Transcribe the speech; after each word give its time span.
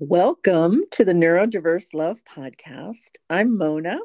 Welcome 0.00 0.80
to 0.90 1.04
the 1.04 1.12
Neurodiverse 1.12 1.94
Love 1.94 2.20
Podcast. 2.24 3.12
I'm 3.30 3.56
Mona, 3.56 4.00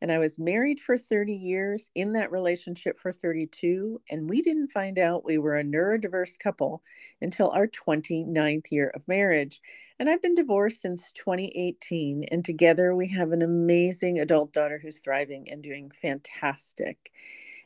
and 0.00 0.10
I 0.10 0.16
was 0.16 0.38
married 0.38 0.80
for 0.80 0.96
30 0.96 1.34
years, 1.34 1.90
in 1.94 2.14
that 2.14 2.32
relationship 2.32 2.96
for 2.96 3.12
32, 3.12 4.00
and 4.08 4.30
we 4.30 4.40
didn't 4.40 4.72
find 4.72 4.98
out 4.98 5.26
we 5.26 5.36
were 5.36 5.58
a 5.58 5.62
neurodiverse 5.62 6.38
couple 6.38 6.82
until 7.20 7.50
our 7.50 7.66
29th 7.66 8.72
year 8.72 8.90
of 8.94 9.06
marriage. 9.06 9.60
And 10.00 10.08
I've 10.08 10.22
been 10.22 10.34
divorced 10.34 10.80
since 10.80 11.12
2018, 11.12 12.24
and 12.30 12.42
together 12.42 12.96
we 12.96 13.06
have 13.08 13.32
an 13.32 13.42
amazing 13.42 14.18
adult 14.18 14.54
daughter 14.54 14.80
who's 14.82 15.00
thriving 15.00 15.50
and 15.50 15.62
doing 15.62 15.90
fantastic. 16.00 17.12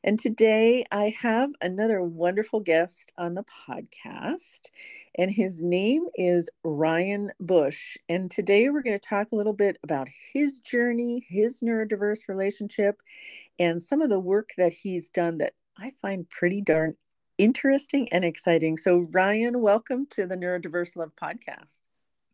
And 0.03 0.19
today 0.19 0.87
I 0.91 1.15
have 1.21 1.51
another 1.61 2.01
wonderful 2.01 2.61
guest 2.61 3.13
on 3.19 3.35
the 3.35 3.45
podcast, 3.45 4.71
and 5.19 5.31
his 5.31 5.63
name 5.63 6.07
is 6.15 6.49
Ryan 6.65 7.33
Bush. 7.39 7.99
And 8.09 8.31
today 8.31 8.71
we're 8.71 8.81
going 8.81 8.99
to 8.99 9.09
talk 9.09 9.31
a 9.31 9.37
little 9.37 9.53
bit 9.53 9.77
about 9.83 10.09
his 10.33 10.61
journey, 10.61 11.27
his 11.29 11.61
neurodiverse 11.61 12.29
relationship, 12.29 12.97
and 13.59 13.83
some 13.83 14.01
of 14.01 14.09
the 14.09 14.19
work 14.19 14.53
that 14.57 14.73
he's 14.73 15.11
done 15.11 15.37
that 15.39 15.53
I 15.77 15.93
find 16.01 16.29
pretty 16.31 16.63
darn 16.63 16.97
interesting 17.37 18.11
and 18.11 18.25
exciting. 18.25 18.79
So, 18.79 19.07
Ryan, 19.11 19.61
welcome 19.61 20.07
to 20.13 20.25
the 20.25 20.35
Neurodiverse 20.35 20.97
Love 20.97 21.13
podcast. 21.15 21.81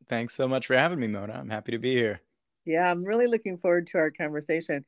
Thanks 0.09 0.35
so 0.35 0.47
much 0.47 0.69
for 0.69 0.77
having 0.77 1.01
me, 1.01 1.09
Mona. 1.09 1.33
I'm 1.33 1.51
happy 1.51 1.73
to 1.73 1.79
be 1.79 1.95
here. 1.95 2.21
Yeah, 2.67 2.91
I'm 2.91 3.05
really 3.05 3.27
looking 3.29 3.59
forward 3.59 3.87
to 3.89 3.99
our 3.99 4.11
conversation. 4.11 4.85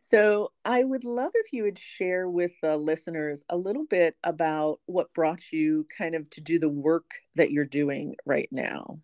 So, 0.00 0.52
I 0.64 0.82
would 0.84 1.04
love 1.04 1.32
if 1.34 1.52
you 1.52 1.64
would 1.64 1.78
share 1.78 2.28
with 2.28 2.52
the 2.62 2.76
listeners 2.76 3.44
a 3.50 3.56
little 3.56 3.84
bit 3.86 4.16
about 4.24 4.80
what 4.86 5.12
brought 5.14 5.52
you 5.52 5.86
kind 5.96 6.14
of 6.14 6.28
to 6.30 6.40
do 6.40 6.58
the 6.58 6.68
work 6.70 7.10
that 7.36 7.50
you're 7.52 7.66
doing 7.66 8.16
right 8.26 8.48
now. 8.50 9.00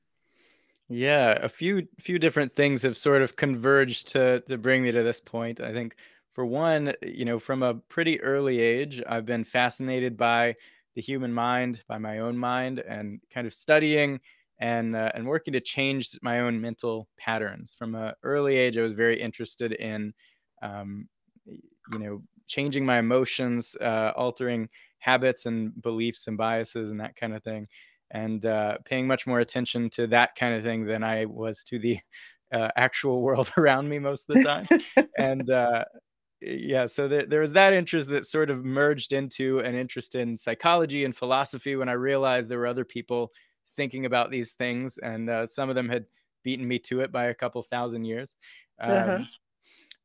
Yeah, 0.89 1.33
a 1.43 1.49
few 1.49 1.89
few 1.99 2.19
different 2.19 2.53
things 2.53 2.83
have 2.83 2.97
sort 2.97 3.23
of 3.23 3.37
converged 3.37 4.09
to 4.09 4.41
to 4.49 4.57
bring 4.59 4.83
me 4.83 4.93
to 4.93 5.03
this 5.03 5.21
point. 5.21 5.61
I 5.61 5.73
think 5.73 5.97
for 6.33 6.47
one, 6.47 6.95
you 7.03 7.25
know, 7.25 7.39
from 7.39 7.63
a 7.63 7.75
pretty 7.75 8.21
early 8.21 8.61
age, 8.61 9.03
I've 9.07 9.27
been 9.27 9.45
fascinated 9.45 10.17
by 10.17 10.55
the 10.95 11.03
human 11.03 11.33
mind, 11.33 11.83
by 11.89 11.99
my 11.99 12.21
own 12.21 12.39
mind, 12.39 12.79
and 12.81 13.21
kind 13.33 13.47
of 13.47 13.55
studying 13.55 14.21
and 14.59 14.97
uh, 14.97 15.11
and 15.15 15.27
working 15.27 15.53
to 15.53 15.61
change 15.61 16.19
my 16.23 16.41
own 16.41 16.61
mental 16.61 17.09
patterns. 17.19 17.75
From 17.79 17.95
an 17.95 18.13
early 18.23 18.57
age, 18.57 18.77
I 18.79 18.83
was 18.83 18.93
very 18.93 19.21
interested 19.21 19.73
in 19.73 20.15
um, 20.63 21.09
you 21.93 21.99
know, 21.99 22.23
changing 22.47 22.85
my 22.85 22.99
emotions, 22.99 23.77
uh, 23.81 24.13
altering 24.17 24.69
habits 24.99 25.47
and 25.47 25.81
beliefs 25.83 26.27
and 26.27 26.37
biases 26.37 26.91
and 26.91 27.01
that 27.01 27.17
kind 27.17 27.35
of 27.35 27.43
thing, 27.43 27.67
and 28.11 28.47
uh, 28.47 28.79
paying 28.85 29.07
much 29.07 29.27
more 29.27 29.41
attention 29.41 29.91
to 29.91 30.07
that 30.09 30.35
kind 30.37 30.55
of 30.55 30.63
thing 30.63 30.85
than 30.85 31.05
I 31.05 31.27
was 31.27 31.63
to 31.65 31.79
the 31.79 31.99
uh, 32.53 32.71
actual 32.77 33.23
world 33.23 33.53
around 33.59 33.89
me 33.89 33.99
most 33.99 34.29
of 34.31 34.37
the 34.37 34.45
time. 34.45 34.67
and 35.19 35.51
uh, 35.51 35.85
yeah, 36.41 36.87
so 36.87 37.09
the, 37.09 37.27
there 37.27 37.41
was 37.41 37.53
that 37.53 37.73
interest 37.73 38.09
that 38.11 38.25
sort 38.25 38.51
of 38.51 38.65
merged 38.65 39.13
into 39.13 39.59
an 39.61 39.75
interest 39.75 40.15
in 40.15 40.37
psychology 40.37 41.05
and 41.05 41.17
philosophy 41.17 41.77
when 41.77 41.89
I 41.89 41.93
realized 41.93 42.49
there 42.49 42.59
were 42.59 42.67
other 42.67 42.85
people 42.85 43.33
thinking 43.77 44.07
about 44.07 44.31
these 44.31 44.55
things, 44.55 44.99
and 44.99 45.29
uh, 45.31 45.47
some 45.47 45.69
of 45.69 45.75
them 45.75 45.89
had 45.89 46.07
beaten 46.43 46.67
me 46.67 46.79
to 46.79 47.01
it 47.01 47.13
by 47.13 47.27
a 47.27 47.35
couple 47.35 47.63
thousand 47.63 48.05
years. 48.05 48.37
Uh-huh. 48.81 48.93
Um, 48.93 49.11
uh-huh. 49.11 49.25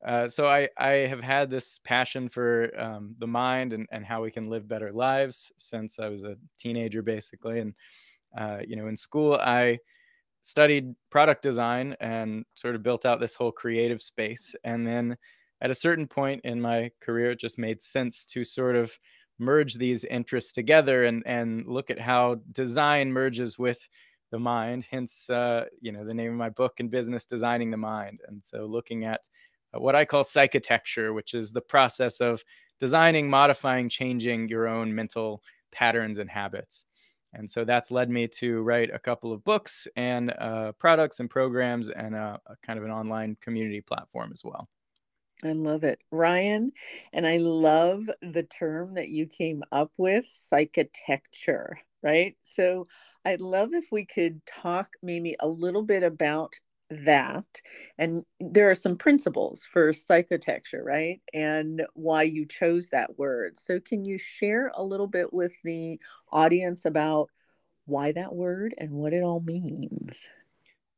Uh, 0.03 0.27
so 0.27 0.47
I, 0.47 0.67
I 0.77 0.89
have 1.07 1.21
had 1.21 1.51
this 1.51 1.79
passion 1.83 2.27
for 2.27 2.71
um, 2.75 3.15
the 3.19 3.27
mind 3.27 3.73
and, 3.73 3.87
and 3.91 4.03
how 4.03 4.23
we 4.23 4.31
can 4.31 4.49
live 4.49 4.67
better 4.67 4.91
lives 4.91 5.51
since 5.57 5.99
I 5.99 6.09
was 6.09 6.23
a 6.23 6.37
teenager, 6.57 7.03
basically. 7.03 7.59
And, 7.59 7.75
uh, 8.35 8.59
you 8.67 8.75
know, 8.75 8.87
in 8.87 8.97
school, 8.97 9.35
I 9.35 9.77
studied 10.41 10.95
product 11.11 11.43
design 11.43 11.95
and 11.99 12.45
sort 12.55 12.73
of 12.73 12.81
built 12.81 13.05
out 13.05 13.19
this 13.19 13.35
whole 13.35 13.51
creative 13.51 14.01
space. 14.01 14.55
And 14.63 14.87
then 14.87 15.15
at 15.61 15.69
a 15.69 15.75
certain 15.75 16.07
point 16.07 16.41
in 16.45 16.59
my 16.59 16.89
career, 16.99 17.31
it 17.31 17.39
just 17.39 17.59
made 17.59 17.79
sense 17.79 18.25
to 18.25 18.43
sort 18.43 18.75
of 18.75 18.97
merge 19.41 19.73
these 19.73 20.05
interests 20.05 20.51
together 20.51 21.05
and, 21.05 21.23
and 21.25 21.65
look 21.67 21.89
at 21.89 21.99
how 21.99 22.35
design 22.51 23.11
merges 23.11 23.57
with 23.59 23.87
the 24.31 24.39
mind. 24.39 24.85
Hence, 24.89 25.29
uh, 25.29 25.65
you 25.81 25.91
know, 25.91 26.05
the 26.05 26.13
name 26.13 26.31
of 26.31 26.37
my 26.37 26.49
book 26.49 26.79
in 26.79 26.87
business, 26.87 27.25
Designing 27.25 27.71
the 27.71 27.77
Mind. 27.77 28.21
And 28.27 28.43
so 28.43 28.65
looking 28.65 29.03
at 29.03 29.21
what 29.73 29.95
I 29.95 30.05
call 30.05 30.23
psychitecture, 30.23 31.13
which 31.13 31.33
is 31.33 31.51
the 31.51 31.61
process 31.61 32.21
of 32.21 32.43
designing, 32.79 33.29
modifying, 33.29 33.89
changing 33.89 34.47
your 34.47 34.67
own 34.67 34.93
mental 34.93 35.43
patterns 35.71 36.17
and 36.17 36.29
habits. 36.29 36.85
And 37.33 37.49
so 37.49 37.63
that's 37.63 37.91
led 37.91 38.09
me 38.09 38.27
to 38.27 38.61
write 38.61 38.89
a 38.93 38.99
couple 38.99 39.31
of 39.31 39.43
books 39.43 39.87
and 39.95 40.33
uh, 40.37 40.73
products 40.73 41.19
and 41.19 41.29
programs 41.29 41.87
and 41.89 42.13
a, 42.13 42.39
a 42.45 42.55
kind 42.61 42.77
of 42.77 42.85
an 42.85 42.91
online 42.91 43.37
community 43.41 43.81
platform 43.81 44.31
as 44.33 44.43
well. 44.43 44.67
I 45.43 45.53
love 45.53 45.83
it, 45.83 45.99
Ryan. 46.11 46.71
And 47.13 47.25
I 47.25 47.37
love 47.37 48.09
the 48.21 48.43
term 48.43 48.95
that 48.95 49.09
you 49.09 49.25
came 49.25 49.63
up 49.71 49.91
with 49.97 50.25
psychitecture, 50.25 51.73
right? 52.03 52.35
So 52.43 52.87
I'd 53.25 53.41
love 53.41 53.73
if 53.73 53.87
we 53.91 54.05
could 54.05 54.45
talk 54.45 54.89
maybe 55.01 55.35
a 55.39 55.47
little 55.47 55.83
bit 55.83 56.03
about 56.03 56.53
that 56.91 57.45
and 57.97 58.23
there 58.41 58.69
are 58.69 58.75
some 58.75 58.97
principles 58.97 59.63
for 59.63 59.93
psychitecture 59.93 60.83
right 60.83 61.21
and 61.33 61.83
why 61.93 62.21
you 62.23 62.45
chose 62.45 62.89
that 62.89 63.17
word 63.17 63.57
so 63.57 63.79
can 63.79 64.03
you 64.03 64.17
share 64.17 64.71
a 64.75 64.83
little 64.83 65.07
bit 65.07 65.31
with 65.31 65.53
the 65.63 65.97
audience 66.33 66.83
about 66.83 67.29
why 67.85 68.11
that 68.11 68.35
word 68.35 68.75
and 68.77 68.91
what 68.91 69.13
it 69.13 69.23
all 69.23 69.39
means 69.39 70.27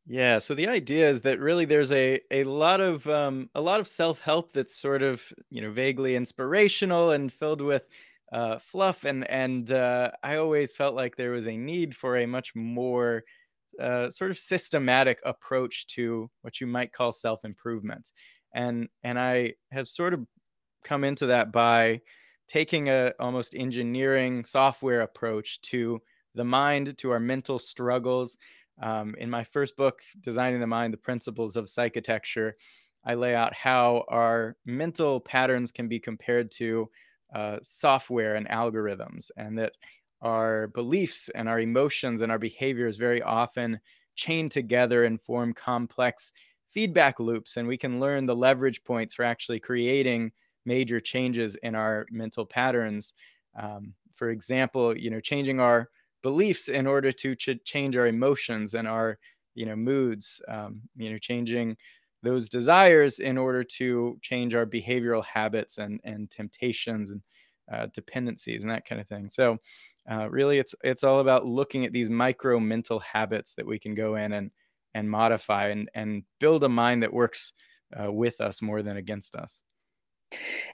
yeah 0.05 0.37
so 0.37 0.53
the 0.53 0.67
idea 0.67 1.07
is 1.09 1.21
that 1.21 1.39
really 1.39 1.65
there's 1.65 1.91
a 1.91 2.19
a 2.31 2.43
lot 2.43 2.81
of 2.81 3.07
um, 3.07 3.49
a 3.55 3.61
lot 3.61 3.79
of 3.79 3.87
self-help 3.87 4.51
that's 4.51 4.75
sort 4.75 5.01
of 5.01 5.31
you 5.49 5.61
know 5.61 5.71
vaguely 5.71 6.15
inspirational 6.15 7.11
and 7.11 7.31
filled 7.31 7.61
with 7.61 7.87
uh, 8.33 8.57
fluff 8.59 9.05
and 9.05 9.29
and 9.29 9.71
uh, 9.71 10.11
i 10.23 10.35
always 10.35 10.73
felt 10.73 10.95
like 10.95 11.15
there 11.15 11.31
was 11.31 11.47
a 11.47 11.51
need 11.51 11.95
for 11.95 12.17
a 12.17 12.25
much 12.25 12.53
more 12.55 13.23
uh, 13.81 14.09
sort 14.09 14.31
of 14.31 14.39
systematic 14.39 15.19
approach 15.25 15.87
to 15.87 16.31
what 16.41 16.61
you 16.61 16.67
might 16.67 16.93
call 16.93 17.11
self 17.11 17.45
improvement, 17.45 18.11
and 18.55 18.89
and 19.03 19.19
I 19.19 19.55
have 19.71 19.87
sort 19.89 20.15
of 20.15 20.25
come 20.83 21.03
into 21.03 21.25
that 21.27 21.51
by 21.51 22.01
taking 22.47 22.89
a 22.89 23.13
almost 23.19 23.55
engineering 23.55 24.45
software 24.45 25.01
approach 25.01 25.61
to 25.61 26.01
the 26.35 26.43
mind, 26.43 26.97
to 26.97 27.11
our 27.11 27.19
mental 27.19 27.59
struggles. 27.59 28.37
Um, 28.81 29.15
in 29.17 29.29
my 29.29 29.43
first 29.43 29.75
book, 29.77 30.01
Designing 30.21 30.59
the 30.59 30.67
Mind: 30.67 30.93
The 30.93 30.97
Principles 30.97 31.55
of 31.55 31.65
Psychitecture, 31.65 32.53
I 33.05 33.15
lay 33.15 33.35
out 33.35 33.53
how 33.53 34.05
our 34.07 34.55
mental 34.65 35.19
patterns 35.19 35.71
can 35.71 35.87
be 35.87 35.99
compared 35.99 36.51
to 36.51 36.89
uh, 37.33 37.59
software 37.61 38.35
and 38.35 38.47
algorithms, 38.47 39.29
and 39.37 39.57
that 39.59 39.73
our 40.21 40.67
beliefs 40.67 41.29
and 41.29 41.49
our 41.49 41.59
emotions 41.59 42.21
and 42.21 42.31
our 42.31 42.39
behaviors 42.39 42.97
very 42.97 43.21
often 43.21 43.79
chain 44.15 44.47
together 44.49 45.03
and 45.03 45.21
form 45.21 45.53
complex 45.53 46.33
feedback 46.69 47.19
loops 47.19 47.57
and 47.57 47.67
we 47.67 47.77
can 47.77 47.99
learn 47.99 48.25
the 48.25 48.35
leverage 48.35 48.83
points 48.83 49.13
for 49.13 49.23
actually 49.23 49.59
creating 49.59 50.31
major 50.65 50.99
changes 50.99 51.55
in 51.55 51.75
our 51.75 52.05
mental 52.09 52.45
patterns. 52.45 53.13
Um, 53.55 53.93
for 54.15 54.29
example 54.29 54.97
you 54.97 55.09
know 55.09 55.19
changing 55.19 55.59
our 55.59 55.89
beliefs 56.23 56.69
in 56.69 56.87
order 56.87 57.11
to 57.11 57.35
ch- 57.35 57.63
change 57.65 57.95
our 57.95 58.07
emotions 58.07 58.73
and 58.73 58.87
our 58.87 59.19
you 59.55 59.65
know 59.65 59.75
moods 59.75 60.41
um, 60.47 60.81
you 60.95 61.11
know 61.11 61.17
changing 61.19 61.77
those 62.23 62.47
desires 62.49 63.19
in 63.19 63.37
order 63.37 63.63
to 63.63 64.17
change 64.21 64.55
our 64.55 64.65
behavioral 64.65 65.23
habits 65.25 65.77
and 65.77 65.99
and 66.03 66.31
temptations 66.31 67.11
and 67.11 67.21
uh, 67.71 67.87
dependencies 67.93 68.63
and 68.63 68.71
that 68.71 68.85
kind 68.85 68.99
of 68.99 69.07
thing. 69.07 69.29
So 69.29 69.57
uh, 70.09 70.29
really 70.29 70.59
it's 70.59 70.75
it's 70.83 71.03
all 71.03 71.19
about 71.19 71.45
looking 71.45 71.85
at 71.85 71.93
these 71.93 72.09
micro 72.09 72.59
mental 72.59 72.99
habits 72.99 73.55
that 73.55 73.65
we 73.65 73.79
can 73.79 73.95
go 73.95 74.15
in 74.15 74.33
and 74.33 74.51
and 74.93 75.09
modify 75.09 75.69
and 75.69 75.89
and 75.93 76.23
build 76.39 76.63
a 76.63 76.69
mind 76.69 77.03
that 77.03 77.13
works 77.13 77.53
uh, 77.99 78.11
with 78.11 78.41
us 78.41 78.61
more 78.61 78.81
than 78.81 78.97
against 78.97 79.35
us 79.35 79.61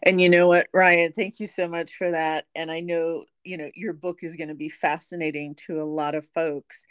and 0.04 0.20
you 0.20 0.30
know 0.30 0.48
what 0.48 0.68
ryan 0.74 1.12
thank 1.12 1.40
you 1.40 1.48
so 1.48 1.68
much 1.68 1.94
for 1.94 2.12
that 2.12 2.46
and 2.56 2.72
i 2.72 2.80
know 2.80 3.24
you 3.44 3.58
know 3.58 3.70
your 3.76 3.94
book 3.94 4.20
is 4.24 4.36
going 4.36 4.50
to 4.50 4.56
be 4.56 4.70
fascinating 4.70 5.56
to 5.56 5.80
a 5.80 5.84
lot 5.84 6.16
of 6.16 6.28
folks 6.34 6.86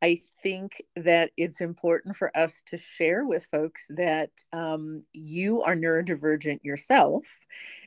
I 0.00 0.20
think 0.42 0.80
that 0.94 1.32
it's 1.36 1.60
important 1.60 2.14
for 2.14 2.36
us 2.36 2.62
to 2.66 2.76
share 2.76 3.24
with 3.24 3.48
folks 3.50 3.84
that 3.90 4.30
um, 4.52 5.02
you 5.12 5.62
are 5.62 5.74
neurodivergent 5.74 6.60
yourself. 6.62 7.26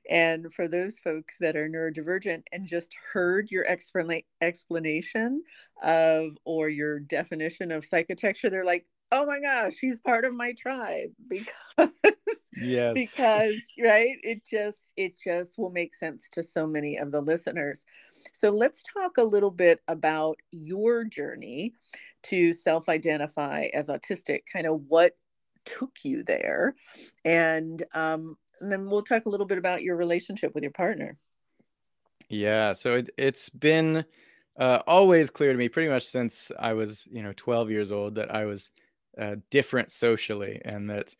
And 0.09 0.53
for 0.53 0.67
those 0.67 0.99
folks 0.99 1.37
that 1.39 1.55
are 1.55 1.69
neurodivergent 1.69 2.43
and 2.51 2.65
just 2.65 2.93
heard 3.13 3.49
your 3.49 3.65
explan- 3.65 4.25
explanation 4.41 5.43
of 5.81 6.37
or 6.43 6.67
your 6.67 6.99
definition 6.99 7.71
of 7.71 7.85
psychitecture, 7.85 8.51
they're 8.51 8.65
like, 8.65 8.85
oh 9.13 9.25
my 9.25 9.39
gosh, 9.39 9.75
she's 9.75 9.99
part 9.99 10.25
of 10.25 10.33
my 10.33 10.53
tribe 10.53 11.11
because 11.29 11.89
yes. 12.55 12.93
because 12.93 13.53
right, 13.83 14.17
it 14.23 14.45
just 14.45 14.93
it 14.97 15.13
just 15.23 15.57
will 15.57 15.71
make 15.71 15.93
sense 15.93 16.29
to 16.29 16.43
so 16.43 16.67
many 16.67 16.97
of 16.97 17.11
the 17.11 17.21
listeners. 17.21 17.85
So 18.33 18.49
let's 18.49 18.83
talk 18.83 19.17
a 19.17 19.23
little 19.23 19.51
bit 19.51 19.79
about 19.87 20.37
your 20.51 21.03
journey 21.03 21.73
to 22.23 22.53
self-identify 22.53 23.69
as 23.73 23.87
autistic, 23.87 24.41
kind 24.51 24.67
of 24.67 24.81
what 24.87 25.17
took 25.65 25.97
you 26.03 26.23
there, 26.23 26.75
and 27.25 27.83
um, 27.93 28.37
and 28.59 28.71
then 28.71 28.89
we'll 28.89 29.03
talk 29.03 29.25
a 29.25 29.29
little 29.29 29.45
bit 29.45 29.57
about 29.57 29.81
your 29.81 29.95
relationship 29.95 30.53
with 30.53 30.63
your 30.63 30.71
partner. 30.71 31.17
Yeah, 32.29 32.71
so 32.71 32.95
it, 32.95 33.09
it's 33.17 33.49
been 33.49 34.05
uh, 34.57 34.79
always 34.87 35.29
clear 35.29 35.51
to 35.51 35.57
me, 35.57 35.67
pretty 35.67 35.89
much 35.89 36.03
since 36.03 36.51
I 36.57 36.73
was, 36.73 37.07
you 37.11 37.23
know, 37.23 37.33
12 37.35 37.69
years 37.71 37.91
old, 37.91 38.15
that 38.15 38.33
I 38.33 38.45
was 38.45 38.71
uh, 39.17 39.35
different 39.49 39.91
socially, 39.91 40.61
and 40.63 40.89
that, 40.89 41.13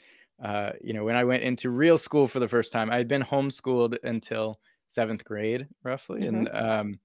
uh, 0.43 0.71
you 0.81 0.93
know, 0.93 1.03
when 1.03 1.15
I 1.15 1.23
went 1.23 1.43
into 1.43 1.69
real 1.69 1.97
school 1.97 2.27
for 2.27 2.39
the 2.39 2.47
first 2.47 2.71
time, 2.71 2.89
I 2.89 2.97
had 2.97 3.07
been 3.07 3.23
homeschooled 3.23 3.97
until 4.03 4.59
seventh 4.87 5.23
grade, 5.23 5.67
roughly, 5.83 6.21
mm-hmm. 6.21 6.35
and 6.35 6.49
um, 6.49 6.99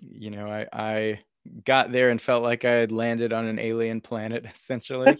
you 0.00 0.30
know, 0.30 0.46
I, 0.46 0.66
I 0.72 1.20
got 1.64 1.92
there 1.92 2.10
and 2.10 2.20
felt 2.20 2.42
like 2.42 2.64
I 2.64 2.72
had 2.72 2.92
landed 2.92 3.32
on 3.32 3.46
an 3.46 3.58
alien 3.58 4.00
planet, 4.00 4.44
essentially. 4.52 5.16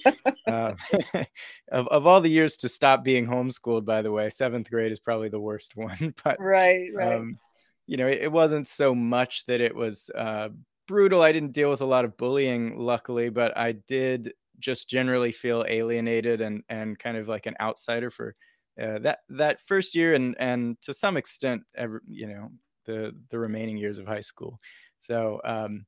uh, 0.47 0.73
of, 1.73 1.89
of 1.89 2.07
all 2.07 2.21
the 2.21 2.31
years 2.31 2.57
to 2.59 2.69
stop 2.69 3.05
being 3.05 3.27
homeschooled, 3.27 3.85
by 3.85 4.03
the 4.03 4.13
way, 4.13 4.31
seventh 4.31 4.71
grade 4.71 4.93
is 4.93 5.01
probably 5.01 5.29
the 5.29 5.41
worst 5.41 5.77
one. 5.77 6.15
but 6.25 6.39
right, 6.41 6.89
right. 6.95 7.15
Um, 7.15 7.39
you 7.87 7.97
know, 7.97 8.07
it, 8.07 8.23
it, 8.23 8.33
wasn't 8.33 8.69
so 8.69 8.95
much 8.95 9.45
that 9.47 9.61
it 9.61 9.75
was 9.75 10.09
uh, 10.15 10.49
brutal. 10.87 11.21
I 11.21 11.33
didn't 11.33 11.53
deal 11.53 11.69
with 11.69 11.81
a 11.81 11.87
lot 11.87 12.05
of 12.05 12.17
bullying, 12.17 12.79
luckily, 12.79 13.29
but 13.29 13.57
I 13.57 13.73
did 13.73 14.33
just 14.63 14.89
generally 14.89 15.33
feel 15.33 15.65
alienated 15.69 16.41
and 16.41 16.63
and 16.69 16.99
kind 16.99 17.17
of 17.17 17.29
like 17.29 17.47
an 17.47 17.57
outsider 17.61 18.11
for 18.11 18.35
uh, 18.81 18.99
that 19.01 19.21
that 19.29 19.61
first 19.67 19.95
year 19.95 20.15
and 20.15 20.35
and 20.39 20.81
to 20.83 20.95
some 20.95 21.17
extent, 21.17 21.63
every, 21.77 22.01
you 22.09 22.27
know, 22.27 22.51
the 22.87 23.13
the 23.31 23.39
remaining 23.39 23.77
years 23.77 23.99
of 23.99 24.07
high 24.07 24.21
school. 24.21 24.59
So, 25.01 25.41
um, 25.45 25.87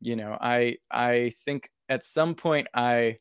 you 0.00 0.16
know, 0.16 0.38
I 0.40 0.76
I 0.90 1.32
think 1.44 1.70
at 1.88 2.04
some 2.04 2.34
point 2.34 2.68
I 2.74 3.18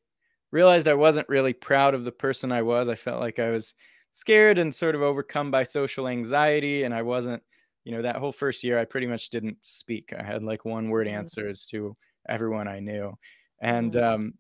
realized 0.52 0.88
I 0.88 0.94
wasn't 0.94 1.30
really 1.30 1.54
proud 1.54 1.94
of 1.94 2.06
the 2.06 2.12
person 2.12 2.52
I 2.52 2.62
was. 2.62 2.90
I 2.90 2.96
felt 2.96 3.20
like 3.22 3.40
I 3.40 3.50
was 3.52 3.74
scared 4.14 4.60
and 4.60 4.74
sort 4.74 4.96
of 4.96 5.02
overcome 5.02 5.52
by 5.52 5.64
social 5.64 6.08
anxiety, 6.08 6.84
and 6.84 6.94
I 6.94 7.02
wasn't 7.02 7.44
you 7.84 7.92
know, 7.92 8.02
that 8.04 8.18
whole 8.18 8.32
first 8.32 8.64
year, 8.64 8.78
I 8.80 8.86
pretty 8.86 9.08
much 9.08 9.30
didn't 9.30 9.58
speak. 9.62 10.14
I 10.18 10.24
had 10.24 10.44
like 10.44 10.66
one 10.66 10.90
word 10.90 11.08
mm-hmm. 11.08 11.18
answers 11.18 11.66
to 11.68 11.96
everyone 12.30 12.68
I 12.68 12.80
knew. 12.80 13.18
And, 13.62 13.94
mm-hmm. 13.94 14.04
um, 14.04 14.34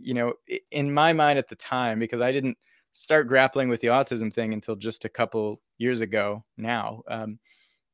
you 0.00 0.14
know, 0.14 0.34
in 0.70 0.92
my 0.92 1.12
mind 1.12 1.38
at 1.38 1.48
the 1.48 1.56
time, 1.56 1.98
because 1.98 2.20
I 2.20 2.32
didn't 2.32 2.58
start 2.92 3.28
grappling 3.28 3.68
with 3.68 3.80
the 3.80 3.88
autism 3.88 4.32
thing 4.32 4.52
until 4.52 4.76
just 4.76 5.04
a 5.04 5.08
couple 5.08 5.60
years 5.78 6.00
ago 6.00 6.44
now, 6.56 7.02
um, 7.08 7.38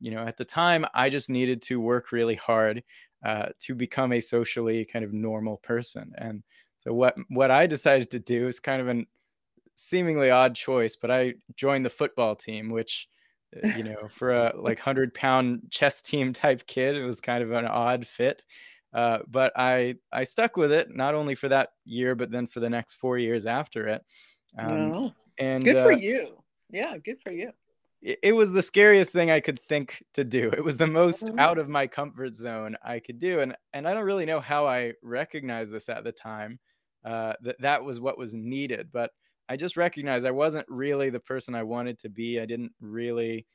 you 0.00 0.11
know, 0.11 0.25
at 0.25 0.37
the 0.37 0.44
time, 0.44 0.87
I 0.94 1.11
just 1.11 1.31
needed 1.31 1.62
to 1.62 1.81
work 1.81 2.11
really 2.11 2.35
hard 2.35 2.82
uh, 3.25 3.49
to 3.61 3.75
become 3.75 4.12
a 4.12 4.21
socially 4.21 4.85
kind 4.87 5.05
of 5.05 5.12
normal 5.12 5.59
person. 5.59 6.12
And 6.17 6.43
so 6.79 6.94
what 6.94 7.15
what 7.29 7.50
I 7.50 7.67
decided 7.67 8.11
to 8.12 8.19
do 8.19 8.49
is 8.49 8.59
kind 8.59 8.81
of 8.81 8.88
an 8.88 9.06
seemingly 9.76 10.31
odd 10.31 10.55
choice, 10.55 10.97
but 10.97 11.11
I 11.11 11.35
joined 11.55 11.85
the 11.85 11.91
football 11.91 12.35
team, 12.35 12.71
which 12.71 13.09
uh, 13.62 13.69
you 13.76 13.85
know, 13.85 14.09
for 14.09 14.33
a 14.33 14.55
like 14.56 14.79
hundred 14.88 15.12
pound 15.12 15.62
chess 15.71 16.00
team 16.03 16.33
type 16.33 16.67
kid, 16.67 16.97
it 16.97 17.05
was 17.05 17.21
kind 17.21 17.43
of 17.43 17.53
an 17.53 17.67
odd 17.67 18.06
fit. 18.06 18.44
Uh, 18.92 19.19
but 19.28 19.52
I 19.56 19.96
I 20.12 20.25
stuck 20.25 20.56
with 20.56 20.72
it 20.72 20.94
not 20.94 21.14
only 21.14 21.34
for 21.34 21.48
that 21.48 21.70
year, 21.84 22.14
but 22.14 22.31
then 22.31 22.46
for 22.46 22.60
the 22.60 22.70
next 22.70 22.94
four 22.94 23.19
years 23.19 23.46
after 23.46 23.87
it. 23.87 24.02
Um, 24.58 24.92
oh, 24.92 25.12
and 25.38 25.64
good 25.64 25.76
for 25.76 25.92
uh, 25.92 25.96
you. 25.96 26.42
Yeah, 26.70 26.96
good 26.98 27.20
for 27.20 27.31
you. 27.31 27.52
It, 28.02 28.19
it, 28.22 28.32
was 28.32 28.52
the 28.52 28.62
scariest 28.62 29.12
thing 29.12 29.31
I 29.31 29.40
could 29.40 29.58
think 29.58 30.02
to 30.14 30.25
do. 30.25 30.50
It 30.56 30.64
was 30.64 30.78
the 30.78 30.87
most 30.87 31.26
mm-hmm. 31.26 31.38
out 31.38 31.58
of 31.58 31.69
my 31.69 31.87
comfort 31.87 32.34
zone 32.34 32.76
I 32.82 32.98
could 32.98 33.19
do, 33.19 33.40
and 33.40 33.54
and 33.72 33.87
I 33.87 33.94
don't 33.94 34.04
really 34.04 34.26
know 34.26 34.40
how 34.40 34.66
I 34.66 34.94
recognized 35.02 35.72
this 35.72 35.88
at 35.88 36.04
the 36.04 36.12
time. 36.12 36.58
Uh, 37.04 37.34
that 37.42 37.60
that 37.60 37.84
was 37.84 38.00
what 38.00 38.19
was 38.19 38.34
needed, 38.34 38.88
but 38.92 39.10
I 39.48 39.56
just 39.56 39.76
recognized 39.76 40.26
I 40.26 40.31
wasn't 40.31 40.66
really 40.69 41.10
the 41.10 41.20
person 41.20 41.54
I 41.54 41.62
wanted 41.62 41.98
to 42.00 42.08
be. 42.08 42.38
I 42.38 42.46
didn't 42.46 42.72
really 42.81 43.46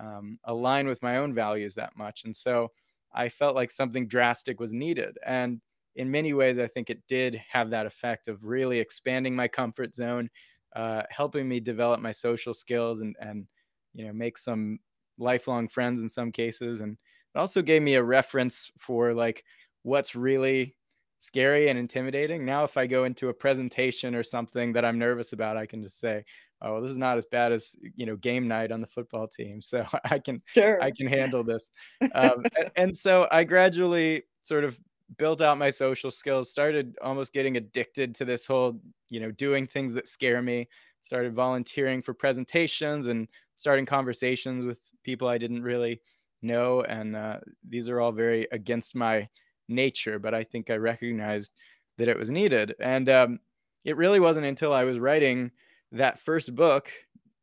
um, 0.00 0.38
align 0.44 0.88
with 0.88 1.02
my 1.02 1.18
own 1.18 1.32
values 1.32 1.74
that 1.76 1.96
much. 1.96 2.22
And 2.24 2.34
so 2.34 2.72
I 3.14 3.28
felt 3.28 3.54
like 3.54 3.70
something 3.70 4.08
drastic 4.08 4.60
was 4.60 4.72
needed. 4.72 5.16
And 5.24 5.60
in 5.96 6.10
many 6.10 6.32
ways, 6.32 6.58
I 6.58 6.66
think 6.66 6.90
it 6.90 7.02
did 7.06 7.40
have 7.48 7.70
that 7.70 7.86
effect 7.86 8.28
of 8.28 8.44
really 8.44 8.80
expanding 8.80 9.36
my 9.36 9.48
comfort 9.48 9.94
zone, 9.94 10.28
uh, 10.74 11.04
helping 11.10 11.48
me 11.48 11.60
develop 11.60 12.00
my 12.00 12.12
social 12.12 12.52
skills 12.52 13.00
and, 13.00 13.14
and, 13.20 13.46
you 13.94 14.04
know, 14.04 14.12
make 14.12 14.36
some 14.36 14.80
lifelong 15.18 15.68
friends 15.68 16.02
in 16.02 16.08
some 16.08 16.32
cases. 16.32 16.80
And 16.80 16.98
it 17.34 17.38
also 17.38 17.62
gave 17.62 17.82
me 17.82 17.94
a 17.94 18.02
reference 18.02 18.72
for 18.78 19.14
like 19.14 19.44
what's 19.82 20.16
really 20.16 20.74
scary 21.20 21.68
and 21.68 21.78
intimidating. 21.78 22.44
Now, 22.44 22.64
if 22.64 22.76
I 22.76 22.86
go 22.86 23.04
into 23.04 23.28
a 23.28 23.34
presentation 23.34 24.14
or 24.14 24.22
something 24.22 24.72
that 24.72 24.84
I'm 24.84 24.98
nervous 24.98 25.32
about, 25.32 25.56
I 25.56 25.66
can 25.66 25.82
just 25.82 26.00
say, 26.00 26.24
"Oh, 26.64 26.80
this 26.80 26.90
is 26.90 26.98
not 26.98 27.16
as 27.16 27.24
bad 27.24 27.52
as 27.52 27.76
you 27.96 28.06
know 28.06 28.16
game 28.16 28.48
night 28.48 28.72
on 28.72 28.80
the 28.80 28.86
football 28.86 29.28
team." 29.28 29.60
So 29.62 29.86
I 30.04 30.18
can 30.18 30.42
sure. 30.46 30.82
I 30.82 30.90
can 30.90 31.06
handle 31.06 31.44
this. 31.44 31.70
Um, 32.14 32.44
and, 32.76 32.94
so 32.96 33.26
I 33.30 33.44
gradually 33.44 34.24
sort 34.42 34.64
of 34.64 34.78
built 35.16 35.40
out 35.40 35.58
my 35.58 35.70
social 35.70 36.10
skills. 36.10 36.50
Started 36.50 36.96
almost 37.02 37.32
getting 37.32 37.56
addicted 37.56 38.14
to 38.16 38.24
this 38.24 38.46
whole 38.46 38.80
you 39.08 39.20
know 39.20 39.30
doing 39.30 39.66
things 39.66 39.92
that 39.94 40.08
scare 40.08 40.42
me. 40.42 40.68
Started 41.02 41.34
volunteering 41.34 42.02
for 42.02 42.14
presentations 42.14 43.06
and 43.06 43.28
starting 43.56 43.86
conversations 43.86 44.64
with 44.64 44.78
people 45.02 45.28
I 45.28 45.38
didn't 45.38 45.62
really 45.62 46.00
know, 46.42 46.82
and 46.82 47.16
uh, 47.16 47.38
these 47.68 47.88
are 47.88 48.00
all 48.00 48.12
very 48.12 48.46
against 48.52 48.94
my 48.94 49.28
nature, 49.68 50.18
but 50.18 50.34
I 50.34 50.44
think 50.44 50.70
I 50.70 50.76
recognized 50.76 51.52
that 51.98 52.08
it 52.08 52.18
was 52.18 52.30
needed. 52.30 52.74
And 52.80 53.08
um, 53.08 53.40
it 53.84 53.96
really 53.96 54.20
wasn't 54.20 54.46
until 54.46 54.72
I 54.72 54.84
was 54.84 54.98
writing 54.98 55.50
that 55.94 56.20
first 56.20 56.54
book, 56.54 56.90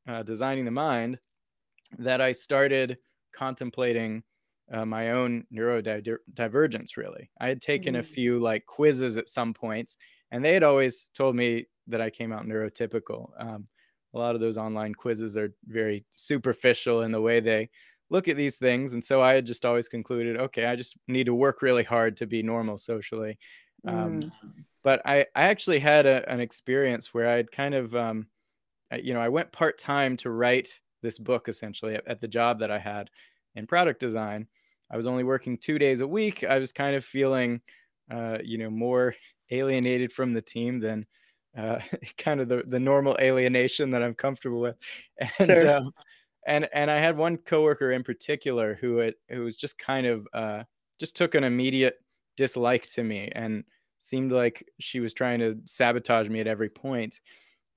uh, 0.07 0.23
Designing 0.23 0.65
the 0.65 0.71
Mind, 0.71 1.17
that 1.99 2.21
I 2.21 2.31
started 2.31 2.97
contemplating 3.35 4.23
uh, 4.71 4.85
my 4.85 5.11
own 5.11 5.45
neurodivergence, 5.53 6.97
really. 6.97 7.29
I 7.39 7.47
had 7.47 7.61
taken 7.61 7.93
mm-hmm. 7.93 7.99
a 7.99 8.03
few 8.03 8.39
like 8.39 8.65
quizzes 8.65 9.17
at 9.17 9.29
some 9.29 9.53
points, 9.53 9.97
and 10.31 10.43
they 10.43 10.53
had 10.53 10.63
always 10.63 11.09
told 11.13 11.35
me 11.35 11.65
that 11.87 12.01
I 12.01 12.09
came 12.09 12.31
out 12.31 12.45
neurotypical. 12.45 13.29
Um, 13.37 13.67
a 14.13 14.17
lot 14.17 14.35
of 14.35 14.41
those 14.41 14.57
online 14.57 14.93
quizzes 14.93 15.37
are 15.37 15.53
very 15.65 16.05
superficial 16.09 17.01
in 17.01 17.11
the 17.11 17.21
way 17.21 17.39
they 17.39 17.69
look 18.09 18.27
at 18.27 18.35
these 18.35 18.57
things. 18.57 18.93
And 18.93 19.03
so 19.03 19.21
I 19.21 19.33
had 19.33 19.45
just 19.45 19.65
always 19.65 19.87
concluded, 19.87 20.37
okay, 20.37 20.65
I 20.65 20.75
just 20.75 20.97
need 21.07 21.25
to 21.25 21.33
work 21.33 21.61
really 21.61 21.83
hard 21.83 22.17
to 22.17 22.27
be 22.27 22.43
normal 22.43 22.77
socially. 22.77 23.37
Um, 23.87 24.21
mm. 24.21 24.31
But 24.83 25.01
I, 25.05 25.21
I 25.35 25.43
actually 25.43 25.79
had 25.79 26.05
a, 26.05 26.29
an 26.29 26.41
experience 26.41 27.13
where 27.13 27.29
I'd 27.29 27.51
kind 27.51 27.73
of, 27.73 27.95
um, 27.95 28.27
you 28.97 29.13
know, 29.13 29.21
I 29.21 29.29
went 29.29 29.51
part 29.51 29.77
time 29.77 30.17
to 30.17 30.29
write 30.29 30.79
this 31.01 31.17
book 31.17 31.47
essentially 31.47 31.95
at, 31.95 32.07
at, 32.07 32.21
the 32.21 32.27
job 32.27 32.59
that 32.59 32.71
I 32.71 32.79
had 32.79 33.09
in 33.55 33.67
product 33.67 33.99
design. 33.99 34.47
I 34.91 34.97
was 34.97 35.07
only 35.07 35.23
working 35.23 35.57
two 35.57 35.79
days 35.79 36.01
a 36.01 36.07
week. 36.07 36.43
I 36.43 36.59
was 36.59 36.71
kind 36.71 36.95
of 36.95 37.05
feeling, 37.05 37.61
uh, 38.11 38.37
you 38.43 38.57
know, 38.57 38.69
more 38.69 39.15
alienated 39.49 40.11
from 40.11 40.33
the 40.33 40.41
team 40.41 40.79
than 40.79 41.05
uh, 41.57 41.79
kind 42.17 42.41
of 42.41 42.49
the, 42.49 42.63
the 42.67 42.79
normal 42.79 43.17
alienation 43.19 43.89
that 43.91 44.03
I'm 44.03 44.13
comfortable 44.13 44.61
with. 44.61 44.77
And, 45.39 45.47
sure. 45.47 45.75
um, 45.75 45.93
and 46.47 46.67
and 46.73 46.89
I 46.89 46.97
had 46.97 47.17
one 47.17 47.37
coworker 47.37 47.91
in 47.91 48.03
particular 48.03 48.77
who 48.81 48.97
had, 48.97 49.13
who 49.29 49.43
was 49.43 49.57
just 49.57 49.77
kind 49.77 50.07
of 50.07 50.27
uh, 50.33 50.63
just 50.99 51.15
took 51.15 51.35
an 51.35 51.43
immediate 51.43 51.99
dislike 52.35 52.89
to 52.93 53.03
me 53.03 53.29
and 53.35 53.63
seemed 53.99 54.31
like 54.31 54.67
she 54.79 54.99
was 54.99 55.13
trying 55.13 55.39
to 55.39 55.55
sabotage 55.65 56.27
me 56.27 56.39
at 56.39 56.47
every 56.47 56.69
point. 56.69 57.21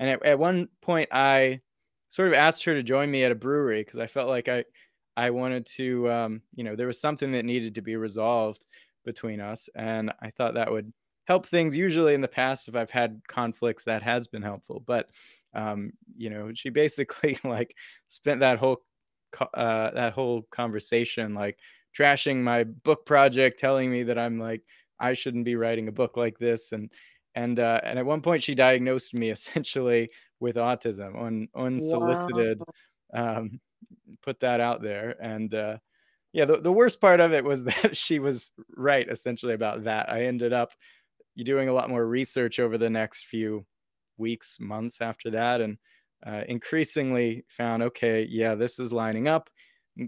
And 0.01 0.11
at, 0.11 0.25
at 0.25 0.39
one 0.39 0.69
point, 0.81 1.09
I 1.13 1.61
sort 2.09 2.29
of 2.29 2.35
asked 2.35 2.65
her 2.65 2.75
to 2.75 2.83
join 2.83 3.11
me 3.11 3.25
at 3.25 3.33
a 3.33 3.37
brewery 3.37 3.83
because 3.83 3.99
I 3.99 4.07
felt 4.07 4.29
like 4.29 4.49
I 4.49 4.65
I 5.17 5.31
wanted 5.31 5.67
to 5.77 6.11
um, 6.11 6.43
you 6.55 6.65
know 6.65 6.77
there 6.77 6.87
was 6.87 7.01
something 7.01 7.33
that 7.33 7.45
needed 7.45 7.75
to 7.77 7.83
be 7.83 7.97
resolved 7.97 8.67
between 9.05 9.41
us, 9.41 9.69
and 9.75 10.13
I 10.23 10.31
thought 10.31 10.55
that 10.55 10.71
would 10.71 10.93
help 11.27 11.47
things. 11.47 11.77
Usually 11.77 12.15
in 12.15 12.21
the 12.21 12.29
past, 12.29 12.69
if 12.69 12.77
I've 12.77 12.91
had 12.91 13.21
conflicts, 13.29 13.85
that 13.85 14.03
has 14.03 14.27
been 14.29 14.43
helpful, 14.43 14.83
but 14.87 15.11
um, 15.55 15.93
you 16.17 16.31
know, 16.31 16.51
she 16.55 16.71
basically 16.71 17.39
like 17.45 17.75
spent 18.09 18.41
that 18.41 18.59
whole 18.59 18.83
uh, 19.55 19.91
that 19.93 20.13
whole 20.13 20.43
conversation 20.51 21.35
like 21.35 21.59
trashing 21.99 22.43
my 22.43 22.65
book 22.65 23.07
project, 23.07 23.59
telling 23.59 23.91
me 23.91 24.03
that 24.05 24.19
I'm 24.19 24.39
like 24.39 24.63
I 25.01 25.15
shouldn't 25.15 25.45
be 25.45 25.57
writing 25.57 25.89
a 25.89 25.93
book 25.93 26.17
like 26.17 26.39
this, 26.39 26.73
and 26.73 26.91
and 27.35 27.59
uh, 27.59 27.81
and 27.85 27.99
at 27.99 28.07
one 28.07 28.21
point 28.21 28.43
she 28.43 28.55
diagnosed 28.55 29.15
me 29.15 29.31
essentially 29.31 30.09
with 30.41 30.57
autism 30.57 31.17
on 31.17 31.49
unsolicited. 31.55 32.61
Wow. 33.13 33.37
Um, 33.37 33.61
put 34.23 34.41
that 34.41 34.61
out 34.61 34.83
there, 34.83 35.17
and 35.21 35.55
uh, 35.55 35.79
yeah, 36.33 36.45
the, 36.45 36.61
the 36.61 36.73
worst 36.73 37.01
part 37.01 37.21
of 37.21 37.33
it 37.33 37.45
was 37.45 37.65
that 37.83 37.97
she 37.97 38.19
was 38.19 38.51
right 38.77 39.09
essentially 39.09 39.55
about 39.55 39.85
that. 39.85 40.11
I 40.11 40.25
ended 40.25 40.53
up 40.53 40.73
doing 41.37 41.69
a 41.69 41.73
lot 41.73 41.89
more 41.89 42.07
research 42.07 42.59
over 42.59 42.77
the 42.77 42.91
next 42.91 43.27
few 43.27 43.65
weeks, 44.19 44.59
months 44.61 45.01
after 45.01 45.31
that, 45.31 45.61
and 45.61 45.79
uh, 46.27 46.43
increasingly 46.49 47.45
found, 47.49 47.83
okay, 47.83 48.27
yeah, 48.29 48.55
this 48.55 48.79
is 48.79 48.93
lining 48.93 49.29
up. 49.29 49.51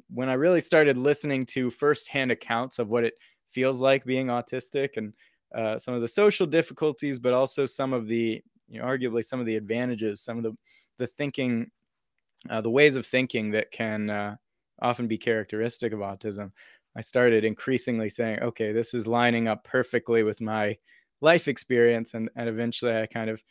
When 0.08 0.28
I 0.28 0.34
really 0.34 0.60
started 0.60 0.98
listening 0.98 1.46
to 1.46 1.70
firsthand 1.70 2.32
accounts 2.32 2.78
of 2.78 2.88
what 2.88 3.04
it 3.04 3.14
feels 3.50 3.80
like 3.80 4.04
being 4.04 4.26
autistic 4.26 4.96
and 4.96 5.12
uh, 5.54 5.78
some 5.78 5.94
of 5.94 6.00
the 6.00 6.08
social 6.08 6.46
difficulties, 6.46 7.18
but 7.18 7.32
also 7.32 7.66
some 7.66 7.92
of 7.92 8.06
the, 8.06 8.42
you 8.68 8.78
know, 8.78 8.84
arguably 8.84 9.24
some 9.24 9.40
of 9.40 9.46
the 9.46 9.56
advantages, 9.56 10.20
some 10.20 10.36
of 10.36 10.42
the 10.42 10.52
the 10.98 11.06
thinking, 11.06 11.70
uh, 12.48 12.60
the 12.60 12.70
ways 12.70 12.96
of 12.96 13.06
thinking 13.06 13.50
that 13.50 13.70
can 13.70 14.08
uh, 14.08 14.36
often 14.80 15.06
be 15.06 15.18
characteristic 15.18 15.92
of 15.92 16.00
autism. 16.00 16.50
I 16.96 17.02
started 17.02 17.44
increasingly 17.44 18.08
saying, 18.08 18.40
okay, 18.40 18.72
this 18.72 18.94
is 18.94 19.06
lining 19.06 19.48
up 19.48 19.62
perfectly 19.64 20.22
with 20.22 20.40
my 20.40 20.76
life 21.20 21.48
experience, 21.48 22.14
and 22.14 22.30
and 22.36 22.48
eventually 22.48 22.96
I 22.96 23.06
kind 23.06 23.30
of 23.30 23.42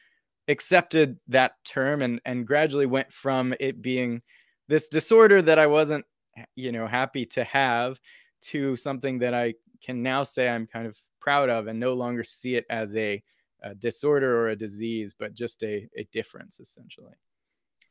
accepted 0.47 1.17
that 1.27 1.53
term 1.63 2.01
and 2.01 2.21
and 2.25 2.45
gradually 2.45 2.85
went 2.85 3.11
from 3.11 3.53
it 3.59 3.81
being 3.81 4.21
this 4.67 4.87
disorder 4.87 5.41
that 5.41 5.59
I 5.59 5.67
wasn't 5.67 6.05
you 6.55 6.71
know 6.71 6.87
happy 6.87 7.25
to 7.27 7.43
have 7.43 7.99
to 8.41 8.75
something 8.75 9.19
that 9.19 9.33
I 9.33 9.53
can 9.83 10.03
now 10.03 10.23
say 10.23 10.49
I'm 10.49 10.67
kind 10.67 10.87
of 10.87 10.97
proud 11.25 11.49
of 11.49 11.65
and 11.65 11.79
no 11.79 11.93
longer 11.95 12.23
see 12.23 12.55
it 12.55 12.65
as 12.69 12.95
a, 12.95 13.21
a 13.63 13.73
disorder 13.73 14.39
or 14.39 14.49
a 14.49 14.55
disease, 14.55 15.15
but 15.17 15.33
just 15.33 15.63
a, 15.63 15.89
a 15.97 16.07
difference 16.11 16.59
essentially. 16.59 17.15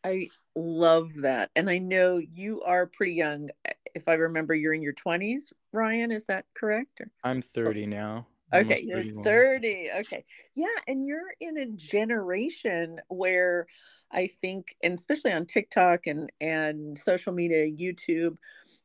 I 0.05 0.29
love 0.55 1.13
that. 1.17 1.51
And 1.57 1.69
I 1.69 1.79
know 1.79 2.19
you 2.19 2.63
are 2.63 2.87
pretty 2.87 3.15
young. 3.15 3.49
Eh, 3.65 3.73
if 3.95 4.07
I 4.07 4.15
remember, 4.15 4.55
you're 4.55 4.75
in 4.75 4.83
your 4.83 4.93
20s, 4.93 5.53
Ryan. 5.73 6.13
Is 6.13 6.27
that 6.27 6.45
correct? 6.55 7.01
I'm 7.25 7.43
30 7.43 7.87
now. 7.87 8.27
Okay, 8.55 8.83
you're 8.85 9.03
30. 9.03 9.89
Okay. 10.01 10.25
Yeah. 10.55 10.67
And 10.87 11.05
you're 11.05 11.35
in 11.41 11.59
a 11.59 11.67
generation 11.67 13.01
where 13.09 13.67
I 14.15 14.29
think, 14.41 14.77
and 14.83 14.95
especially 14.95 15.33
on 15.33 15.47
TikTok 15.47 16.07
and, 16.07 16.31
and 16.41 16.97
social 16.97 17.33
media, 17.33 17.71
YouTube, 17.71 18.37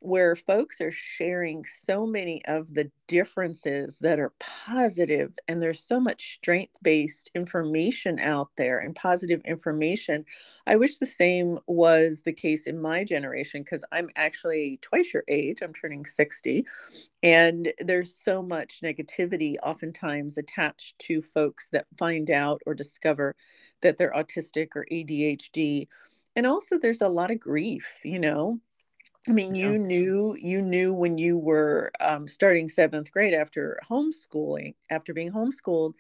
where 0.01 0.36
folks 0.36 0.79
are 0.81 0.91
sharing 0.91 1.65
so 1.65 2.05
many 2.05 2.43
of 2.45 2.74
the 2.74 2.89
differences 3.07 4.00
that 4.00 4.19
are 4.19 4.33
positive 4.39 5.38
and 5.48 5.62
there's 5.62 5.83
so 5.83 6.00
much 6.00 6.36
strength 6.36 6.77
based 6.81 7.31
information 7.36 8.19
out 8.19 8.50
there 8.55 8.79
and 8.79 8.95
positive 8.95 9.41
information. 9.45 10.24
I 10.67 10.75
wish 10.77 10.98
the 11.00 11.05
same 11.05 11.59
was 11.67 12.21
the 12.21 12.31
case 12.31 12.67
in 12.67 12.81
my 12.81 13.03
generation 13.03 13.63
because 13.63 13.83
i'm 13.91 14.09
actually 14.15 14.79
twice 14.81 15.13
your 15.13 15.24
age 15.27 15.59
i'm 15.62 15.74
turning 15.74 16.05
60 16.05 16.65
and 17.24 17.74
there's 17.79 18.15
so 18.15 18.41
much 18.41 18.81
negativity 18.83 19.55
oftentimes 19.63 20.38
attached 20.38 20.98
to 21.00 21.21
folks 21.21 21.69
that 21.69 21.88
find 21.98 22.29
out 22.31 22.62
or 22.65 22.74
discover 22.74 23.36
that 23.81 23.98
they're 23.98 24.13
autistic 24.13 24.69
or 24.75 24.86
adhd 24.91 25.19
and 26.36 26.46
also 26.46 26.78
there's 26.78 27.02
a 27.02 27.10
lot 27.10 27.32
of 27.32 27.40
grief 27.40 28.00
you 28.04 28.20
know? 28.20 28.60
I 29.28 29.32
mean, 29.32 29.54
you 29.54 29.78
knew 29.78 30.36
you 30.40 30.62
knew 30.62 30.94
when 30.94 31.18
you 31.18 31.38
were 31.38 31.92
um, 32.00 32.28
starting 32.28 32.70
seventh 32.70 33.12
grade 33.12 33.34
after 33.34 33.80
homeschooling, 33.88 34.76
after 34.90 35.14
being 35.14 35.32
homeschooled, 35.32 35.94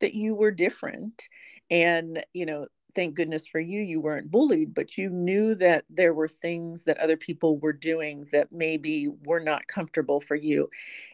that 0.00 0.14
you 0.14 0.34
were 0.34 0.50
different, 0.50 1.28
and 1.70 2.24
you 2.34 2.44
know, 2.44 2.66
thank 2.94 3.14
goodness 3.14 3.46
for 3.46 3.60
you, 3.60 3.80
you 3.80 4.00
weren't 4.00 4.30
bullied, 4.30 4.74
but 4.74 4.98
you 4.98 5.08
knew 5.08 5.54
that 5.56 5.84
there 5.88 6.14
were 6.14 6.28
things 6.28 6.84
that 6.84 6.98
other 6.98 7.16
people 7.16 7.58
were 7.58 7.72
doing 7.72 8.26
that 8.30 8.52
maybe 8.52 9.08
were 9.24 9.40
not 9.40 9.66
comfortable 9.66 10.20
for 10.20 10.36
you, 10.36 10.68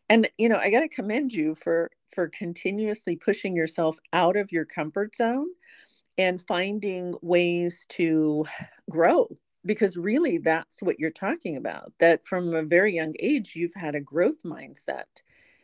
and 0.08 0.28
you 0.36 0.48
know, 0.48 0.58
I 0.58 0.68
got 0.68 0.80
to 0.80 0.88
commend 0.88 1.32
you 1.32 1.54
for 1.54 1.90
for 2.10 2.28
continuously 2.28 3.16
pushing 3.16 3.56
yourself 3.56 3.98
out 4.12 4.36
of 4.36 4.52
your 4.52 4.64
comfort 4.64 5.14
zone 5.14 5.48
and 6.18 6.40
finding 6.42 7.14
ways 7.22 7.86
to 7.88 8.44
grow 8.90 9.26
because 9.64 9.96
really 9.96 10.38
that's 10.38 10.82
what 10.82 10.98
you're 10.98 11.10
talking 11.10 11.56
about 11.56 11.92
that 11.98 12.26
from 12.26 12.52
a 12.54 12.62
very 12.62 12.94
young 12.94 13.14
age 13.20 13.54
you've 13.54 13.74
had 13.74 13.94
a 13.94 14.00
growth 14.00 14.42
mindset 14.42 15.04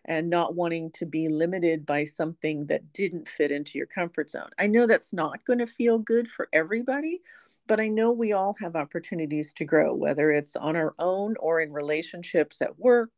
and 0.05 0.31
not 0.31 0.55
wanting 0.55 0.91
to 0.93 1.05
be 1.05 1.29
limited 1.29 1.85
by 1.85 2.03
something 2.03 2.67
that 2.67 2.93
didn't 2.93 3.29
fit 3.29 3.51
into 3.51 3.77
your 3.77 3.87
comfort 3.87 4.31
zone. 4.31 4.49
I 4.59 4.67
know 4.67 4.87
that's 4.87 5.13
not 5.13 5.45
going 5.45 5.59
to 5.59 5.67
feel 5.67 5.99
good 5.99 6.29
for 6.29 6.49
everybody, 6.53 7.21
but 7.67 7.79
I 7.79 7.89
know 7.89 8.11
we 8.11 8.33
all 8.33 8.57
have 8.61 8.75
opportunities 8.75 9.53
to 9.55 9.67
grow, 9.67 9.95
whether 9.95 10.31
it's 10.31 10.57
on 10.57 10.77
our 10.77 10.95
own 10.99 11.35
or 11.39 11.61
in 11.61 11.73
relationships 11.73 12.63
at 12.63 12.79
work 12.79 13.11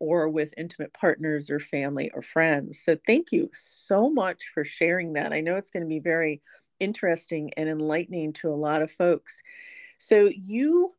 or 0.00 0.28
with 0.28 0.52
intimate 0.56 0.92
partners 0.92 1.48
or 1.48 1.60
family 1.60 2.10
or 2.12 2.22
friends. 2.22 2.80
So 2.80 2.96
thank 3.06 3.30
you 3.30 3.48
so 3.52 4.10
much 4.10 4.50
for 4.52 4.64
sharing 4.64 5.12
that. 5.12 5.32
I 5.32 5.40
know 5.40 5.54
it's 5.54 5.70
going 5.70 5.84
to 5.84 5.88
be 5.88 6.00
very 6.00 6.42
interesting 6.82 7.52
and 7.56 7.68
enlightening 7.68 8.32
to 8.34 8.48
a 8.48 8.50
lot 8.50 8.82
of 8.82 8.90
folks. 8.90 9.42
So 9.98 10.28
you 10.34 10.94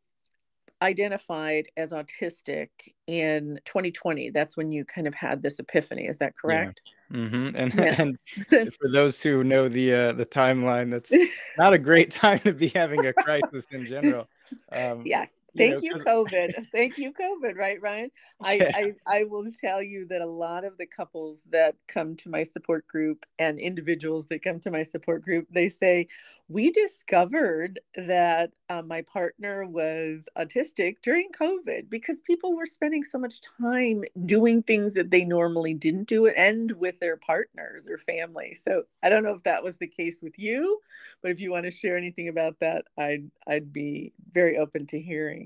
identified 0.82 1.68
as 1.78 1.92
autistic 1.92 2.70
in 3.08 3.60
2020. 3.66 4.30
That's 4.30 4.58
when 4.58 4.72
you 4.72 4.86
kind 4.86 5.08
of 5.08 5.16
had 5.16 5.42
this 5.42 5.60
epiphany. 5.60 6.06
Is 6.06 6.18
that 6.18 6.38
correct? 6.38 6.82
Yeah. 6.86 7.18
Mm-hmm. 7.18 7.56
And, 7.56 7.74
yes. 7.78 8.18
and 8.52 8.74
for 8.74 8.90
those 8.92 9.22
who 9.22 9.44
know 9.44 9.70
the 9.70 9.94
uh, 9.94 10.12
the 10.14 10.26
timeline, 10.26 10.92
that's 10.92 11.14
not 11.58 11.74
a 11.74 11.78
great 11.78 12.12
time 12.24 12.40
to 12.40 12.54
be 12.54 12.68
having 12.70 13.06
a 13.06 13.14
crisis 13.14 13.66
in 13.72 13.86
general. 13.86 14.28
Um, 14.72 15.04
yeah, 15.06 15.26
Thank 15.56 15.84
you, 15.84 15.92
know, 15.92 15.98
you 15.98 16.04
COVID. 16.04 16.68
Thank 16.72 16.98
you, 16.98 17.14
COVID. 17.14 17.56
Right, 17.58 17.82
Ryan? 17.82 18.12
I. 18.42 18.94
I 19.08 19.20
I 19.20 19.24
will 19.24 19.50
tell 19.60 19.82
you 19.82 20.06
that 20.08 20.22
a 20.22 20.26
lot 20.26 20.64
of 20.64 20.78
the 20.78 20.86
couples 20.86 21.44
that 21.52 21.76
come 21.88 22.16
to 22.18 22.30
my 22.30 22.44
support 22.44 22.88
group 22.88 23.26
and 23.40 23.60
individuals 23.60 24.28
that 24.28 24.42
come 24.44 24.60
to 24.62 24.72
my 24.72 24.84
support 24.84 25.22
group, 25.22 25.48
they 25.52 25.70
say 25.70 26.08
we 26.50 26.72
discovered 26.72 27.80
that 27.96 28.52
uh, 28.70 28.82
my 28.82 29.02
partner 29.02 29.66
was 29.66 30.28
autistic 30.38 30.98
during 31.02 31.30
COVID 31.40 31.90
because 31.90 32.22
people 32.22 32.56
were 32.56 32.66
spending 32.66 33.04
so 33.04 33.18
much 33.18 33.42
time 33.60 34.04
doing 34.26 34.64
things 34.64 34.94
that 34.94 35.12
they 35.12 35.24
normally 35.26 35.74
didn't 35.74 36.08
do 36.08 36.28
and 36.28 36.72
with 36.74 37.00
their 37.00 37.18
partners 37.18 37.88
or 37.88 37.98
family. 37.98 38.54
So 38.54 38.84
I 39.04 39.10
don't 39.10 39.24
know 39.24 39.34
if 39.34 39.44
that 39.44 39.64
was 39.64 39.78
the 39.78 39.88
case 39.88 40.20
with 40.22 40.38
you, 40.38 40.80
but 41.22 41.32
if 41.32 41.40
you 41.40 41.52
want 41.52 41.66
to 41.66 41.72
share 41.72 41.98
anything 41.98 42.28
about 42.28 42.60
that, 42.60 42.86
I'd 42.98 43.30
I'd 43.48 43.72
be 43.72 44.14
very 44.32 44.58
open 44.58 44.88
to 44.88 45.00
hearing. 45.00 45.43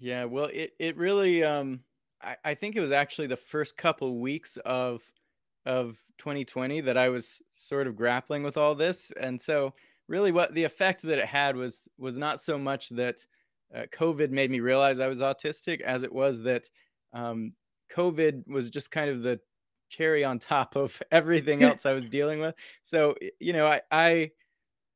Yeah, 0.00 0.24
well, 0.24 0.46
it 0.52 0.74
it 0.78 0.96
really 0.96 1.44
um 1.44 1.84
I, 2.22 2.36
I 2.44 2.54
think 2.54 2.76
it 2.76 2.80
was 2.80 2.92
actually 2.92 3.28
the 3.28 3.36
first 3.36 3.76
couple 3.76 4.18
weeks 4.20 4.56
of 4.58 5.02
of 5.66 5.98
2020 6.18 6.80
that 6.82 6.96
I 6.96 7.10
was 7.10 7.42
sort 7.52 7.86
of 7.86 7.96
grappling 7.96 8.42
with 8.42 8.56
all 8.56 8.74
this. 8.74 9.12
And 9.12 9.40
so 9.40 9.74
really 10.08 10.32
what 10.32 10.54
the 10.54 10.64
effect 10.64 11.02
that 11.02 11.18
it 11.18 11.26
had 11.26 11.56
was 11.56 11.88
was 11.98 12.16
not 12.18 12.40
so 12.40 12.58
much 12.58 12.88
that 12.90 13.26
uh, 13.74 13.82
COVID 13.92 14.30
made 14.30 14.50
me 14.50 14.60
realize 14.60 14.98
I 15.00 15.08
was 15.08 15.20
autistic 15.20 15.80
as 15.82 16.02
it 16.02 16.12
was 16.12 16.42
that 16.42 16.68
um, 17.12 17.54
COVID 17.92 18.48
was 18.48 18.70
just 18.70 18.90
kind 18.90 19.10
of 19.10 19.22
the 19.22 19.40
cherry 19.90 20.24
on 20.24 20.38
top 20.38 20.76
of 20.76 21.02
everything 21.12 21.62
else 21.64 21.84
I 21.86 21.92
was 21.92 22.08
dealing 22.08 22.40
with. 22.40 22.54
So, 22.82 23.16
you 23.38 23.52
know, 23.52 23.66
I, 23.66 23.82
I 23.90 24.32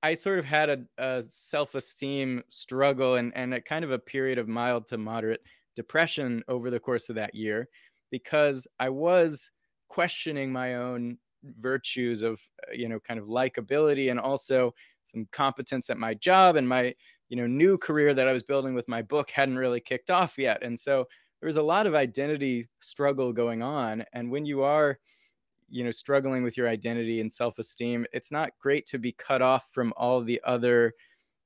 I 0.04 0.12
sort 0.12 0.38
of 0.38 0.44
had 0.44 0.68
a, 0.68 0.78
a 0.98 1.22
self-esteem 1.22 2.42
struggle 2.50 3.14
and, 3.14 3.34
and 3.34 3.54
a 3.54 3.60
kind 3.62 3.86
of 3.86 3.90
a 3.90 3.98
period 3.98 4.36
of 4.36 4.48
mild 4.48 4.86
to 4.88 4.98
moderate 4.98 5.40
depression 5.76 6.42
over 6.46 6.70
the 6.70 6.78
course 6.78 7.08
of 7.08 7.14
that 7.16 7.34
year 7.34 7.68
because 8.10 8.68
I 8.78 8.90
was 8.90 9.50
questioning 9.88 10.52
my 10.52 10.74
own 10.74 11.16
virtues 11.58 12.20
of 12.20 12.38
uh, 12.68 12.72
you 12.74 12.86
know 12.86 13.00
kind 13.00 13.18
of 13.18 13.28
likability 13.28 14.10
and 14.10 14.20
also 14.20 14.74
some 15.04 15.26
competence 15.32 15.88
at 15.88 15.96
my 15.96 16.12
job 16.12 16.56
and 16.56 16.68
my 16.68 16.94
you 17.30 17.36
know 17.38 17.46
new 17.46 17.78
career 17.78 18.12
that 18.12 18.28
I 18.28 18.34
was 18.34 18.42
building 18.42 18.74
with 18.74 18.86
my 18.88 19.00
book 19.00 19.30
hadn't 19.30 19.56
really 19.56 19.80
kicked 19.80 20.10
off 20.10 20.36
yet. 20.36 20.62
And 20.62 20.78
so 20.78 21.06
there 21.40 21.46
was 21.46 21.56
a 21.56 21.62
lot 21.62 21.86
of 21.86 21.94
identity 21.94 22.68
struggle 22.80 23.32
going 23.32 23.62
on. 23.62 24.04
And 24.12 24.30
when 24.30 24.44
you 24.44 24.64
are 24.64 24.98
you 25.68 25.84
know 25.84 25.90
struggling 25.90 26.42
with 26.42 26.56
your 26.56 26.68
identity 26.68 27.20
and 27.20 27.32
self-esteem 27.32 28.06
it's 28.12 28.30
not 28.30 28.50
great 28.60 28.86
to 28.86 28.98
be 28.98 29.12
cut 29.12 29.42
off 29.42 29.66
from 29.70 29.92
all 29.96 30.20
the 30.20 30.40
other 30.44 30.92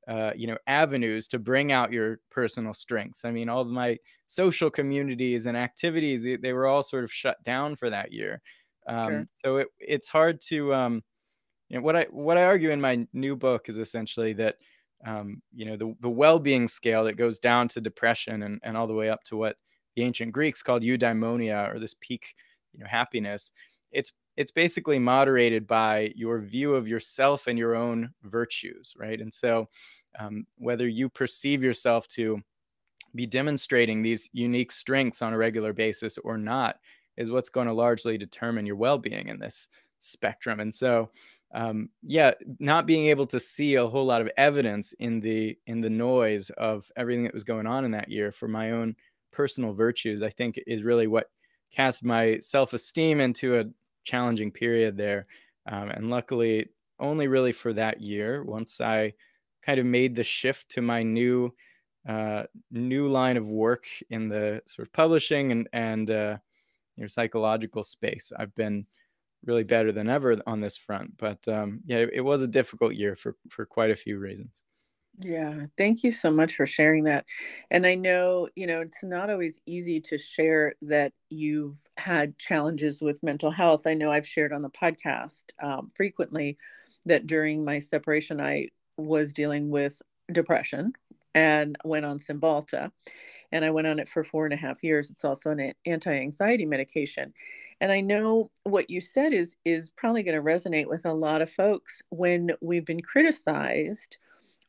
uh, 0.09 0.33
you 0.35 0.47
know 0.47 0.57
avenues 0.67 1.29
to 1.29 1.39
bring 1.39 1.71
out 1.71 1.93
your 1.93 2.21
personal 2.31 2.73
strengths 2.73 3.25
i 3.25 3.31
mean 3.31 3.49
all 3.49 3.61
of 3.61 3.69
my 3.69 3.97
social 4.27 4.71
communities 4.71 5.47
and 5.47 5.57
activities 5.57 6.23
they, 6.23 6.37
they 6.37 6.53
were 6.53 6.67
all 6.67 6.83
sort 6.83 7.05
of 7.05 7.13
shut 7.13 7.43
down 7.43 7.77
for 7.77 7.91
that 7.91 8.13
year 8.13 8.41
um, 8.87 9.11
sure. 9.11 9.27
so 9.45 9.57
it, 9.59 9.69
it's 9.79 10.09
hard 10.09 10.41
to 10.41 10.73
um, 10.75 11.03
you 11.69 11.77
know 11.77 11.83
what 11.83 11.97
i 11.97 12.07
what 12.11 12.39
i 12.39 12.45
argue 12.45 12.71
in 12.71 12.81
my 12.81 13.07
new 13.13 13.37
book 13.37 13.69
is 13.69 13.79
essentially 13.79 14.33
that 14.33 14.57
um, 15.07 15.41
you 15.55 15.65
know 15.65 15.77
the, 15.77 15.95
the 16.01 16.09
well-being 16.09 16.67
scale 16.67 17.05
that 17.05 17.15
goes 17.15 17.39
down 17.39 17.69
to 17.69 17.81
depression 17.81 18.43
and, 18.43 18.61
and 18.65 18.77
all 18.77 18.87
the 18.87 18.95
way 18.95 19.11
up 19.11 19.23
to 19.25 19.37
what 19.37 19.57
the 19.95 20.03
ancient 20.03 20.33
greeks 20.33 20.63
called 20.63 20.83
eudaimonia 20.83 21.73
or 21.73 21.79
this 21.79 21.95
peak 22.01 22.35
you 22.73 22.81
know 22.81 22.87
happiness 22.89 23.51
it's 23.93 24.13
it's 24.37 24.53
basically 24.53 24.99
moderated 24.99 25.67
by 25.67 26.13
your 26.15 26.41
view 26.41 26.75
of 26.75 26.87
yourself 26.87 27.49
and 27.49 27.59
your 27.59 27.75
own 27.75 28.11
virtues, 28.23 28.95
right? 28.97 29.21
And 29.21 29.35
so, 29.35 29.69
um, 30.19 30.47
whether 30.59 30.87
you 30.87 31.09
perceive 31.09 31.63
yourself 31.63 32.07
to 32.09 32.41
be 33.15 33.27
demonstrating 33.27 34.03
these 34.03 34.29
unique 34.33 34.71
strengths 34.71 35.23
on 35.23 35.33
a 35.33 35.39
regular 35.39 35.73
basis 35.73 36.19
or 36.19 36.39
not 36.39 36.79
is 37.17 37.31
what's 37.31 37.49
going 37.49 37.67
to 37.67 37.73
largely 37.73 38.17
determine 38.17 38.65
your 38.65 38.77
well-being 38.77 39.29
in 39.29 39.39
this 39.41 39.69
spectrum. 39.99 40.61
And 40.61 40.73
so, 40.73 41.11
um, 41.53 41.89
yeah, 42.03 42.33
not 42.61 42.87
being 42.87 43.07
able 43.07 43.27
to 43.27 43.41
see 43.41 43.75
a 43.75 43.87
whole 43.87 44.05
lot 44.05 44.21
of 44.21 44.31
evidence 44.37 44.93
in 45.01 45.19
the 45.19 45.59
in 45.67 45.81
the 45.81 45.91
noise 45.91 46.51
of 46.51 46.91
everything 46.97 47.25
that 47.25 47.35
was 47.35 47.45
going 47.45 47.67
on 47.67 47.85
in 47.85 47.91
that 47.93 48.09
year 48.09 48.31
for 48.31 48.47
my 48.47 48.71
own 48.71 48.95
personal 49.33 49.73
virtues, 49.73 50.23
I 50.23 50.31
think 50.31 50.61
is 50.67 50.83
really 50.83 51.07
what 51.07 51.31
cast 51.75 52.05
my 52.05 52.39
self 52.41 52.73
esteem 52.73 53.21
into 53.21 53.59
a 53.59 53.65
challenging 54.05 54.51
period 54.51 54.97
there. 54.97 55.27
Um, 55.71 55.91
and 55.91 56.11
luckily, 56.11 56.69
only 56.99 57.29
really 57.29 57.53
for 57.53 57.73
that 57.75 58.01
year, 58.01 58.43
once 58.45 58.81
I 58.81 59.15
kind 59.63 59.79
of 59.79 59.87
made 59.87 60.15
the 60.15 60.25
shift 60.25 60.71
to 60.71 60.83
my 60.83 61.03
new 61.03 61.55
uh, 62.09 62.45
new 62.71 63.09
line 63.09 63.37
of 63.37 63.49
work 63.49 63.85
in 64.11 64.29
the 64.29 64.63
sort 64.67 64.89
of 64.89 64.93
publishing 64.93 65.53
and 65.53 65.69
and 65.73 66.11
uh, 66.11 66.39
you 66.97 67.03
know, 67.03 67.09
psychological 67.09 67.85
space, 67.85 68.33
I've 68.37 68.55
been 68.55 68.87
really 69.45 69.65
better 69.65 69.93
than 69.93 70.09
ever 70.09 70.41
on 70.47 70.61
this 70.61 70.77
front. 70.77 71.17
But 71.19 71.47
um, 71.49 71.81
yeah, 71.87 71.99
it, 71.99 72.11
it 72.15 72.21
was 72.21 72.43
a 72.43 72.49
difficult 72.49 72.95
year 72.95 73.15
for 73.15 73.37
for 73.51 73.67
quite 73.67 73.91
a 73.91 73.97
few 73.97 74.19
reasons. 74.19 74.65
Yeah, 75.21 75.67
thank 75.77 76.05
you 76.05 76.13
so 76.13 76.31
much 76.31 76.55
for 76.55 76.65
sharing 76.65 77.05
that. 77.05 77.25
And 77.73 77.85
I 77.87 77.97
know, 77.97 78.49
you 78.55 78.67
know, 78.69 78.83
it's 78.83 79.03
not 79.03 79.31
always 79.31 79.59
easy 79.67 80.01
to 80.03 80.17
share 80.17 80.75
that 80.83 81.13
you've 81.29 81.77
had 81.97 82.39
challenges 82.39 83.01
with 83.01 83.21
mental 83.23 83.51
health. 83.51 83.87
I 83.87 83.95
know 83.95 84.13
I've 84.13 84.27
shared 84.27 84.53
on 84.53 84.63
the 84.63 84.71
podcast 84.71 85.45
um, 85.61 85.89
frequently 85.97 86.57
that 87.07 87.27
during 87.27 87.65
my 87.65 87.81
separation, 87.81 88.41
I 88.41 88.69
was 88.97 89.33
dealing 89.33 89.71
with 89.71 90.01
depression 90.31 90.93
and 91.35 91.77
went 91.85 92.07
on 92.07 92.19
Cymbalta. 92.19 92.93
And 93.53 93.65
I 93.65 93.71
went 93.71 93.87
on 93.87 93.99
it 93.99 94.09
for 94.09 94.23
four 94.25 94.45
and 94.45 94.53
a 94.53 94.57
half 94.59 94.83
years. 94.85 95.11
It's 95.11 95.25
also 95.25 95.51
an 95.51 95.73
anti 95.87 96.13
anxiety 96.15 96.67
medication. 96.67 97.33
And 97.81 97.93
I 97.93 98.01
know 98.01 98.51
what 98.65 98.91
you 98.91 99.01
said 99.01 99.33
is 99.33 99.57
is 99.65 99.91
probably 99.91 100.23
going 100.23 100.37
to 100.37 100.43
resonate 100.43 100.89
with 100.89 101.07
a 101.07 101.13
lot 101.15 101.43
of 101.43 101.51
folks 101.51 102.03
when 102.11 102.51
we've 102.61 102.85
been 102.85 103.03
criticized 103.03 104.19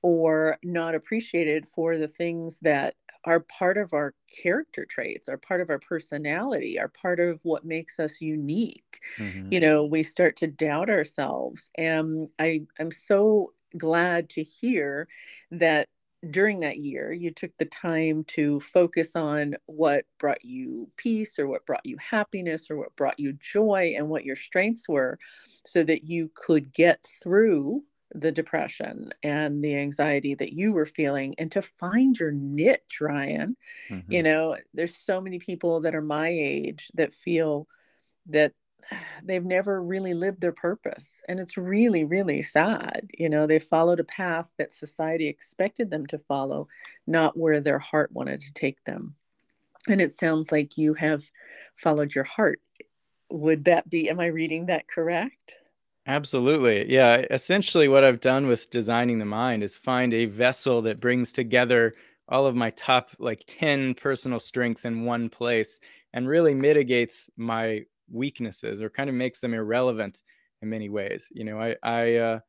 or 0.01 0.57
not 0.63 0.95
appreciated 0.95 1.67
for 1.67 1.97
the 1.97 2.07
things 2.07 2.59
that 2.59 2.95
are 3.25 3.41
part 3.41 3.77
of 3.77 3.93
our 3.93 4.13
character 4.41 4.85
traits, 4.85 5.27
are 5.27 5.37
part 5.37 5.61
of 5.61 5.69
our 5.69 5.79
personality, 5.79 6.79
are 6.79 6.87
part 6.87 7.19
of 7.19 7.39
what 7.43 7.65
makes 7.65 7.99
us 7.99 8.21
unique. 8.21 9.01
Mm-hmm. 9.17 9.51
You 9.51 9.59
know, 9.59 9.83
we 9.83 10.03
start 10.03 10.37
to 10.37 10.47
doubt 10.47 10.89
ourselves. 10.89 11.69
And 11.75 12.29
I, 12.39 12.61
I'm 12.79 12.91
so 12.91 13.53
glad 13.77 14.29
to 14.31 14.43
hear 14.43 15.07
that 15.51 15.87
during 16.31 16.59
that 16.59 16.77
year 16.77 17.13
you 17.13 17.31
took 17.31 17.55
the 17.57 17.65
time 17.65 18.25
to 18.25 18.59
focus 18.59 19.15
on 19.15 19.55
what 19.67 20.03
brought 20.17 20.43
you 20.43 20.89
peace 20.97 21.39
or 21.39 21.47
what 21.47 21.65
brought 21.65 21.85
you 21.85 21.97
happiness 21.97 22.69
or 22.69 22.77
what 22.77 22.95
brought 22.97 23.19
you 23.19 23.33
joy 23.33 23.93
and 23.97 24.09
what 24.09 24.25
your 24.25 24.35
strengths 24.35 24.89
were 24.89 25.17
so 25.65 25.81
that 25.83 26.03
you 26.03 26.29
could 26.35 26.73
get 26.73 27.05
through 27.23 27.83
the 28.13 28.31
depression 28.31 29.11
and 29.23 29.63
the 29.63 29.75
anxiety 29.75 30.33
that 30.35 30.53
you 30.53 30.73
were 30.73 30.85
feeling 30.85 31.35
and 31.37 31.51
to 31.51 31.61
find 31.61 32.19
your 32.19 32.31
niche 32.31 32.99
ryan 33.01 33.55
mm-hmm. 33.89 34.11
you 34.11 34.23
know 34.23 34.57
there's 34.73 34.97
so 34.97 35.21
many 35.21 35.39
people 35.39 35.81
that 35.81 35.95
are 35.95 36.01
my 36.01 36.29
age 36.29 36.91
that 36.95 37.13
feel 37.13 37.67
that 38.25 38.53
they've 39.23 39.45
never 39.45 39.81
really 39.81 40.13
lived 40.13 40.41
their 40.41 40.51
purpose 40.51 41.21
and 41.27 41.39
it's 41.39 41.57
really 41.57 42.03
really 42.03 42.41
sad 42.41 43.09
you 43.17 43.29
know 43.29 43.45
they 43.45 43.59
followed 43.59 43.99
a 43.99 44.05
path 44.05 44.47
that 44.57 44.73
society 44.73 45.27
expected 45.27 45.91
them 45.91 46.05
to 46.07 46.17
follow 46.17 46.67
not 47.09 47.37
where 47.37 47.59
their 47.59 47.79
heart 47.79 48.11
wanted 48.11 48.39
to 48.41 48.53
take 48.53 48.83
them. 48.83 49.15
And 49.87 50.01
it 50.01 50.13
sounds 50.13 50.51
like 50.51 50.77
you 50.77 50.93
have 50.93 51.29
followed 51.75 52.13
your 52.13 52.23
heart. 52.23 52.61
Would 53.31 53.65
that 53.65 53.89
be 53.89 54.09
am 54.09 54.19
i 54.19 54.25
reading 54.27 54.67
that 54.67 54.87
correct 54.87 55.55
Absolutely. 56.09 56.91
Yeah. 56.91 57.25
Essentially, 57.29 57.87
what 57.87 58.03
I've 58.03 58.19
done 58.19 58.47
with 58.47 58.69
designing 58.71 59.19
the 59.19 59.25
mind 59.25 59.63
is 59.63 59.77
find 59.77 60.13
a 60.13 60.25
vessel 60.25 60.81
that 60.83 60.99
brings 60.99 61.31
together 61.31 61.93
all 62.29 62.47
of 62.47 62.55
my 62.55 62.71
top 62.71 63.09
like 63.19 63.43
10 63.47 63.93
personal 63.95 64.39
strengths 64.39 64.85
in 64.85 65.05
one 65.05 65.29
place 65.29 65.79
and 66.13 66.27
really 66.27 66.55
mitigates 66.55 67.29
my 67.37 67.85
weaknesses 68.11 68.81
or 68.81 68.89
kind 68.89 69.09
of 69.09 69.15
makes 69.15 69.39
them 69.39 69.53
irrelevant 69.53 70.23
in 70.63 70.69
many 70.69 70.89
ways. 70.89 71.27
You 71.31 71.45
know, 71.45 71.59
I, 71.61 71.75
I, 71.83 72.15
uh, 72.17 72.39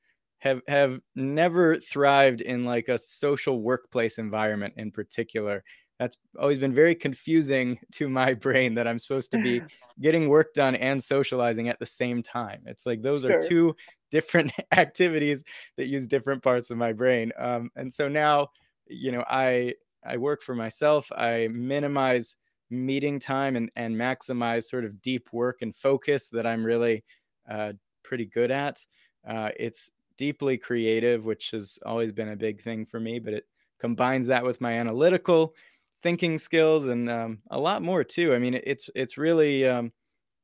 have 0.40 0.62
have 0.68 1.00
never 1.14 1.76
thrived 1.78 2.40
in 2.40 2.64
like 2.64 2.88
a 2.88 2.98
social 2.98 3.60
workplace 3.60 4.18
environment 4.18 4.74
in 4.78 4.90
particular 4.90 5.62
that's 6.00 6.16
always 6.38 6.58
been 6.58 6.72
very 6.72 6.94
confusing 6.94 7.78
to 7.92 8.08
my 8.08 8.32
brain 8.32 8.74
that 8.74 8.88
I'm 8.88 8.98
supposed 8.98 9.30
to 9.32 9.38
be 9.42 9.62
getting 10.00 10.28
work 10.28 10.54
done 10.54 10.74
and 10.74 11.04
socializing 11.04 11.68
at 11.68 11.78
the 11.78 11.86
same 11.86 12.22
time. 12.22 12.62
It's 12.64 12.86
like 12.86 13.02
those 13.02 13.20
sure. 13.20 13.38
are 13.38 13.42
two 13.42 13.76
different 14.10 14.50
activities 14.72 15.44
that 15.76 15.88
use 15.88 16.06
different 16.06 16.42
parts 16.42 16.70
of 16.70 16.78
my 16.78 16.94
brain. 16.94 17.32
Um, 17.38 17.70
and 17.76 17.92
so 17.92 18.08
now, 18.08 18.48
you 18.86 19.12
know, 19.12 19.22
I 19.28 19.74
I 20.02 20.16
work 20.16 20.42
for 20.42 20.54
myself. 20.54 21.12
I 21.14 21.48
minimize 21.52 22.34
meeting 22.70 23.18
time 23.18 23.56
and 23.56 23.70
and 23.76 23.94
maximize 23.94 24.64
sort 24.64 24.86
of 24.86 25.02
deep 25.02 25.28
work 25.32 25.60
and 25.60 25.76
focus 25.76 26.30
that 26.30 26.46
I'm 26.46 26.64
really 26.64 27.04
uh, 27.48 27.74
pretty 28.02 28.24
good 28.24 28.50
at. 28.50 28.82
Uh, 29.28 29.50
it's 29.58 29.90
deeply 30.16 30.56
creative, 30.56 31.26
which 31.26 31.50
has 31.50 31.78
always 31.84 32.10
been 32.10 32.30
a 32.30 32.36
big 32.36 32.62
thing 32.62 32.86
for 32.86 32.98
me, 32.98 33.18
but 33.18 33.34
it 33.34 33.44
combines 33.78 34.26
that 34.26 34.44
with 34.44 34.62
my 34.62 34.72
analytical 34.72 35.54
thinking 36.02 36.38
skills 36.38 36.86
and 36.86 37.10
um, 37.10 37.42
a 37.50 37.58
lot 37.58 37.82
more 37.82 38.04
too. 38.04 38.34
I 38.34 38.38
mean, 38.38 38.60
it's 38.64 38.90
it's 38.94 39.18
really 39.18 39.66
um, 39.66 39.92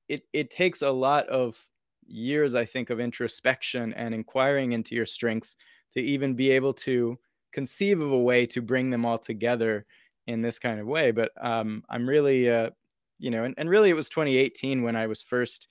it 0.09 0.23
it 0.33 0.51
takes 0.51 0.83
a 0.83 0.91
lot 0.91 1.29
of 1.29 1.67
years, 2.07 2.55
I 2.55 2.65
think, 2.65 2.91
of 2.91 3.01
introspection 3.01 3.93
and 3.95 4.15
inquiring 4.15 4.73
into 4.73 4.95
your 4.95 5.07
strengths 5.07 5.57
to 5.95 6.03
even 6.03 6.35
be 6.35 6.51
able 6.53 6.75
to 6.75 7.19
conceive 7.53 8.01
of 8.01 8.13
a 8.13 8.19
way 8.19 8.47
to 8.47 8.63
bring 8.63 8.91
them 8.91 9.07
all 9.07 9.19
together 9.19 9.87
in 10.27 10.43
this 10.43 10.59
kind 10.59 10.81
of 10.81 10.87
way. 10.87 11.11
But 11.11 11.33
um, 11.41 11.85
I'm 11.89 12.09
really, 12.09 12.51
uh, 12.51 12.71
you 13.19 13.31
know, 13.31 13.45
and, 13.45 13.55
and 13.59 13.71
really, 13.71 13.91
it 13.91 13.95
was 13.95 14.09
2018 14.09 14.83
when 14.83 14.97
I 14.97 15.07
was 15.07 15.23
first, 15.23 15.69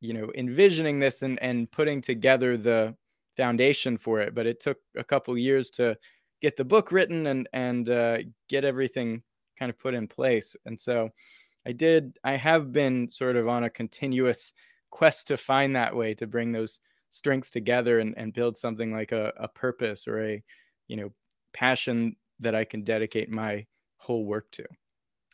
you 0.00 0.12
know, 0.12 0.30
envisioning 0.34 1.00
this 1.00 1.22
and 1.22 1.40
and 1.42 1.70
putting 1.70 2.00
together 2.00 2.56
the 2.56 2.96
foundation 3.36 3.96
for 3.98 4.20
it. 4.20 4.34
But 4.34 4.46
it 4.46 4.60
took 4.60 4.78
a 4.96 5.04
couple 5.04 5.36
years 5.38 5.70
to 5.72 5.96
get 6.40 6.56
the 6.56 6.64
book 6.64 6.92
written 6.92 7.26
and 7.26 7.48
and 7.52 7.88
uh, 7.88 8.18
get 8.48 8.64
everything 8.64 9.22
kind 9.58 9.70
of 9.70 9.78
put 9.78 9.94
in 9.94 10.08
place. 10.08 10.56
And 10.66 10.78
so 10.78 11.10
I 11.66 11.72
did. 11.72 12.18
I 12.24 12.36
have 12.36 12.72
been 12.72 13.08
sort 13.08 13.36
of 13.36 13.48
on 13.48 13.64
a 13.64 13.70
continuous 13.70 14.52
quest 14.90 15.28
to 15.28 15.36
find 15.36 15.74
that 15.74 15.94
way 15.94 16.14
to 16.14 16.26
bring 16.26 16.52
those 16.52 16.80
strengths 17.10 17.50
together 17.50 18.00
and, 18.00 18.14
and 18.16 18.32
build 18.32 18.56
something 18.56 18.92
like 18.92 19.12
a, 19.12 19.32
a 19.36 19.48
purpose 19.48 20.06
or 20.06 20.24
a 20.24 20.42
you 20.88 20.96
know 20.96 21.10
passion 21.52 22.16
that 22.40 22.54
I 22.54 22.64
can 22.64 22.82
dedicate 22.82 23.30
my 23.30 23.66
whole 23.96 24.24
work 24.24 24.50
to. 24.52 24.64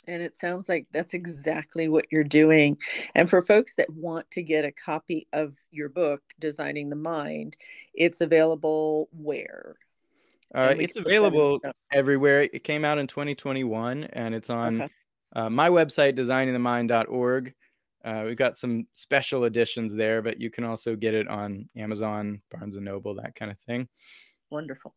And 0.07 0.23
it 0.23 0.37
sounds 0.37 0.69
like 0.69 0.87
that's 0.93 1.15
exactly 1.15 1.89
what 1.89 2.07
you're 2.11 2.25
doing. 2.25 2.79
And 3.15 3.29
for 3.29 3.43
folks 3.43 3.75
that 3.77 3.91
want 3.91 4.31
to 4.33 4.43
get 4.43 4.65
a 4.65 4.73
copy 4.73 5.29
of 5.33 5.55
your 5.71 5.89
book, 5.89 6.23
Designing 6.39 6.89
the 6.89 6.97
Mind, 6.97 7.57
it's 7.95 8.21
available 8.21 9.09
where? 9.13 9.77
Uh, 10.55 10.75
it's 10.79 10.97
available 10.97 11.61
everywhere. 11.93 12.43
It 12.43 12.65
came 12.65 12.85
out 12.85 12.99
in 12.99 13.07
2021 13.07 14.05
and 14.05 14.35
it's 14.35 14.51
on 14.51 14.83
okay. 14.83 14.93
uh, 15.37 15.51
my 15.51 15.69
website, 15.69 16.17
designingthemind.org. 16.17 17.55
Uh, 18.05 18.23
we've 18.27 18.37
got 18.37 18.57
some 18.57 18.87
special 18.93 19.45
editions 19.45 19.95
there, 19.95 20.23
but 20.23 20.41
you 20.41 20.51
can 20.51 20.65
also 20.65 20.97
get 20.97 21.15
it 21.15 21.29
on 21.29 21.69
Amazon, 21.77 22.41
Barnes 22.51 22.77
and 22.77 22.85
Noble, 22.85 23.15
that 23.17 23.35
kind 23.35 23.51
of 23.51 23.59
thing. 23.61 23.89
Wonderful. 24.51 24.95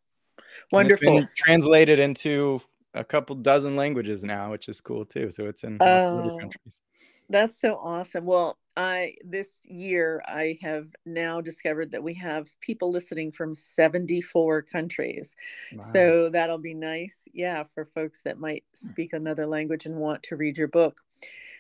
Wonderful. 0.72 1.24
translated 1.38 2.00
into 2.00 2.62
a 2.94 3.04
couple 3.04 3.36
dozen 3.36 3.76
languages 3.76 4.24
now, 4.24 4.52
which 4.52 4.70
is 4.70 4.82
cool 4.82 5.06
too. 5.06 5.30
So 5.30 5.46
it's 5.46 5.64
in 5.64 5.78
oh. 5.82 6.38
countries. 6.40 6.82
That's 7.30 7.60
so 7.60 7.76
awesome. 7.76 8.26
Well, 8.26 8.58
I 8.76 9.16
this 9.24 9.60
year 9.66 10.24
I 10.26 10.58
have 10.62 10.88
now 11.06 11.42
discovered 11.42 11.92
that 11.92 12.04
we 12.04 12.14
have 12.16 12.48
people 12.60 12.92
listening 12.92 13.32
from 13.32 13.54
74 13.54 14.64
countries. 14.64 15.36
Wow. 15.74 15.82
So 15.82 16.30
that'll 16.30 16.58
be 16.58 16.74
nice. 16.74 17.28
Yeah, 17.34 17.64
for 17.74 17.86
folks 17.86 18.22
that 18.24 18.40
might 18.40 18.64
speak 18.74 19.14
another 19.14 19.46
language 19.46 19.86
and 19.86 19.96
want 19.96 20.24
to 20.24 20.36
read 20.36 20.58
your 20.58 20.68
book. 20.68 21.02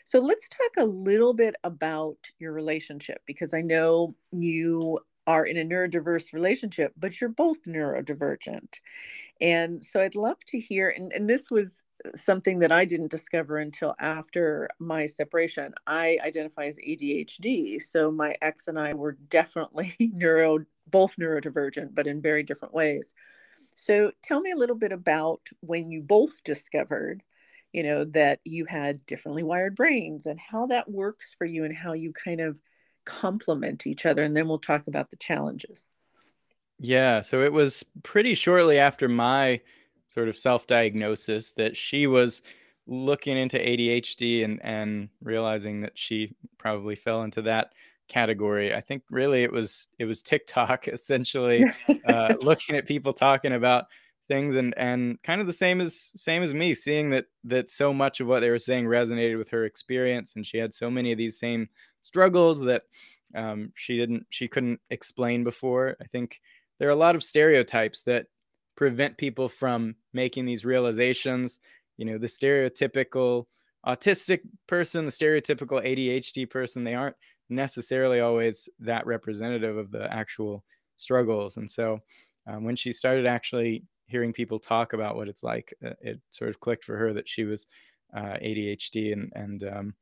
So 0.05 0.19
let's 0.19 0.49
talk 0.49 0.71
a 0.77 0.85
little 0.85 1.33
bit 1.33 1.55
about 1.63 2.17
your 2.39 2.51
relationship 2.51 3.21
because 3.25 3.53
I 3.53 3.61
know 3.61 4.15
you 4.31 4.99
are 5.27 5.45
in 5.45 5.57
a 5.57 5.63
neurodiverse 5.63 6.33
relationship, 6.33 6.93
but 6.97 7.21
you're 7.21 7.29
both 7.29 7.63
neurodivergent. 7.65 8.79
And 9.39 9.83
so 9.83 10.01
I'd 10.01 10.15
love 10.15 10.43
to 10.47 10.59
hear, 10.59 10.89
and, 10.89 11.13
and 11.13 11.29
this 11.29 11.49
was 11.49 11.82
something 12.15 12.59
that 12.59 12.71
I 12.71 12.85
didn't 12.85 13.11
discover 13.11 13.57
until 13.57 13.95
after 13.99 14.69
my 14.79 15.05
separation. 15.05 15.73
I 15.87 16.17
identify 16.23 16.65
as 16.65 16.77
ADHD. 16.77 17.81
So 17.81 18.11
my 18.11 18.35
ex 18.41 18.67
and 18.67 18.79
I 18.79 18.93
were 18.93 19.13
definitely 19.29 19.95
neuro, 19.99 20.59
both 20.87 21.15
neurodivergent, 21.17 21.93
but 21.93 22.07
in 22.07 22.21
very 22.21 22.43
different 22.43 22.73
ways. 22.73 23.13
So 23.75 24.11
tell 24.21 24.41
me 24.41 24.51
a 24.51 24.57
little 24.57 24.75
bit 24.75 24.91
about 24.91 25.41
when 25.61 25.91
you 25.91 26.01
both 26.01 26.43
discovered, 26.43 27.23
you 27.71 27.83
know, 27.83 28.05
that 28.05 28.39
you 28.43 28.65
had 28.65 29.05
differently 29.05 29.43
wired 29.43 29.75
brains 29.75 30.25
and 30.25 30.39
how 30.39 30.67
that 30.67 30.89
works 30.89 31.33
for 31.37 31.45
you 31.45 31.63
and 31.63 31.75
how 31.75 31.93
you 31.93 32.13
kind 32.13 32.41
of 32.41 32.61
complement 33.05 33.85
each 33.85 34.05
other 34.05 34.23
and 34.23 34.35
then 34.35 34.47
we'll 34.47 34.59
talk 34.59 34.87
about 34.87 35.09
the 35.09 35.17
challenges 35.17 35.87
yeah 36.79 37.21
so 37.21 37.41
it 37.41 37.51
was 37.51 37.83
pretty 38.03 38.33
shortly 38.33 38.77
after 38.77 39.09
my 39.09 39.59
sort 40.13 40.29
of 40.29 40.37
self-diagnosis 40.37 41.51
that 41.51 41.75
she 41.75 42.05
was 42.05 42.41
looking 42.85 43.37
into 43.37 43.57
ADHD 43.57 44.43
and 44.43 44.59
and 44.63 45.09
realizing 45.21 45.81
that 45.81 45.97
she 45.97 46.35
probably 46.57 46.95
fell 46.95 47.23
into 47.23 47.41
that 47.43 47.73
category. 48.07 48.75
I 48.75 48.81
think 48.81 49.03
really 49.09 49.43
it 49.43 49.51
was 49.51 49.87
it 49.97 50.05
was 50.05 50.21
TikTok 50.21 50.87
essentially 50.87 51.65
uh, 52.07 52.35
looking 52.41 52.75
at 52.75 52.87
people 52.87 53.13
talking 53.13 53.53
about 53.53 53.85
things 54.27 54.55
and 54.55 54.73
and 54.77 55.21
kind 55.23 55.41
of 55.41 55.47
the 55.47 55.53
same 55.53 55.81
as 55.81 56.11
same 56.15 56.43
as 56.43 56.53
me 56.53 56.73
seeing 56.73 57.09
that 57.09 57.25
that 57.43 57.69
so 57.69 57.93
much 57.93 58.19
of 58.19 58.27
what 58.27 58.39
they 58.39 58.49
were 58.49 58.59
saying 58.59 58.85
resonated 58.85 59.37
with 59.37 59.49
her 59.49 59.65
experience 59.65 60.33
and 60.35 60.45
she 60.45 60.57
had 60.57 60.73
so 60.73 60.89
many 60.89 61.11
of 61.11 61.17
these 61.17 61.39
same 61.39 61.67
struggles 62.01 62.61
that 62.61 62.83
um, 63.35 63.71
she 63.75 63.97
didn't 63.97 64.25
she 64.29 64.47
couldn't 64.47 64.79
explain 64.91 65.43
before. 65.43 65.95
I 65.99 66.05
think 66.05 66.39
there 66.77 66.87
are 66.87 66.91
a 66.91 66.95
lot 66.95 67.15
of 67.15 67.23
stereotypes 67.23 68.03
that 68.03 68.27
prevent 68.75 69.17
people 69.17 69.49
from 69.49 69.95
making 70.13 70.45
these 70.45 70.65
realizations. 70.65 71.59
You 71.97 72.05
know 72.05 72.17
the 72.17 72.27
stereotypical 72.27 73.45
autistic 73.85 74.39
person 74.67 75.05
the 75.05 75.11
stereotypical 75.11 75.83
adhd 75.83 76.49
person 76.49 76.85
they 76.85 76.95
aren't 76.95 77.17
necessarily 77.49 78.21
always 78.21 78.69
that 78.79 79.05
representative 79.05 79.77
of 79.77 79.91
the 79.91 80.11
actual 80.11 80.63
struggles. 80.97 81.57
And 81.57 81.69
so 81.69 81.99
um, 82.47 82.63
when 82.63 82.75
she 82.75 82.93
started 82.93 83.25
actually 83.25 83.83
hearing 84.07 84.33
people 84.33 84.59
talk 84.59 84.93
about 84.93 85.15
what 85.15 85.27
it's 85.27 85.43
like 85.43 85.73
uh, 85.85 85.91
it 86.01 86.19
sort 86.29 86.49
of 86.49 86.59
clicked 86.59 86.83
for 86.83 86.97
her 86.97 87.13
that 87.13 87.27
she 87.27 87.43
was 87.43 87.67
uh, 88.15 88.37
adhd 88.41 89.13
and 89.13 89.31
and 89.35 89.63
um, 89.63 89.93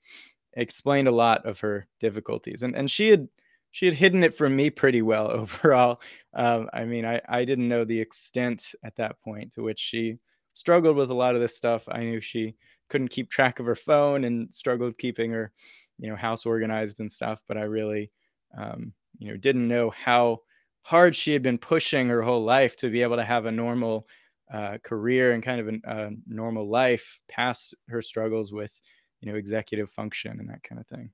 explained 0.54 1.08
a 1.08 1.12
lot 1.12 1.46
of 1.46 1.60
her 1.60 1.88
difficulties. 2.00 2.64
And 2.64 2.76
and 2.76 2.90
she 2.90 3.10
had 3.10 3.28
she 3.72 3.86
had 3.86 3.96
hidden 3.96 4.24
it 4.24 4.36
from 4.36 4.56
me 4.56 4.70
pretty 4.70 5.02
well 5.02 5.30
overall 5.32 6.02
um, 6.34 6.70
i 6.74 6.84
mean 6.86 7.06
I, 7.06 7.22
I 7.28 7.46
didn't 7.46 7.68
know 7.68 7.84
the 7.86 8.00
extent 8.00 8.74
at 8.84 8.96
that 8.98 9.20
point 9.22 9.54
to 9.54 9.64
which 9.64 9.80
she 9.80 10.18
struggled 10.54 10.98
with 10.98 11.10
a 11.10 11.14
lot 11.16 11.36
of 11.36 11.42
this 11.42 11.56
stuff. 11.56 11.88
I 11.90 12.02
knew 12.02 12.20
she 12.22 12.56
couldn't 12.90 13.10
keep 13.10 13.30
track 13.30 13.60
of 13.60 13.66
her 13.66 13.76
phone 13.76 14.24
and 14.26 14.54
struggled 14.54 14.98
keeping 14.98 15.32
her, 15.32 15.52
you 15.98 16.10
know, 16.10 16.16
house 16.16 16.46
organized 16.46 17.00
and 17.00 17.12
stuff. 17.12 17.42
But 17.48 17.58
I 17.58 17.62
really, 17.64 18.12
um, 18.58 18.94
you 19.18 19.30
know, 19.32 19.38
didn't 19.38 19.68
know 19.68 19.90
how 19.92 20.40
hard 20.84 21.16
she 21.16 21.32
had 21.34 21.44
been 21.44 21.58
pushing 21.58 22.10
her 22.10 22.22
whole 22.22 22.44
life 22.44 22.76
to 22.78 22.90
be 22.90 23.02
able 23.02 23.16
to 23.18 23.24
have 23.24 23.46
a 23.46 23.52
normal 23.52 24.08
uh, 24.54 24.78
career 24.84 25.32
and 25.32 25.44
kind 25.44 25.62
of 25.62 25.68
a 25.70 25.90
uh, 25.90 26.10
normal 26.28 26.70
life 26.70 27.20
past 27.30 27.76
her 27.88 28.02
struggles 28.02 28.52
with, 28.52 28.72
you 29.22 29.32
know, 29.32 29.38
executive 29.38 29.90
function 29.90 30.40
and 30.40 30.50
that 30.50 30.64
kind 30.64 30.82
of 30.82 30.88
thing. 30.88 31.12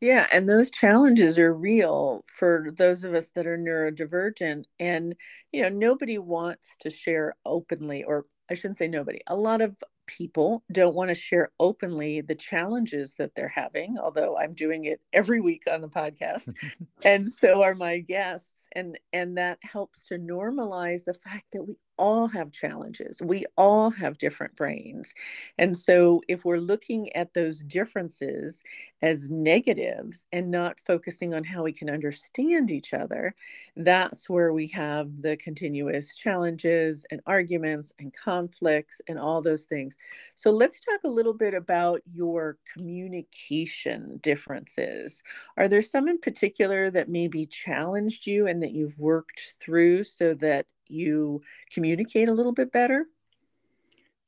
Yeah, 0.00 0.26
and 0.32 0.48
those 0.48 0.70
challenges 0.70 1.38
are 1.38 1.52
real 1.52 2.24
for 2.26 2.68
those 2.74 3.04
of 3.04 3.14
us 3.14 3.28
that 3.34 3.46
are 3.46 3.58
neurodivergent. 3.58 4.64
And, 4.78 5.14
you 5.52 5.62
know, 5.62 5.68
nobody 5.68 6.16
wants 6.18 6.76
to 6.80 6.90
share 6.90 7.34
openly, 7.44 8.04
or 8.04 8.24
I 8.50 8.54
shouldn't 8.54 8.78
say 8.78 8.88
nobody, 8.88 9.20
a 9.26 9.36
lot 9.36 9.60
of 9.60 9.76
people 10.06 10.64
don't 10.72 10.94
want 10.94 11.08
to 11.10 11.14
share 11.14 11.50
openly 11.60 12.20
the 12.22 12.34
challenges 12.34 13.14
that 13.16 13.34
they're 13.34 13.48
having, 13.48 13.96
although 14.02 14.36
I'm 14.38 14.54
doing 14.54 14.86
it 14.86 15.00
every 15.12 15.40
week 15.40 15.64
on 15.70 15.82
the 15.82 15.88
podcast. 15.88 16.48
and 17.04 17.26
so 17.26 17.62
are 17.62 17.74
my 17.74 17.98
guests. 17.98 18.68
And 18.72 18.98
and 19.12 19.36
that 19.36 19.58
helps 19.62 20.06
to 20.06 20.14
normalize 20.18 21.04
the 21.04 21.14
fact 21.14 21.44
that 21.52 21.64
we 21.64 21.74
all 22.00 22.26
have 22.28 22.50
challenges. 22.50 23.20
We 23.22 23.44
all 23.58 23.90
have 23.90 24.16
different 24.18 24.56
brains. 24.56 25.12
And 25.58 25.76
so, 25.76 26.22
if 26.28 26.44
we're 26.44 26.56
looking 26.56 27.14
at 27.14 27.34
those 27.34 27.62
differences 27.62 28.64
as 29.02 29.28
negatives 29.28 30.26
and 30.32 30.50
not 30.50 30.80
focusing 30.80 31.34
on 31.34 31.44
how 31.44 31.62
we 31.64 31.72
can 31.72 31.90
understand 31.90 32.70
each 32.70 32.94
other, 32.94 33.34
that's 33.76 34.30
where 34.30 34.52
we 34.54 34.66
have 34.68 35.20
the 35.20 35.36
continuous 35.36 36.16
challenges 36.16 37.04
and 37.10 37.20
arguments 37.26 37.92
and 37.98 38.12
conflicts 38.14 39.00
and 39.06 39.18
all 39.18 39.42
those 39.42 39.64
things. 39.64 39.98
So, 40.34 40.50
let's 40.50 40.80
talk 40.80 41.00
a 41.04 41.08
little 41.08 41.34
bit 41.34 41.52
about 41.52 42.00
your 42.10 42.56
communication 42.72 44.18
differences. 44.22 45.22
Are 45.58 45.68
there 45.68 45.82
some 45.82 46.08
in 46.08 46.18
particular 46.18 46.90
that 46.90 47.10
maybe 47.10 47.44
challenged 47.46 48.26
you 48.26 48.46
and 48.46 48.62
that 48.62 48.72
you've 48.72 48.98
worked 48.98 49.56
through 49.60 50.04
so 50.04 50.32
that 50.34 50.66
you 50.90 51.42
communicate 51.72 52.28
a 52.28 52.32
little 52.32 52.52
bit 52.52 52.72
better? 52.72 53.06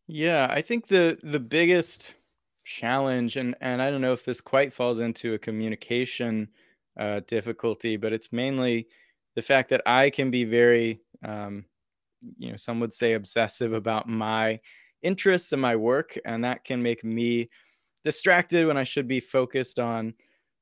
Yeah, 0.06 0.46
I 0.50 0.62
think 0.62 0.88
the 0.88 1.18
the 1.22 1.40
biggest 1.40 2.14
challenge, 2.64 3.36
and 3.36 3.54
and 3.60 3.80
I 3.80 3.90
don't 3.90 4.00
know 4.00 4.12
if 4.12 4.24
this 4.24 4.40
quite 4.40 4.72
falls 4.72 4.98
into 4.98 5.34
a 5.34 5.38
communication 5.38 6.48
uh, 6.98 7.20
difficulty, 7.26 7.96
but 7.96 8.12
it's 8.12 8.32
mainly 8.32 8.88
the 9.34 9.42
fact 9.42 9.70
that 9.70 9.82
I 9.86 10.10
can 10.10 10.30
be 10.30 10.44
very, 10.44 11.00
um, 11.24 11.64
you 12.38 12.50
know, 12.50 12.56
some 12.56 12.80
would 12.80 12.92
say 12.92 13.14
obsessive 13.14 13.72
about 13.72 14.08
my 14.08 14.60
interests 15.02 15.52
and 15.52 15.62
my 15.62 15.76
work, 15.76 16.18
and 16.24 16.44
that 16.44 16.64
can 16.64 16.82
make 16.82 17.02
me 17.02 17.48
distracted 18.04 18.66
when 18.66 18.76
I 18.76 18.84
should 18.84 19.08
be 19.08 19.20
focused 19.20 19.78
on 19.78 20.14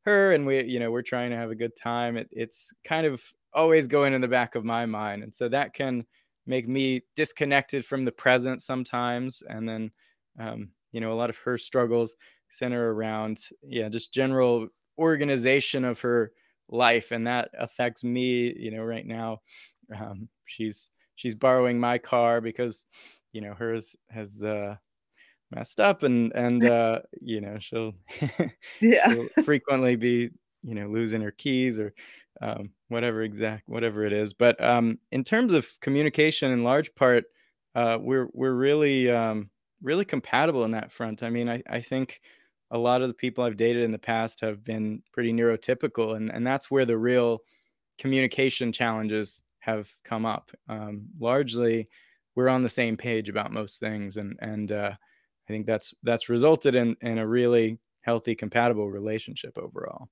her. 0.05 0.33
And 0.33 0.47
we, 0.47 0.63
you 0.65 0.79
know, 0.79 0.91
we're 0.91 1.03
trying 1.03 1.31
to 1.31 1.37
have 1.37 1.51
a 1.51 1.57
good 1.57 1.77
time. 1.77 2.17
It, 2.17 2.29
it's 2.31 2.73
kind 2.85 3.07
of 3.07 3.23
always 3.53 3.87
going 3.87 4.15
in 4.15 4.21
the 4.21 4.29
back 4.29 4.55
of 4.55 4.65
my 4.65 4.87
mind. 4.87 5.23
And 5.23 5.35
so 5.35 5.49
that 5.49 5.75
can 5.75 6.05
make 6.47 6.69
me 6.69 7.03
disconnected 7.17 7.85
from 7.85 8.05
the 8.05 8.13
present 8.13 8.63
sometimes. 8.63 9.43
And 9.49 9.69
then, 9.69 9.91
um, 10.39 10.71
you 10.93 11.01
know, 11.01 11.13
a 11.13 11.15
lot 11.15 11.31
of 11.31 11.37
her 11.39 11.59
struggles 11.59 12.15
center 12.49 12.93
around, 12.93 13.39
yeah, 13.63 13.89
just 13.89 14.13
general 14.13 14.69
organization 14.99 15.85
of 15.85 16.01
her 16.01 16.33
life. 16.69 17.11
And 17.13 17.27
that 17.27 17.51
affects 17.59 18.03
me, 18.05 18.55
you 18.59 18.71
know, 18.71 18.83
right 18.83 19.07
now. 19.07 19.39
Um, 19.97 20.29
she's, 20.47 20.91
she's 21.17 21.35
borrowing 21.35 21.79
my 21.79 21.99
car 21.99 22.41
because, 22.41 22.87
you 23.33 23.41
know, 23.41 23.55
hers 23.55 23.97
has, 24.11 24.43
uh, 24.43 24.77
messed 25.51 25.81
up 25.81 26.03
and 26.05 26.33
and 26.35 26.65
uh 26.65 27.01
you 27.21 27.41
know 27.41 27.59
she'll 27.59 27.93
yeah 28.81 29.09
she'll 29.09 29.29
frequently 29.45 29.97
be 29.97 30.31
you 30.63 30.75
know 30.75 30.87
losing 30.89 31.21
her 31.21 31.31
keys 31.33 31.79
or 31.79 31.93
um, 32.41 32.71
whatever 32.91 33.23
exact 33.23 33.69
whatever 33.69 34.05
it 34.05 34.13
is. 34.13 34.33
But 34.33 34.63
um, 34.63 34.99
in 35.11 35.25
terms 35.25 35.53
of 35.53 35.69
communication, 35.81 36.51
in 36.51 36.65
large 36.65 36.95
part, 36.95 37.25
uh, 37.75 37.99
we're 38.01 38.29
we're 38.33 38.55
really 38.55 39.11
um, 39.11 39.51
really 39.83 40.05
compatible 40.05 40.65
in 40.65 40.73
that 40.73 40.93
front. 40.93 41.23
I 41.23 41.31
mean, 41.31 41.49
I, 41.49 41.63
I 41.69 41.81
think 41.81 42.21
a 42.71 42.79
lot 42.79 43.03
of 43.03 43.09
the 43.09 43.15
people 43.15 43.45
I've 43.45 43.57
dated 43.57 43.83
in 43.83 43.91
the 43.93 43.99
past 43.99 44.41
have 44.41 44.65
been 44.65 45.03
pretty 45.13 45.33
neurotypical, 45.33 46.17
and 46.17 46.31
and 46.31 46.47
that's 46.47 46.71
where 46.71 46.85
the 46.85 46.99
real 46.99 47.41
communication 47.99 48.73
challenges 48.73 49.43
have 49.61 49.95
come 50.05 50.27
up. 50.27 50.51
Um, 50.69 51.07
largely, 51.19 51.87
we're 52.35 52.49
on 52.49 52.63
the 52.63 52.69
same 52.69 52.97
page 52.97 53.29
about 53.29 53.53
most 53.53 53.81
things, 53.81 54.17
and 54.17 54.37
and 54.41 54.73
uh, 54.73 54.93
I 55.49 55.53
think 55.53 55.67
that's 55.67 55.95
that's 56.03 56.29
resulted 56.29 56.75
in 56.75 56.97
in 57.01 57.19
a 57.19 57.27
really 57.27 57.79
healthy, 58.03 58.35
compatible 58.35 58.91
relationship 58.91 59.57
overall. 59.59 60.09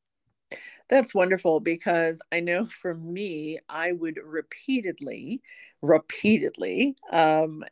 That's 0.89 1.15
wonderful 1.15 1.61
because 1.61 2.21
I 2.33 2.41
know 2.41 2.65
for 2.83 2.95
me, 2.95 3.59
I 3.69 3.93
would 3.93 4.19
repeatedly, 4.25 5.43
repeatedly 5.83 6.97
um, 7.13 7.65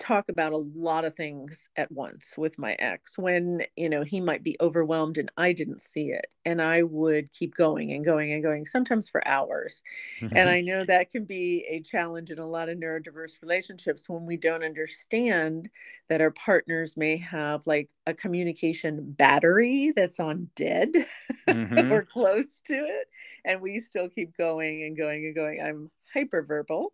talk 0.00 0.30
about 0.30 0.52
a 0.52 0.56
lot 0.56 1.04
of 1.04 1.14
things 1.14 1.68
at 1.76 1.92
once 1.92 2.34
with 2.38 2.58
my 2.58 2.72
ex 2.78 3.18
when 3.18 3.60
you 3.76 3.88
know 3.88 4.02
he 4.02 4.18
might 4.18 4.42
be 4.42 4.56
overwhelmed 4.60 5.18
and 5.18 5.30
i 5.36 5.52
didn't 5.52 5.80
see 5.80 6.06
it 6.06 6.26
and 6.46 6.62
i 6.62 6.82
would 6.82 7.30
keep 7.32 7.54
going 7.54 7.92
and 7.92 8.02
going 8.04 8.32
and 8.32 8.42
going 8.42 8.64
sometimes 8.64 9.10
for 9.10 9.26
hours 9.28 9.82
mm-hmm. 10.20 10.34
and 10.34 10.48
i 10.48 10.62
know 10.62 10.84
that 10.84 11.10
can 11.10 11.24
be 11.24 11.66
a 11.68 11.80
challenge 11.82 12.30
in 12.30 12.38
a 12.38 12.46
lot 12.46 12.70
of 12.70 12.78
neurodiverse 12.78 13.42
relationships 13.42 14.08
when 14.08 14.24
we 14.24 14.38
don't 14.38 14.64
understand 14.64 15.68
that 16.08 16.22
our 16.22 16.30
partners 16.30 16.96
may 16.96 17.16
have 17.18 17.66
like 17.66 17.90
a 18.06 18.14
communication 18.14 19.12
battery 19.12 19.92
that's 19.94 20.18
on 20.18 20.48
dead 20.56 20.88
mm-hmm. 21.46 21.92
or 21.92 22.02
close 22.04 22.60
to 22.64 22.74
it 22.74 23.06
and 23.44 23.60
we 23.60 23.78
still 23.78 24.08
keep 24.08 24.34
going 24.36 24.82
and 24.84 24.96
going 24.96 25.26
and 25.26 25.34
going 25.34 25.60
i'm 25.62 25.90
hyperverbal 26.16 26.88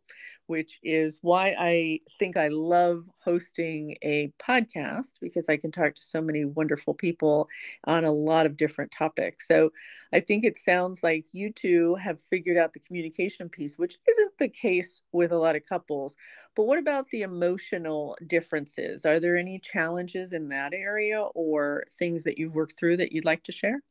which 0.46 0.78
is 0.82 1.18
why 1.22 1.54
I 1.59 2.00
think 2.18 2.37
I 2.37 2.48
love 2.48 3.04
hosting 3.24 3.96
a 4.02 4.32
podcast 4.38 5.14
because 5.20 5.48
I 5.48 5.56
can 5.56 5.70
talk 5.72 5.94
to 5.94 6.02
so 6.02 6.20
many 6.20 6.44
wonderful 6.44 6.94
people 6.94 7.48
on 7.85 8.04
a 8.04 8.12
lot 8.12 8.46
of 8.46 8.56
different 8.56 8.90
topics. 8.92 9.46
So 9.48 9.72
I 10.12 10.20
think 10.20 10.44
it 10.44 10.59
sounds 10.59 11.02
like 11.02 11.26
you 11.32 11.52
two 11.52 11.94
have 11.96 12.20
figured 12.20 12.56
out 12.56 12.72
the 12.72 12.80
communication 12.80 13.48
piece, 13.48 13.78
which 13.78 13.98
isn't 14.09 14.38
the 14.38 14.48
case 14.48 15.02
with 15.12 15.32
a 15.32 15.38
lot 15.38 15.56
of 15.56 15.66
couples. 15.68 16.16
But 16.54 16.64
what 16.64 16.78
about 16.78 17.09
the 17.11 17.22
emotional 17.22 18.16
differences? 18.26 19.04
Are 19.06 19.20
there 19.20 19.37
any 19.37 19.59
challenges 19.59 20.32
in 20.32 20.48
that 20.48 20.72
area 20.72 21.20
or 21.22 21.85
things 21.98 22.24
that 22.24 22.38
you've 22.38 22.54
worked 22.54 22.78
through 22.78 22.98
that 22.98 23.12
you'd 23.12 23.24
like 23.24 23.42
to 23.44 23.52
share? 23.52 23.82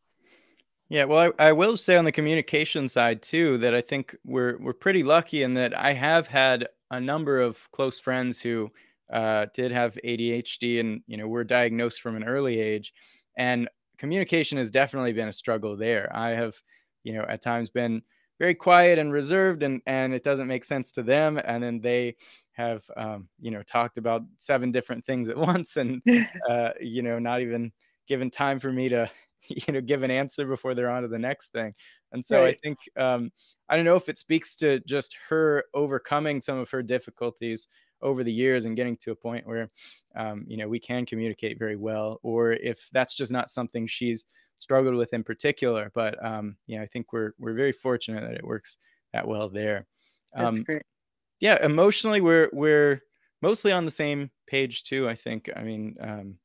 Yeah, 0.90 1.06
well, 1.06 1.32
I, 1.40 1.48
I 1.50 1.52
will 1.52 1.78
say 1.78 1.96
on 1.98 2.06
the 2.06 2.12
communication 2.12 2.88
side 2.88 3.22
too 3.22 3.58
that 3.60 3.74
I 3.74 3.82
think 3.82 4.16
we're 4.24 4.58
we're 4.60 4.74
pretty 4.74 5.04
lucky 5.04 5.42
in 5.44 5.54
that 5.56 5.78
I 5.78 5.94
have 5.94 6.28
had 6.28 6.68
a 6.92 7.00
number 7.02 7.42
of 7.42 7.70
close 7.72 8.00
friends 8.00 8.40
who 8.40 8.72
uh, 9.12 9.48
did 9.54 9.72
have 9.72 9.98
ADHD 10.04 10.80
and 10.80 11.02
you 11.08 11.18
know 11.18 11.28
were 11.28 11.44
diagnosed 11.44 12.02
from 12.02 12.16
an 12.16 12.24
early 12.24 12.60
age, 12.60 12.94
and 13.38 13.68
communication 13.98 14.58
has 14.60 14.70
definitely 14.70 15.14
been 15.14 15.28
a 15.28 15.32
struggle 15.34 15.76
there. 15.76 16.10
I 16.16 16.30
have, 16.32 16.56
you 17.04 17.14
know, 17.14 17.24
at 17.28 17.42
times 17.42 17.70
been 17.72 18.02
very 18.40 18.54
quiet 18.54 19.00
and 19.00 19.12
reserved 19.12 19.64
and 19.64 19.82
and 19.88 20.14
it 20.14 20.24
doesn't 20.24 20.48
make 20.48 20.66
sense 20.66 20.92
to 20.92 21.02
them 21.04 21.40
and 21.46 21.64
then 21.64 21.80
they 21.80 22.16
have 22.54 22.84
um, 22.98 23.28
you 23.40 23.50
know 23.50 23.64
talked 23.64 23.98
about 23.98 24.24
seven 24.40 24.72
different 24.72 25.06
things 25.06 25.30
at 25.30 25.38
once 25.52 25.78
and 25.78 26.02
uh, 26.50 26.72
you 26.82 27.02
know 27.02 27.18
not 27.18 27.42
even 27.42 27.72
given 28.08 28.30
time 28.30 28.60
for 28.60 28.72
me 28.72 28.90
to 28.90 29.10
you 29.48 29.74
know 29.74 29.82
give 29.82 30.04
an 30.04 30.12
answer 30.12 30.46
before 30.46 30.74
they're 30.74 30.90
on 30.90 31.04
to 31.04 31.08
the 31.08 31.20
next 31.20 31.52
thing 31.52 31.74
and 32.12 32.26
so 32.26 32.42
right. 32.42 32.56
i 32.56 32.58
think 32.64 32.78
um, 32.98 33.32
i 33.70 33.76
don't 33.76 33.86
know 33.86 33.96
if 33.96 34.10
it 34.10 34.18
speaks 34.18 34.56
to 34.56 34.80
just 34.82 35.16
her 35.30 35.64
overcoming 35.74 36.42
some 36.42 36.58
of 36.58 36.70
her 36.70 36.82
difficulties 36.82 37.68
over 38.02 38.24
the 38.24 38.34
years 38.34 38.66
and 38.66 38.76
getting 38.76 38.98
to 38.98 39.12
a 39.12 39.16
point 39.16 39.48
where 39.48 39.70
um, 40.16 40.46
you 40.48 40.58
know 40.58 40.68
we 40.68 40.80
can 40.80 41.06
communicate 41.06 41.58
very 41.60 41.76
well 41.76 42.20
or 42.24 42.54
if 42.54 42.90
that's 42.92 43.16
just 43.16 43.32
not 43.32 43.50
something 43.50 43.88
she's 43.88 44.26
struggled 44.60 44.96
with 44.96 45.14
in 45.14 45.24
particular 45.24 45.92
but 45.94 46.24
um, 46.24 46.56
yeah 46.68 46.82
i 46.82 46.86
think 46.86 47.12
we're 47.14 47.32
we're 47.40 47.54
very 47.54 47.72
fortunate 47.72 48.22
that 48.22 48.38
it 48.38 48.46
works 48.46 48.78
that 49.14 49.28
well 49.28 49.50
there 49.50 49.86
that's 50.34 50.58
um, 50.58 50.64
great. 50.64 50.84
yeah 51.40 51.64
emotionally 51.64 52.22
we're 52.22 52.50
we're 52.52 53.02
mostly 53.42 53.72
on 53.72 53.86
the 53.86 53.92
same 53.92 54.30
page 54.48 54.84
too 54.84 55.08
i 55.08 55.16
think 55.16 55.50
i 55.56 55.62
mean 55.62 55.96
um, 56.02 56.36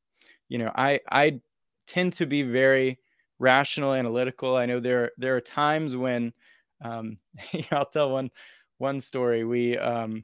you 0.49 0.57
know 0.57 0.71
i 0.75 0.99
i 1.11 1.39
tend 1.87 2.13
to 2.13 2.25
be 2.25 2.43
very 2.43 2.99
rational 3.39 3.93
analytical. 3.93 4.55
I 4.55 4.65
know 4.65 4.79
there 4.79 5.11
there 5.17 5.35
are 5.35 5.41
times 5.41 5.95
when 5.95 6.33
um, 6.83 7.17
i'll 7.71 7.85
tell 7.85 8.11
one 8.11 8.31
one 8.77 8.99
story. 8.99 9.43
We 9.43 9.77
um, 9.77 10.23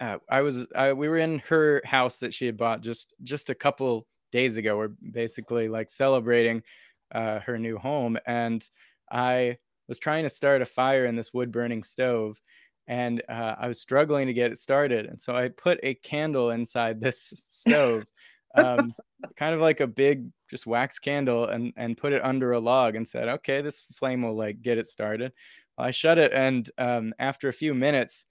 uh, 0.00 0.18
I 0.28 0.40
was 0.40 0.66
I, 0.74 0.92
we 0.92 1.08
were 1.08 1.16
in 1.16 1.38
her 1.40 1.80
house 1.84 2.18
that 2.18 2.34
she 2.34 2.46
had 2.46 2.56
bought 2.56 2.80
just 2.80 3.14
just 3.22 3.50
a 3.50 3.54
couple 3.54 4.06
days 4.32 4.56
ago. 4.56 4.76
We're 4.76 4.88
basically 4.88 5.68
like 5.68 5.90
celebrating 5.90 6.62
uh, 7.12 7.40
her 7.40 7.58
new 7.58 7.78
home, 7.78 8.18
and 8.26 8.68
I 9.10 9.58
was 9.88 9.98
trying 9.98 10.24
to 10.24 10.30
start 10.30 10.62
a 10.62 10.66
fire 10.66 11.04
in 11.06 11.16
this 11.16 11.32
wood 11.32 11.52
burning 11.52 11.82
stove, 11.82 12.40
and 12.86 13.22
uh, 13.28 13.54
I 13.58 13.68
was 13.68 13.80
struggling 13.80 14.26
to 14.26 14.32
get 14.32 14.52
it 14.52 14.58
started. 14.58 15.06
And 15.06 15.20
so 15.20 15.36
I 15.36 15.48
put 15.48 15.78
a 15.82 15.94
candle 15.94 16.50
inside 16.50 17.00
this 17.00 17.32
stove, 17.50 18.04
um, 18.56 18.92
kind 19.36 19.54
of 19.54 19.60
like 19.60 19.80
a 19.80 19.86
big 19.86 20.30
just 20.50 20.66
wax 20.66 20.98
candle, 20.98 21.46
and 21.46 21.72
and 21.76 21.96
put 21.96 22.12
it 22.12 22.24
under 22.24 22.52
a 22.52 22.60
log, 22.60 22.96
and 22.96 23.08
said, 23.08 23.28
"Okay, 23.28 23.60
this 23.60 23.82
flame 23.94 24.22
will 24.22 24.36
like 24.36 24.62
get 24.62 24.78
it 24.78 24.86
started." 24.86 25.32
I 25.78 25.90
shut 25.90 26.18
it, 26.18 26.32
and 26.32 26.70
um, 26.78 27.14
after 27.18 27.48
a 27.48 27.52
few 27.52 27.74
minutes 27.74 28.26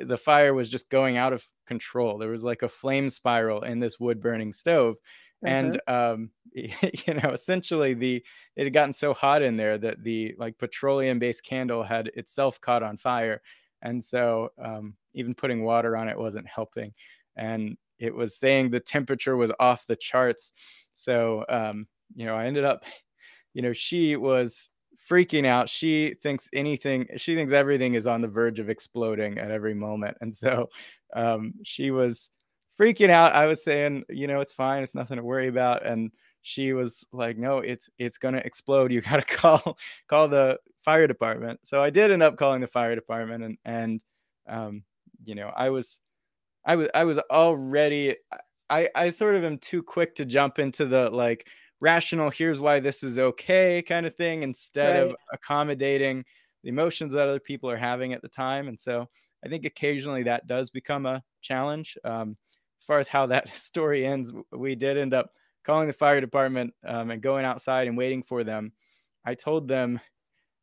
the 0.00 0.16
fire 0.16 0.54
was 0.54 0.68
just 0.68 0.90
going 0.90 1.16
out 1.16 1.32
of 1.32 1.44
control. 1.66 2.18
There 2.18 2.30
was 2.30 2.42
like 2.42 2.62
a 2.62 2.68
flame 2.68 3.08
spiral 3.08 3.62
in 3.62 3.80
this 3.80 4.00
wood 4.00 4.20
burning 4.20 4.52
stove. 4.52 4.96
And 5.42 5.80
uh-huh. 5.86 6.12
um, 6.14 6.30
you 6.52 7.14
know, 7.14 7.30
essentially 7.30 7.94
the 7.94 8.24
it 8.56 8.64
had 8.64 8.72
gotten 8.72 8.92
so 8.92 9.14
hot 9.14 9.42
in 9.42 9.56
there 9.56 9.78
that 9.78 10.02
the 10.02 10.34
like 10.38 10.58
petroleum 10.58 11.18
based 11.18 11.44
candle 11.44 11.82
had 11.82 12.08
itself 12.08 12.60
caught 12.60 12.82
on 12.82 12.96
fire. 12.96 13.40
And 13.82 14.02
so 14.02 14.50
um, 14.62 14.94
even 15.14 15.34
putting 15.34 15.64
water 15.64 15.96
on 15.96 16.08
it 16.08 16.18
wasn't 16.18 16.46
helping. 16.46 16.92
And 17.36 17.76
it 18.00 18.14
was 18.14 18.36
saying 18.36 18.70
the 18.70 18.80
temperature 18.80 19.36
was 19.36 19.52
off 19.60 19.86
the 19.86 19.96
charts. 19.96 20.52
So 20.94 21.44
um, 21.48 21.86
you 22.14 22.26
know, 22.26 22.34
I 22.34 22.46
ended 22.46 22.64
up, 22.64 22.84
you 23.54 23.62
know, 23.62 23.72
she 23.72 24.16
was 24.16 24.70
freaking 25.08 25.46
out. 25.46 25.68
She 25.68 26.14
thinks 26.22 26.48
anything, 26.52 27.08
she 27.16 27.34
thinks 27.34 27.52
everything 27.52 27.94
is 27.94 28.06
on 28.06 28.20
the 28.20 28.28
verge 28.28 28.60
of 28.60 28.70
exploding 28.70 29.38
at 29.38 29.50
every 29.50 29.74
moment. 29.74 30.16
And 30.20 30.34
so 30.34 30.70
um, 31.14 31.54
she 31.64 31.90
was 31.90 32.30
freaking 32.78 33.10
out. 33.10 33.34
I 33.34 33.46
was 33.46 33.62
saying, 33.62 34.04
you 34.08 34.26
know, 34.26 34.40
it's 34.40 34.52
fine. 34.52 34.82
It's 34.82 34.94
nothing 34.94 35.16
to 35.16 35.24
worry 35.24 35.48
about. 35.48 35.84
And 35.84 36.12
she 36.42 36.72
was 36.72 37.04
like, 37.12 37.36
no, 37.36 37.58
it's, 37.58 37.90
it's 37.98 38.18
going 38.18 38.34
to 38.34 38.46
explode. 38.46 38.92
You 38.92 39.00
got 39.00 39.16
to 39.16 39.36
call, 39.36 39.78
call 40.08 40.28
the 40.28 40.58
fire 40.84 41.06
department. 41.06 41.60
So 41.64 41.82
I 41.82 41.90
did 41.90 42.10
end 42.10 42.22
up 42.22 42.36
calling 42.36 42.60
the 42.60 42.66
fire 42.66 42.94
department 42.94 43.44
and, 43.44 43.58
and, 43.64 44.04
um, 44.48 44.84
you 45.24 45.34
know, 45.34 45.52
I 45.54 45.70
was, 45.70 46.00
I 46.64 46.76
was, 46.76 46.88
I 46.94 47.04
was 47.04 47.18
already, 47.30 48.16
I, 48.68 48.88
I 48.94 49.10
sort 49.10 49.34
of 49.34 49.44
am 49.44 49.58
too 49.58 49.82
quick 49.82 50.14
to 50.16 50.24
jump 50.24 50.58
into 50.58 50.84
the 50.84 51.10
like, 51.10 51.48
rational 51.80 52.30
here's 52.30 52.60
why 52.60 52.78
this 52.78 53.02
is 53.02 53.18
okay 53.18 53.82
kind 53.82 54.04
of 54.04 54.14
thing 54.14 54.42
instead 54.42 55.02
right. 55.02 55.10
of 55.10 55.16
accommodating 55.32 56.24
the 56.62 56.68
emotions 56.68 57.12
that 57.12 57.26
other 57.26 57.40
people 57.40 57.70
are 57.70 57.76
having 57.76 58.12
at 58.12 58.22
the 58.22 58.28
time. 58.28 58.68
And 58.68 58.78
so 58.78 59.08
i 59.44 59.48
think 59.48 59.64
occasionally 59.64 60.22
that 60.24 60.46
does 60.46 60.70
become 60.70 61.06
a 61.06 61.22
challenge. 61.40 61.96
Um, 62.04 62.36
as 62.78 62.84
far 62.84 62.98
as 62.98 63.08
how 63.08 63.26
that 63.26 63.48
story 63.56 64.06
ends 64.06 64.32
we 64.52 64.74
did 64.74 64.98
end 64.98 65.14
up 65.14 65.30
calling 65.64 65.86
the 65.86 65.92
fire 65.92 66.20
department 66.20 66.72
um, 66.86 67.10
and 67.10 67.22
going 67.22 67.44
outside 67.44 67.88
and 67.88 67.96
waiting 67.96 68.22
for 68.22 68.44
them. 68.44 68.72
I 69.24 69.34
told 69.34 69.68
them 69.68 70.00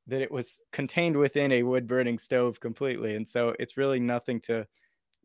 that 0.07 0.21
it 0.21 0.31
was 0.31 0.61
contained 0.71 1.17
within 1.17 1.51
a 1.51 1.63
wood 1.63 1.87
burning 1.87 2.17
stove 2.17 2.59
completely. 2.59 3.15
And 3.15 3.27
so 3.27 3.53
it's 3.59 3.77
really 3.77 3.99
nothing 3.99 4.39
to 4.41 4.65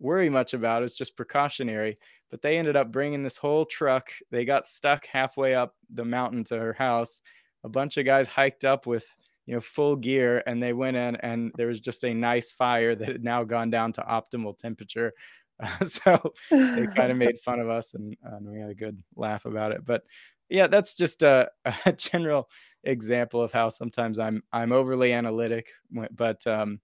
worry 0.02 0.28
much 0.28 0.52
about. 0.54 0.82
It's 0.82 0.96
just 0.96 1.16
precautionary. 1.16 1.98
But 2.30 2.42
they 2.42 2.58
ended 2.58 2.76
up 2.76 2.90
bringing 2.90 3.22
this 3.22 3.36
whole 3.36 3.64
truck. 3.64 4.10
They 4.30 4.44
got 4.44 4.66
stuck 4.66 5.06
halfway 5.06 5.54
up 5.54 5.74
the 5.92 6.04
mountain 6.04 6.44
to 6.44 6.58
her 6.58 6.72
house. 6.72 7.20
A 7.64 7.68
bunch 7.68 7.96
of 7.96 8.04
guys 8.04 8.26
hiked 8.26 8.64
up 8.64 8.86
with 8.86 9.06
you 9.46 9.54
know 9.54 9.60
full 9.60 9.96
gear 9.96 10.42
and 10.46 10.62
they 10.62 10.72
went 10.72 10.96
in 10.96 11.16
and 11.16 11.52
there 11.56 11.66
was 11.66 11.80
just 11.80 12.04
a 12.04 12.14
nice 12.14 12.52
fire 12.52 12.94
that 12.94 13.08
had 13.08 13.24
now 13.24 13.42
gone 13.44 13.70
down 13.70 13.92
to 13.92 14.00
optimal 14.02 14.56
temperature 14.56 15.12
uh, 15.60 15.84
so 15.84 16.32
they 16.50 16.86
kind 16.96 17.10
of 17.10 17.16
made 17.16 17.38
fun 17.38 17.60
of 17.60 17.68
us 17.68 17.94
and, 17.94 18.16
and, 18.22 18.48
we 18.48 18.60
had 18.60 18.70
a 18.70 18.74
good 18.74 19.02
laugh 19.16 19.44
about 19.44 19.72
it 19.72 19.84
but 19.84 20.04
yeah 20.48 20.66
that's 20.66 20.94
just 20.94 21.22
a, 21.22 21.50
a, 21.86 21.92
general 21.92 22.48
example 22.84 23.42
of 23.42 23.52
how 23.52 23.68
sometimes 23.68 24.18
i'm 24.18 24.42
i'm 24.52 24.72
overly 24.72 25.12
analytic 25.12 25.70
but 26.12 26.46
um 26.46 26.80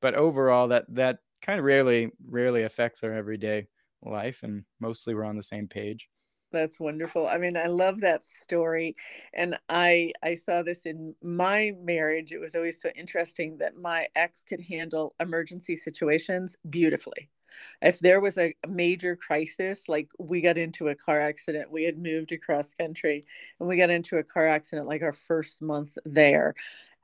but 0.00 0.14
overall 0.14 0.68
that 0.68 0.84
that 0.88 1.18
kind 1.42 1.58
of 1.58 1.64
rarely 1.64 2.10
rarely 2.28 2.64
affects 2.64 3.02
our 3.02 3.12
everyday 3.12 3.66
life 4.02 4.40
and 4.42 4.64
mostly 4.80 5.14
we're 5.14 5.24
on 5.24 5.36
the 5.36 5.42
same 5.42 5.68
page. 5.68 6.08
That's 6.50 6.80
wonderful. 6.80 7.26
I 7.28 7.36
mean 7.38 7.56
i 7.56 7.66
love 7.66 8.00
that 8.00 8.24
story 8.24 8.96
and 9.34 9.58
i 9.68 10.12
i 10.22 10.34
saw 10.34 10.62
this 10.62 10.86
in 10.86 11.14
my 11.22 11.72
marriage. 11.80 12.32
It 12.32 12.38
was 12.40 12.54
always 12.54 12.80
so 12.80 12.90
interesting 12.96 13.58
that 13.58 13.76
my 13.76 14.08
ex 14.16 14.44
could 14.44 14.60
handle 14.60 15.14
emergency 15.20 15.76
situations 15.76 16.56
beautifully. 16.70 17.30
If 17.82 17.98
there 17.98 18.20
was 18.20 18.38
a 18.38 18.54
major 18.66 19.16
crisis 19.16 19.88
like 19.88 20.10
we 20.18 20.40
got 20.40 20.56
into 20.56 20.88
a 20.88 20.94
car 20.94 21.20
accident 21.20 21.70
we 21.70 21.84
had 21.84 21.98
moved 21.98 22.32
across 22.32 22.72
country 22.72 23.26
and 23.60 23.68
we 23.68 23.76
got 23.76 23.90
into 23.90 24.16
a 24.18 24.24
car 24.24 24.46
accident 24.46 24.86
like 24.86 25.02
our 25.02 25.12
first 25.12 25.60
month 25.60 25.98
there 26.04 26.54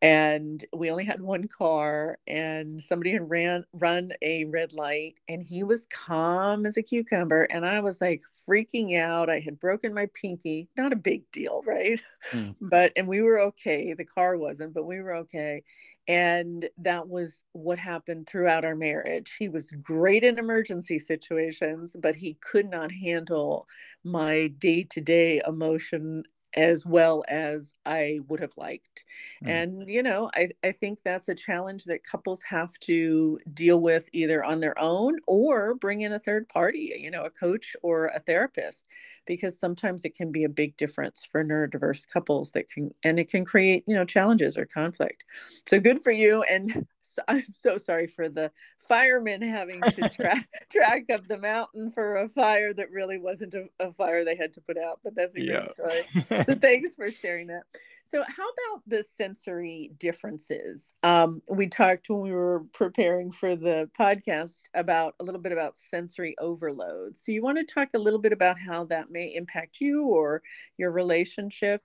and 0.03 0.65
we 0.73 0.91
only 0.91 1.05
had 1.05 1.21
one 1.21 1.49
car 1.49 2.19
and 2.27 2.83
somebody 2.83 3.13
had 3.13 3.31
ran 3.31 3.65
run 3.73 4.13
a 4.23 4.45
red 4.45 4.73
light 4.73 5.15
and 5.29 5.43
he 5.43 5.63
was 5.63 5.87
calm 5.87 6.67
as 6.67 6.77
a 6.77 6.83
cucumber 6.83 7.43
and 7.45 7.65
i 7.65 7.81
was 7.81 8.01
like 8.01 8.23
freaking 8.49 8.99
out. 8.99 9.31
I 9.31 9.41
had 9.41 9.59
broken 9.61 9.95
my 9.95 10.07
pinky. 10.15 10.69
Not 10.77 10.93
a 10.93 10.97
big 10.97 11.31
deal 11.33 11.63
right? 11.67 12.01
Mm. 12.33 12.55
but 12.61 12.93
and 12.97 13.09
we 13.09 13.23
were 13.23 13.41
okay. 13.41 13.95
The 13.95 14.05
car 14.05 14.37
wasn't 14.37 14.75
but 14.75 14.85
we 14.85 15.01
were 15.01 15.15
okay. 15.17 15.63
And 16.07 16.69
that 16.79 17.09
was 17.09 17.43
what 17.53 17.79
happened 17.79 18.27
throughout 18.27 18.65
our 18.65 18.77
marriage. 18.77 19.37
He 19.39 19.49
was 19.49 19.71
great 19.71 20.23
in 20.25 20.39
emergency 20.39 20.99
situations 20.99 21.97
but 22.01 22.15
he 22.15 22.35
could 22.41 22.69
not 22.69 22.93
handle 22.93 23.67
my 24.05 24.49
day-to-day 24.59 25.41
emotion 25.47 26.25
as 26.57 26.87
well 26.87 27.25
as 27.29 27.75
I 27.85 28.21
would 28.29 28.41
have 28.41 28.57
liked. 28.57 29.05
Mm. 29.45 29.49
And, 29.49 29.89
you 29.89 30.03
know, 30.03 30.31
I, 30.35 30.51
I 30.63 30.73
think 30.73 31.01
that's 31.03 31.29
a 31.29 31.35
challenge 31.35 31.85
that 31.85 32.05
couples 32.05 32.43
have 32.45 32.73
to 32.81 33.41
deal 33.53 33.81
with 33.81 34.09
either 34.13 34.45
on 34.45 34.61
their 34.61 34.79
own 34.79 35.19
or 35.27 35.75
bring 35.75 36.03
in 36.03 36.13
a 36.13 36.19
third 36.19 36.49
party, 36.49 36.97
you 36.99 37.11
know, 37.11 37.25
a 37.25 37.31
coach 37.31 37.77
or 37.83 38.07
a 38.07 38.21
therapist, 38.21 38.87
because 39.27 39.59
sometimes 39.59 40.05
it 40.05 40.15
can 40.15 40.31
be 40.31 40.45
a 40.45 40.49
big 40.49 40.77
difference 40.77 41.27
for 41.31 41.45
neurodiverse 41.45 42.09
couples 42.09 42.53
that 42.53 42.69
can, 42.69 42.95
and 43.03 43.19
it 43.19 43.31
can 43.31 43.45
create, 43.45 43.85
you 43.87 43.95
know, 43.95 44.05
challenges 44.05 44.57
or 44.57 44.65
conflict. 44.65 45.25
So 45.67 45.81
good 45.81 46.01
for 46.03 46.13
you. 46.13 46.43
And 46.45 46.87
I'm 47.29 47.45
so 47.53 47.77
sorry 47.77 48.07
for 48.07 48.29
the 48.29 48.51
firemen 48.89 49.43
having 49.43 49.81
to 49.81 50.09
track 50.15 50.49
track 50.71 51.05
up 51.13 51.27
the 51.27 51.39
mountain 51.39 51.91
for 51.91 52.17
a 52.17 52.29
fire 52.29 52.73
that 52.75 52.91
really 52.91 53.19
wasn't 53.19 53.55
a, 53.55 53.67
a 53.81 53.93
fire 53.93 54.25
they 54.25 54.37
had 54.37 54.53
to 54.55 54.61
put 54.61 54.79
out. 54.79 55.01
But 55.03 55.15
that's 55.15 55.37
a 55.37 55.41
yeah. 55.41 55.67
great 55.77 56.07
story. 56.09 56.45
so 56.45 56.55
thanks 56.61 56.95
for 56.95 57.11
sharing 57.11 57.49
that. 57.49 57.63
So 58.05 58.23
how 58.23 58.45
about 58.45 58.83
the 58.87 59.05
sensory 59.17 59.93
differences? 59.99 60.95
Um, 61.03 61.43
we 61.49 61.69
talked 61.69 62.11
when 62.11 62.21
we 62.21 62.33
were 62.33 62.65
preparing 62.73 63.33
for 63.33 63.57
the 63.57 63.91
podcast 63.99 64.69
about 64.75 65.15
a 65.21 65.25
little 65.25 65.41
bit 65.41 65.53
about 65.53 65.79
sensory 65.79 66.35
overload. 66.39 67.17
So 67.17 67.33
you 67.33 67.43
want 67.43 67.59
to 67.59 67.65
talk 67.65 67.89
a 67.95 67.99
little 67.99 68.21
bit 68.21 68.33
about 68.33 68.59
how 68.59 68.85
that 68.85 69.11
may 69.11 69.35
impact 69.35 69.81
you 69.81 70.05
or 70.05 70.43
your 70.77 70.91
relationship 70.91 71.83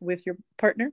with 0.00 0.26
your 0.26 0.36
partner? 0.58 0.92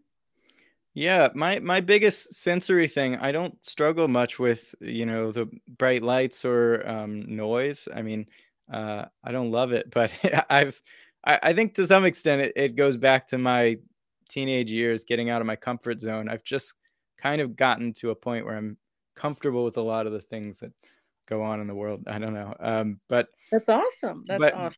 Yeah, 0.94 1.30
my 1.34 1.60
my 1.60 1.80
biggest 1.80 2.34
sensory 2.34 2.88
thing, 2.88 3.16
I 3.18 3.32
don't 3.32 3.56
struggle 3.66 4.08
much 4.08 4.40
with, 4.40 4.76
you 4.82 5.06
know, 5.06 5.32
the 5.32 5.50
bright 5.78 6.04
lights 6.04 6.44
or 6.44 6.88
um, 6.88 7.24
noise. 7.34 7.88
I 7.96 8.02
mean, 8.02 8.26
uh, 8.72 9.06
I 9.24 9.32
don't 9.32 9.52
love 9.52 9.72
it, 9.72 9.90
but 9.90 10.14
I've 10.50 10.82
I, 11.26 11.40
I 11.44 11.54
think 11.54 11.76
to 11.76 11.86
some 11.86 12.04
extent 12.04 12.42
it, 12.42 12.54
it 12.56 12.76
goes 12.76 12.98
back 12.98 13.28
to 13.28 13.38
my 13.38 13.78
teenage 14.30 14.72
years, 14.72 15.06
getting 15.06 15.30
out 15.30 15.42
of 15.42 15.48
my 15.48 15.56
comfort 15.56 16.02
zone. 16.02 16.28
I've 16.28 16.44
just 16.44 16.74
kind 17.18 17.42
of 17.42 17.56
gotten 17.56 17.94
to 17.94 18.10
a 18.10 18.16
point 18.16 18.46
where 18.46 18.58
I'm 18.58 18.78
comfortable 19.16 19.64
with 19.64 19.78
a 19.78 19.82
lot 19.82 20.08
of 20.08 20.14
the 20.14 20.22
things 20.22 20.60
that 20.60 20.72
go 21.28 21.42
on 21.42 21.62
in 21.62 21.68
the 21.68 21.76
world. 21.76 22.04
I 22.08 22.20
don't 22.20 22.34
know. 22.34 22.54
Um, 22.60 23.00
but 23.08 23.28
that's 23.52 23.70
awesome. 23.70 24.24
That's 24.28 24.40
but, 24.40 24.54
awesome. 24.54 24.78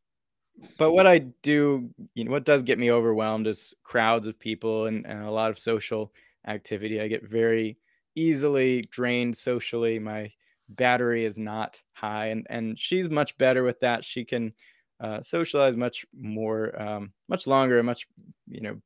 But 0.78 0.92
what 0.92 1.08
I 1.08 1.20
do, 1.20 1.90
you 2.14 2.24
know, 2.24 2.32
what 2.32 2.46
does 2.46 2.64
get 2.64 2.80
me 2.80 2.92
overwhelmed 2.92 3.48
is 3.48 3.74
crowds 3.84 4.28
of 4.28 4.40
people 4.40 4.86
and, 4.86 5.06
and 5.06 5.24
a 5.24 5.32
lot 5.32 5.50
of 5.50 5.60
social 5.60 6.14
activity. 6.48 7.02
I 7.02 7.08
get 7.08 7.24
very 7.28 7.78
easily 8.16 8.84
drained 8.84 9.36
socially. 9.36 10.00
My 10.00 10.32
battery 10.70 11.26
is 11.26 11.38
not 11.38 11.82
high, 11.94 12.28
and 12.28 12.46
and 12.50 12.80
she's 12.80 13.10
much 13.10 13.38
better 13.38 13.64
with 13.64 13.80
that. 13.82 14.06
She 14.06 14.24
can 14.26 14.54
uh, 15.00 15.22
socialize 15.22 15.76
much 15.76 16.06
more, 16.18 16.80
um, 16.82 17.12
much 17.28 17.48
longer, 17.48 17.82
much 17.84 18.08
you 18.48 18.62
know, 18.62 18.80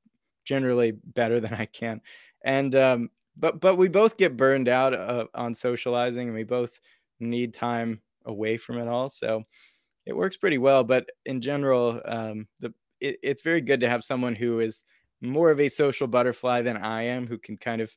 generally 0.45 0.91
better 0.91 1.39
than 1.39 1.53
I 1.53 1.65
can. 1.65 2.01
And 2.43 2.73
um, 2.75 3.09
but 3.35 3.59
but 3.59 3.75
we 3.75 3.87
both 3.87 4.17
get 4.17 4.37
burned 4.37 4.69
out 4.69 4.93
uh, 4.93 5.25
on 5.33 5.53
socializing, 5.53 6.27
and 6.27 6.35
we 6.35 6.43
both 6.43 6.79
need 7.19 7.53
time 7.53 8.01
away 8.25 8.57
from 8.57 8.77
it 8.77 8.87
all. 8.87 9.09
So 9.09 9.43
it 10.07 10.15
works 10.15 10.37
pretty 10.37 10.57
well. 10.57 10.83
But 10.83 11.05
in 11.25 11.41
general, 11.41 12.01
um, 12.05 12.47
the 12.59 12.73
it, 12.99 13.17
it's 13.21 13.43
very 13.43 13.61
good 13.61 13.81
to 13.81 13.89
have 13.89 14.03
someone 14.03 14.33
who 14.33 14.59
is 14.61 14.83
more 15.21 15.51
of 15.51 15.59
a 15.59 15.69
social 15.69 16.07
butterfly 16.07 16.61
than 16.61 16.77
I 16.77 17.03
am, 17.03 17.27
who 17.27 17.37
can 17.37 17.57
kind 17.57 17.81
of 17.81 17.95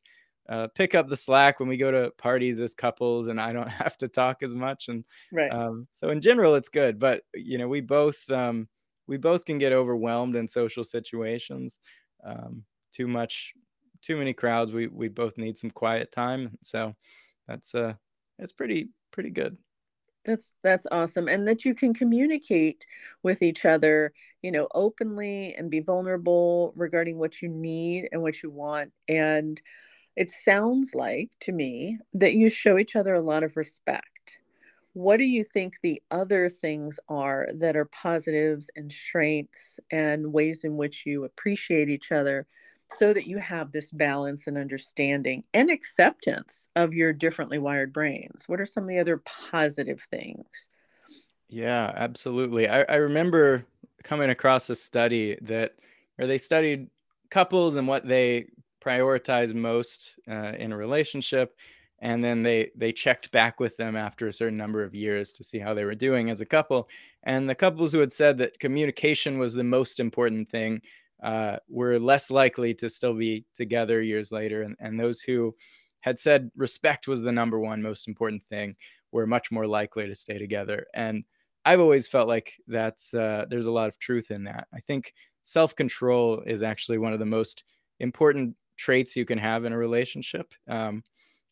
uh, 0.49 0.67
pick 0.75 0.93
up 0.93 1.07
the 1.07 1.17
slack 1.17 1.59
when 1.59 1.69
we 1.69 1.77
go 1.77 1.89
to 1.89 2.11
parties 2.17 2.59
as 2.59 2.73
couples, 2.73 3.27
and 3.27 3.39
I 3.39 3.53
don't 3.53 3.69
have 3.69 3.97
to 3.97 4.07
talk 4.07 4.43
as 4.43 4.53
much. 4.53 4.89
And 4.89 5.05
right. 5.31 5.51
Um, 5.51 5.87
so 5.93 6.09
in 6.09 6.21
general, 6.21 6.55
it's 6.55 6.69
good. 6.69 6.99
But 6.99 7.21
you 7.33 7.57
know, 7.57 7.67
we 7.67 7.81
both 7.81 8.29
um, 8.29 8.67
we 9.07 9.17
both 9.17 9.45
can 9.45 9.57
get 9.57 9.73
overwhelmed 9.73 10.35
in 10.35 10.47
social 10.47 10.83
situations. 10.83 11.79
Um, 12.23 12.65
too 12.93 13.07
much, 13.07 13.53
too 14.01 14.17
many 14.17 14.33
crowds. 14.33 14.73
We 14.73 14.87
we 14.87 15.07
both 15.07 15.37
need 15.37 15.57
some 15.57 15.71
quiet 15.71 16.11
time. 16.11 16.57
So 16.61 16.93
that's 17.47 17.73
uh, 17.73 17.93
it's 18.37 18.53
pretty 18.53 18.89
pretty 19.11 19.29
good 19.29 19.57
that's 20.25 20.53
that's 20.63 20.85
awesome 20.91 21.27
and 21.27 21.47
that 21.47 21.65
you 21.65 21.73
can 21.73 21.93
communicate 21.93 22.85
with 23.23 23.41
each 23.41 23.65
other 23.65 24.13
you 24.43 24.51
know 24.51 24.67
openly 24.75 25.55
and 25.55 25.71
be 25.71 25.79
vulnerable 25.79 26.73
regarding 26.75 27.17
what 27.17 27.41
you 27.41 27.49
need 27.49 28.07
and 28.11 28.21
what 28.21 28.43
you 28.43 28.49
want 28.51 28.91
and 29.07 29.61
it 30.15 30.29
sounds 30.29 30.93
like 30.93 31.31
to 31.41 31.51
me 31.51 31.97
that 32.13 32.33
you 32.33 32.49
show 32.49 32.77
each 32.77 32.95
other 32.95 33.13
a 33.13 33.21
lot 33.21 33.43
of 33.43 33.55
respect. 33.55 34.39
What 34.93 35.17
do 35.17 35.23
you 35.23 35.43
think 35.43 35.75
the 35.81 36.01
other 36.11 36.49
things 36.49 36.99
are 37.07 37.47
that 37.55 37.77
are 37.77 37.85
positives 37.85 38.69
and 38.75 38.91
strengths 38.91 39.79
and 39.89 40.33
ways 40.33 40.65
in 40.65 40.75
which 40.75 41.05
you 41.05 41.23
appreciate 41.23 41.89
each 41.89 42.11
other 42.11 42.45
so 42.97 43.13
that 43.13 43.27
you 43.27 43.37
have 43.37 43.71
this 43.71 43.91
balance 43.91 44.47
and 44.47 44.57
understanding 44.57 45.43
and 45.53 45.69
acceptance 45.69 46.69
of 46.75 46.93
your 46.93 47.13
differently 47.13 47.57
wired 47.57 47.93
brains? 47.93 48.47
What 48.47 48.59
are 48.59 48.65
some 48.65 48.83
of 48.83 48.89
the 48.89 48.99
other 48.99 49.17
positive 49.17 50.01
things? 50.01 50.69
Yeah 51.49 51.91
absolutely. 51.95 52.67
I, 52.67 52.83
I 52.83 52.95
remember 52.95 53.65
coming 54.03 54.29
across 54.29 54.69
a 54.69 54.75
study 54.75 55.37
that 55.41 55.75
where 56.15 56.27
they 56.27 56.37
studied 56.37 56.89
couples 57.29 57.75
and 57.75 57.87
what 57.87 58.07
they 58.07 58.47
prioritize 58.83 59.53
most 59.53 60.15
uh, 60.29 60.53
in 60.57 60.71
a 60.71 60.77
relationship 60.77 61.55
and 62.01 62.23
then 62.23 62.41
they 62.43 62.71
they 62.75 62.91
checked 62.91 63.31
back 63.31 63.59
with 63.59 63.77
them 63.77 63.95
after 63.95 64.27
a 64.27 64.33
certain 64.33 64.57
number 64.57 64.83
of 64.83 64.95
years 64.95 65.31
to 65.33 65.43
see 65.43 65.59
how 65.59 65.73
they 65.73 65.85
were 65.85 65.95
doing 65.95 66.29
as 66.29 66.41
a 66.41 66.45
couple. 66.45 66.89
And 67.23 67.47
the 67.47 67.55
couples 67.55 67.91
who 67.91 67.99
had 67.99 68.11
said 68.11 68.39
that 68.39 68.59
communication 68.59 69.37
was 69.37 69.53
the 69.53 69.63
most 69.63 69.99
important 69.99 70.49
thing 70.49 70.81
uh, 71.21 71.57
were 71.69 71.99
less 71.99 72.31
likely 72.31 72.73
to 72.75 72.89
still 72.89 73.13
be 73.13 73.45
together 73.53 74.01
years 74.01 74.31
later. 74.31 74.63
And, 74.63 74.75
and 74.79 74.99
those 74.99 75.21
who 75.21 75.55
had 76.01 76.17
said 76.17 76.51
respect 76.55 77.07
was 77.07 77.21
the 77.21 77.31
number 77.31 77.59
one 77.59 77.81
most 77.81 78.07
important 78.07 78.43
thing 78.43 78.75
were 79.11 79.27
much 79.27 79.51
more 79.51 79.67
likely 79.67 80.07
to 80.07 80.15
stay 80.15 80.37
together. 80.37 80.87
And 80.93 81.23
I've 81.63 81.79
always 81.79 82.07
felt 82.07 82.27
like 82.27 82.53
that's 82.67 83.13
uh, 83.13 83.45
there's 83.49 83.67
a 83.67 83.71
lot 83.71 83.87
of 83.87 83.99
truth 83.99 84.31
in 84.31 84.43
that. 84.45 84.67
I 84.73 84.79
think 84.79 85.13
self 85.43 85.75
control 85.75 86.41
is 86.45 86.63
actually 86.63 86.97
one 86.97 87.13
of 87.13 87.19
the 87.19 87.25
most 87.25 87.63
important 87.99 88.55
traits 88.77 89.15
you 89.15 89.25
can 89.25 89.37
have 89.37 89.65
in 89.65 89.73
a 89.73 89.77
relationship. 89.77 90.53
Um, 90.67 91.03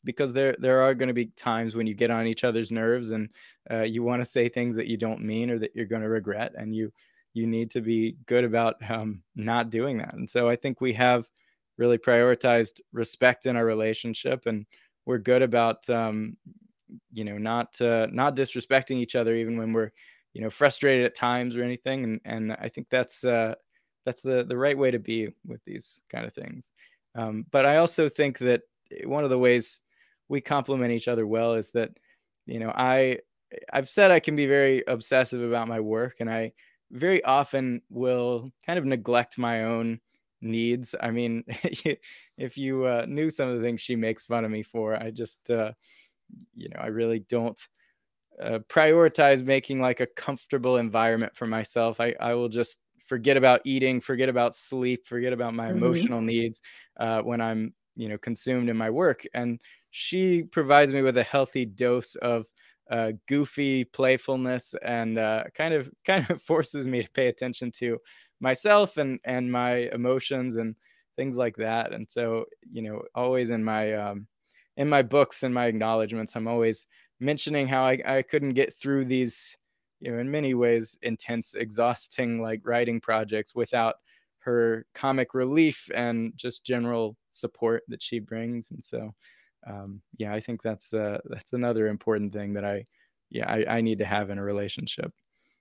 because 0.05 0.33
there 0.33 0.55
there 0.59 0.81
are 0.81 0.93
going 0.93 1.09
to 1.09 1.13
be 1.13 1.27
times 1.35 1.75
when 1.75 1.85
you 1.85 1.93
get 1.93 2.09
on 2.09 2.25
each 2.25 2.43
other's 2.43 2.71
nerves 2.71 3.11
and 3.11 3.29
uh, 3.69 3.81
you 3.81 4.01
want 4.01 4.21
to 4.21 4.25
say 4.25 4.47
things 4.47 4.75
that 4.75 4.87
you 4.87 4.97
don't 4.97 5.21
mean 5.21 5.49
or 5.49 5.59
that 5.59 5.75
you're 5.75 5.85
going 5.85 6.01
to 6.01 6.09
regret, 6.09 6.53
and 6.57 6.73
you 6.73 6.91
you 7.33 7.47
need 7.47 7.71
to 7.71 7.81
be 7.81 8.17
good 8.25 8.43
about 8.43 8.75
um, 8.89 9.21
not 9.35 9.69
doing 9.69 9.97
that. 9.99 10.13
And 10.13 10.29
so 10.29 10.49
I 10.49 10.55
think 10.55 10.81
we 10.81 10.93
have 10.93 11.29
really 11.77 11.97
prioritized 11.97 12.81
respect 12.91 13.45
in 13.45 13.55
our 13.55 13.65
relationship, 13.65 14.45
and 14.45 14.65
we're 15.05 15.17
good 15.17 15.41
about 15.41 15.89
um, 15.89 16.37
you 17.11 17.23
know 17.23 17.37
not 17.37 17.79
uh, 17.81 18.07
not 18.11 18.35
disrespecting 18.35 18.97
each 18.97 19.15
other 19.15 19.35
even 19.35 19.57
when 19.57 19.73
we're 19.73 19.91
you 20.33 20.41
know 20.41 20.49
frustrated 20.49 21.05
at 21.05 21.15
times 21.15 21.55
or 21.55 21.63
anything. 21.63 22.03
And 22.03 22.21
and 22.25 22.51
I 22.53 22.69
think 22.69 22.87
that's 22.89 23.23
uh, 23.23 23.55
that's 24.05 24.21
the 24.21 24.43
the 24.43 24.57
right 24.57 24.77
way 24.77 24.91
to 24.91 24.99
be 24.99 25.29
with 25.45 25.63
these 25.65 26.01
kind 26.09 26.25
of 26.25 26.33
things. 26.33 26.71
Um, 27.15 27.45
but 27.51 27.65
I 27.65 27.77
also 27.77 28.09
think 28.09 28.39
that 28.39 28.61
one 29.03 29.23
of 29.23 29.29
the 29.29 29.37
ways 29.37 29.81
we 30.27 30.41
complement 30.41 30.91
each 30.91 31.07
other 31.07 31.25
well 31.25 31.53
is 31.53 31.71
that 31.71 31.91
you 32.45 32.59
know 32.59 32.71
I 32.75 33.19
I've 33.71 33.89
said 33.89 34.11
I 34.11 34.19
can 34.19 34.35
be 34.35 34.45
very 34.45 34.83
obsessive 34.87 35.41
about 35.41 35.67
my 35.67 35.79
work 35.79 36.17
and 36.19 36.29
I 36.29 36.53
very 36.91 37.23
often 37.23 37.81
will 37.89 38.51
kind 38.65 38.79
of 38.79 38.85
neglect 38.85 39.37
my 39.37 39.63
own 39.63 39.99
needs. 40.41 40.95
I 40.99 41.11
mean, 41.11 41.43
if 42.37 42.57
you 42.57 42.85
uh, 42.85 43.05
knew 43.07 43.29
some 43.29 43.49
of 43.49 43.57
the 43.57 43.63
things 43.63 43.81
she 43.81 43.95
makes 43.95 44.23
fun 44.23 44.45
of 44.45 44.51
me 44.51 44.63
for, 44.63 44.95
I 44.95 45.11
just, 45.11 45.49
uh, 45.49 45.71
you 46.55 46.69
know, 46.69 46.79
I 46.79 46.87
really 46.87 47.19
don't 47.19 47.59
uh, 48.41 48.59
prioritize 48.69 49.43
making 49.43 49.81
like 49.81 49.99
a 49.99 50.07
comfortable 50.07 50.77
environment 50.77 51.35
for 51.35 51.45
myself. 51.45 51.99
I, 51.99 52.15
I 52.19 52.33
will 52.33 52.49
just 52.49 52.79
forget 53.05 53.37
about 53.37 53.61
eating, 53.65 53.99
forget 53.99 54.29
about 54.29 54.55
sleep, 54.55 55.05
forget 55.05 55.33
about 55.33 55.53
my 55.53 55.69
mm-hmm. 55.69 55.83
emotional 55.83 56.21
needs 56.21 56.61
uh, 56.99 57.21
when 57.21 57.41
I'm, 57.41 57.73
you 57.95 58.07
know, 58.07 58.17
consumed 58.17 58.69
in 58.69 58.77
my 58.77 58.89
work. 58.89 59.23
And 59.33 59.59
she 59.91 60.43
provides 60.43 60.93
me 60.93 61.01
with 61.01 61.17
a 61.17 61.23
healthy 61.23 61.65
dose 61.65 62.15
of 62.15 62.45
uh, 62.89 63.11
goofy 63.27 63.83
playfulness 63.85 64.73
and 64.83 65.17
uh, 65.17 65.43
kind 65.53 65.73
of 65.73 65.91
kind 66.05 66.29
of 66.29 66.41
forces 66.41 66.87
me 66.87 67.03
to 67.03 67.09
pay 67.11 67.27
attention 67.27 67.71
to 67.71 67.97
myself 68.39 68.97
and 68.97 69.19
and 69.25 69.51
my 69.51 69.89
emotions 69.93 70.55
and 70.55 70.75
things 71.15 71.37
like 71.37 71.55
that. 71.57 71.93
And 71.93 72.07
so 72.09 72.45
you 72.71 72.81
know 72.81 73.01
always 73.15 73.49
in 73.49 73.63
my 73.63 73.93
um, 73.93 74.27
in 74.77 74.87
my 74.89 75.01
books 75.01 75.43
and 75.43 75.53
my 75.53 75.65
acknowledgments 75.65 76.35
i'm 76.35 76.47
always 76.47 76.87
mentioning 77.19 77.67
how 77.67 77.83
I, 77.83 78.01
I 78.05 78.21
couldn't 78.21 78.53
get 78.53 78.73
through 78.73 79.05
these 79.05 79.57
you 79.99 80.09
know 80.11 80.19
in 80.19 80.31
many 80.31 80.53
ways 80.53 80.97
intense 81.01 81.53
exhausting 81.53 82.41
like 82.41 82.61
writing 82.63 83.01
projects 83.01 83.53
without 83.53 83.95
her 84.39 84.85
comic 84.95 85.33
relief 85.33 85.89
and 85.93 86.33
just 86.35 86.65
general 86.65 87.17
support 87.31 87.83
that 87.89 88.01
she 88.01 88.19
brings. 88.19 88.71
And 88.71 88.83
so 88.83 89.13
um, 89.67 90.01
yeah, 90.17 90.33
I 90.33 90.39
think 90.39 90.61
that's 90.61 90.93
uh, 90.93 91.19
that's 91.25 91.53
another 91.53 91.87
important 91.87 92.33
thing 92.33 92.53
that 92.53 92.65
I 92.65 92.85
yeah 93.29 93.49
I, 93.49 93.77
I 93.77 93.81
need 93.81 93.99
to 93.99 94.05
have 94.05 94.29
in 94.29 94.37
a 94.37 94.43
relationship. 94.43 95.13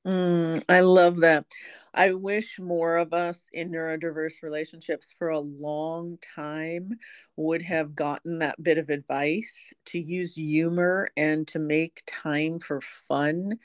Mm, 0.06 0.62
I 0.68 0.80
love 0.80 1.18
that. 1.18 1.44
I 1.92 2.12
wish 2.14 2.58
more 2.58 2.96
of 2.96 3.12
us 3.12 3.48
in 3.52 3.70
neurodiverse 3.70 4.42
relationships 4.42 5.12
for 5.18 5.28
a 5.30 5.40
long 5.40 6.18
time 6.34 6.92
would 7.36 7.62
have 7.62 7.94
gotten 7.94 8.38
that 8.38 8.62
bit 8.62 8.78
of 8.78 8.90
advice 8.90 9.74
to 9.86 9.98
use 9.98 10.34
humor 10.36 11.10
and 11.16 11.46
to 11.48 11.58
make 11.58 12.02
time 12.06 12.58
for 12.60 12.80
fun 12.80 13.58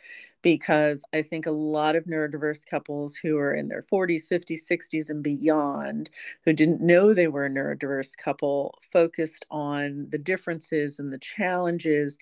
because 0.43 1.03
I 1.13 1.23
think 1.23 1.47
a 1.47 1.51
lot 1.51 1.95
of 1.95 2.05
neurodiverse 2.05 2.65
couples 2.67 3.15
who 3.15 3.37
are 3.39 3.53
in 3.55 3.69
their 3.69 3.83
40s, 3.83 4.27
50s, 4.27 4.63
60s, 4.67 5.09
and 5.09 5.23
beyond 5.23 6.11
who 6.45 6.53
didn't 6.53 6.81
know 6.81 7.13
they 7.13 7.27
were 7.29 7.45
a 7.45 7.49
neurodiverse 7.49 8.17
couple 8.17 8.77
focused 8.91 9.45
on 9.51 10.07
the 10.11 10.19
differences 10.19 10.99
and 10.99 11.11
the 11.13 11.19
challenges 11.19 12.17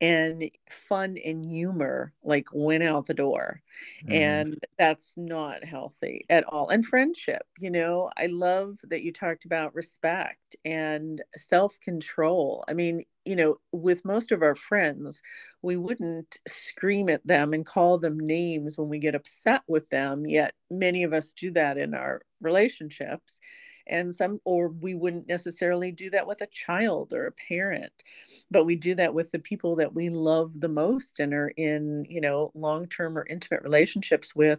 and 0.00 0.50
fun 0.70 1.16
and 1.24 1.44
humor 1.44 2.12
like 2.24 2.48
went 2.52 2.82
out 2.82 3.06
the 3.06 3.14
door. 3.14 3.62
Mm. 4.02 4.46
and 4.48 4.58
that's 4.78 5.14
not 5.16 5.64
healthy 5.64 6.26
at 6.30 6.44
all. 6.44 6.68
And 6.68 6.84
friendship 6.86 7.42
you 7.58 7.70
know 7.70 8.10
i 8.16 8.26
love 8.26 8.78
that 8.84 9.02
you 9.02 9.12
talked 9.12 9.44
about 9.44 9.74
respect 9.74 10.56
and 10.64 11.22
self-control. 11.36 12.64
I 12.68 12.74
mean 12.74 13.04
you 13.26 13.36
know 13.36 13.56
with 13.72 14.04
most 14.04 14.32
of 14.32 14.42
our 14.42 14.54
friends 14.54 15.20
we 15.62 15.76
wouldn't 15.76 16.38
scream 16.46 17.08
at 17.08 17.26
them 17.26 17.52
and 17.52 17.66
call 17.66 17.98
them 17.98 18.18
names 18.18 18.78
when 18.78 18.88
we 18.88 18.98
get 18.98 19.14
upset 19.14 19.62
with 19.68 19.88
them 19.90 20.26
yet 20.26 20.54
many 20.70 21.02
of 21.02 21.12
us 21.12 21.32
do 21.32 21.50
that 21.50 21.76
in 21.78 21.94
our 21.94 22.22
relationships. 22.40 23.40
And 23.88 24.12
some 24.12 24.40
or 24.44 24.68
we 24.68 24.96
wouldn't 24.96 25.28
necessarily 25.28 25.92
do 25.92 26.10
that 26.10 26.26
with 26.26 26.40
a 26.40 26.48
child 26.48 27.12
or 27.12 27.26
a 27.26 27.32
parent 27.32 27.92
but 28.50 28.64
we 28.64 28.74
do 28.74 28.96
that 28.96 29.14
with 29.14 29.30
the 29.30 29.38
people 29.38 29.76
that 29.76 29.94
we 29.94 30.08
love 30.08 30.50
the 30.58 30.68
most 30.68 31.20
and 31.20 31.32
are 31.32 31.52
in 31.56 32.04
you 32.08 32.20
know 32.20 32.50
long-term 32.54 33.16
or 33.16 33.26
intimate 33.26 33.62
relationships 33.62 34.34
with 34.34 34.58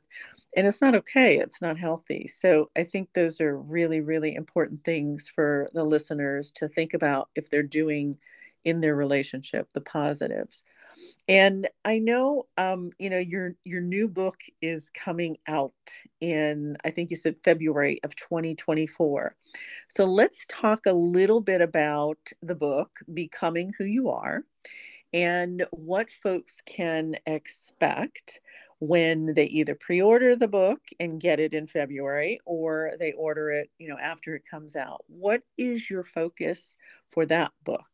and 0.55 0.65
it's 0.65 0.81
not 0.81 0.95
okay 0.95 1.39
it's 1.39 1.61
not 1.61 1.77
healthy. 1.77 2.25
So 2.27 2.69
i 2.77 2.83
think 2.85 3.09
those 3.13 3.41
are 3.41 3.57
really 3.59 3.99
really 3.99 4.33
important 4.33 4.85
things 4.85 5.27
for 5.27 5.67
the 5.73 5.83
listeners 5.83 6.49
to 6.53 6.69
think 6.69 6.93
about 6.93 7.27
if 7.35 7.49
they're 7.49 7.63
doing 7.63 8.15
in 8.67 8.81
their 8.81 8.95
relationship 8.95 9.69
the 9.73 9.81
positives 9.81 10.65
and 11.29 11.69
i 11.85 11.97
know 11.97 12.43
um, 12.57 12.89
you 12.99 13.09
know 13.09 13.17
your 13.17 13.55
your 13.63 13.79
new 13.79 14.09
book 14.09 14.41
is 14.61 14.89
coming 14.89 15.37
out 15.47 15.71
in 16.19 16.75
i 16.83 16.89
think 16.89 17.09
you 17.09 17.15
said 17.15 17.35
february 17.45 17.99
of 18.03 18.13
2024 18.17 19.33
so 19.87 20.03
let's 20.03 20.45
talk 20.49 20.85
a 20.85 20.91
little 20.91 21.39
bit 21.39 21.61
about 21.61 22.19
the 22.43 22.55
book 22.55 22.99
becoming 23.13 23.71
who 23.77 23.85
you 23.85 24.09
are 24.09 24.43
and 25.13 25.65
what 25.71 26.11
folks 26.11 26.61
can 26.65 27.15
expect 27.25 28.41
when 28.79 29.33
they 29.33 29.45
either 29.45 29.73
pre-order 29.73 30.35
the 30.35 30.47
book 30.47 30.81
and 30.99 31.21
get 31.21 31.39
it 31.39 31.53
in 31.53 31.65
February 31.65 32.39
or 32.45 32.91
they 32.99 33.13
order 33.13 33.49
it, 33.49 33.69
you 33.79 33.87
know, 33.87 33.97
after 33.97 34.35
it 34.35 34.43
comes 34.49 34.75
out. 34.75 35.03
What 35.07 35.41
is 35.57 35.89
your 35.89 36.03
focus 36.03 36.77
for 37.09 37.25
that 37.25 37.51
book? 37.63 37.87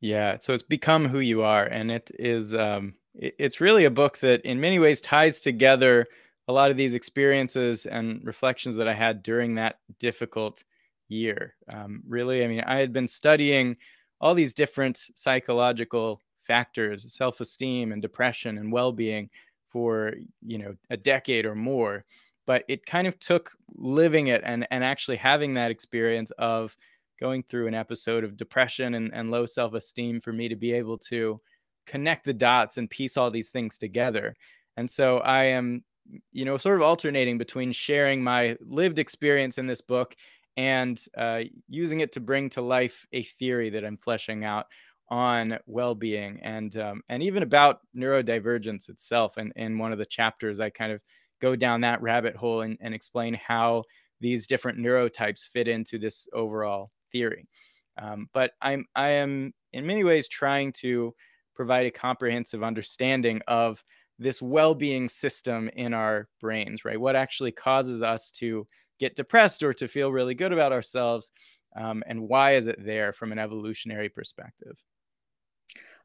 Yeah, 0.00 0.36
so 0.40 0.52
it's 0.52 0.62
become 0.62 1.08
who 1.08 1.20
you 1.20 1.42
are, 1.42 1.64
and 1.64 1.90
it 1.90 2.10
is. 2.18 2.54
Um, 2.54 2.94
it, 3.14 3.34
it's 3.38 3.60
really 3.60 3.84
a 3.86 3.90
book 3.90 4.18
that, 4.18 4.42
in 4.42 4.60
many 4.60 4.78
ways, 4.78 5.00
ties 5.00 5.40
together 5.40 6.06
a 6.48 6.52
lot 6.52 6.70
of 6.70 6.76
these 6.76 6.94
experiences 6.94 7.86
and 7.86 8.20
reflections 8.24 8.76
that 8.76 8.88
I 8.88 8.94
had 8.94 9.22
during 9.22 9.54
that 9.56 9.78
difficult 9.98 10.62
year. 11.08 11.54
Um, 11.68 12.02
really, 12.06 12.44
I 12.44 12.48
mean, 12.48 12.60
I 12.60 12.78
had 12.78 12.92
been 12.92 13.08
studying 13.08 13.76
all 14.20 14.34
these 14.34 14.54
different 14.54 14.98
psychological 15.14 16.20
factors, 16.44 17.12
self-esteem 17.14 17.90
and 17.92 18.00
depression 18.02 18.58
and 18.58 18.72
well-being 18.72 19.30
for 19.70 20.14
you 20.42 20.58
know 20.58 20.74
a 20.90 20.96
decade 20.96 21.46
or 21.46 21.54
more. 21.54 22.04
But 22.46 22.64
it 22.68 22.86
kind 22.86 23.06
of 23.08 23.18
took 23.18 23.52
living 23.74 24.28
it 24.28 24.42
and 24.44 24.66
and 24.70 24.84
actually 24.84 25.16
having 25.16 25.54
that 25.54 25.70
experience 25.70 26.30
of 26.32 26.76
going 27.18 27.42
through 27.48 27.66
an 27.66 27.74
episode 27.74 28.24
of 28.24 28.36
depression 28.36 28.94
and, 28.94 29.12
and 29.14 29.30
low 29.30 29.46
self 29.46 29.74
esteem 29.74 30.20
for 30.20 30.32
me 30.32 30.48
to 30.48 30.56
be 30.56 30.72
able 30.72 30.98
to 30.98 31.40
connect 31.86 32.24
the 32.24 32.34
dots 32.34 32.78
and 32.78 32.90
piece 32.90 33.16
all 33.16 33.30
these 33.30 33.50
things 33.50 33.78
together. 33.78 34.34
And 34.76 34.90
so 34.90 35.18
I 35.18 35.44
am, 35.44 35.84
you 36.32 36.44
know, 36.44 36.56
sort 36.56 36.76
of 36.76 36.82
alternating 36.82 37.38
between 37.38 37.72
sharing 37.72 38.22
my 38.22 38.56
lived 38.60 38.98
experience 38.98 39.58
in 39.58 39.66
this 39.66 39.80
book 39.80 40.14
and 40.56 41.02
uh, 41.16 41.44
using 41.68 42.00
it 42.00 42.12
to 42.12 42.20
bring 42.20 42.48
to 42.50 42.62
life 42.62 43.06
a 43.12 43.22
theory 43.22 43.70
that 43.70 43.84
I'm 43.84 43.96
fleshing 43.96 44.44
out 44.44 44.66
on 45.08 45.58
well-being 45.66 46.40
and 46.42 46.76
um, 46.78 47.00
and 47.08 47.22
even 47.22 47.42
about 47.42 47.80
neurodivergence 47.96 48.88
itself. 48.88 49.36
And 49.36 49.52
in 49.56 49.78
one 49.78 49.92
of 49.92 49.98
the 49.98 50.06
chapters, 50.06 50.58
I 50.58 50.70
kind 50.70 50.92
of 50.92 51.00
go 51.40 51.54
down 51.54 51.82
that 51.82 52.02
rabbit 52.02 52.34
hole 52.34 52.62
and, 52.62 52.76
and 52.80 52.94
explain 52.94 53.34
how 53.34 53.84
these 54.20 54.46
different 54.46 54.78
neurotypes 54.78 55.46
fit 55.46 55.68
into 55.68 55.98
this 55.98 56.26
overall 56.32 56.90
theory. 57.16 57.48
Um, 57.98 58.28
but 58.32 58.52
I'm 58.60 58.84
I 58.94 59.08
am 59.08 59.54
in 59.72 59.86
many 59.86 60.04
ways 60.04 60.28
trying 60.28 60.72
to 60.72 61.14
provide 61.54 61.86
a 61.86 61.90
comprehensive 61.90 62.62
understanding 62.62 63.40
of 63.46 63.82
this 64.18 64.42
well-being 64.42 65.08
system 65.08 65.70
in 65.74 65.94
our 65.94 66.28
brains, 66.40 66.84
right? 66.84 67.00
What 67.00 67.16
actually 67.16 67.52
causes 67.52 68.02
us 68.02 68.30
to 68.32 68.66
get 68.98 69.16
depressed 69.16 69.62
or 69.62 69.72
to 69.74 69.88
feel 69.88 70.12
really 70.12 70.34
good 70.34 70.52
about 70.52 70.72
ourselves, 70.72 71.32
um, 71.74 72.02
and 72.06 72.20
why 72.20 72.54
is 72.56 72.66
it 72.66 72.84
there 72.84 73.12
from 73.12 73.32
an 73.32 73.38
evolutionary 73.38 74.08
perspective? 74.08 74.76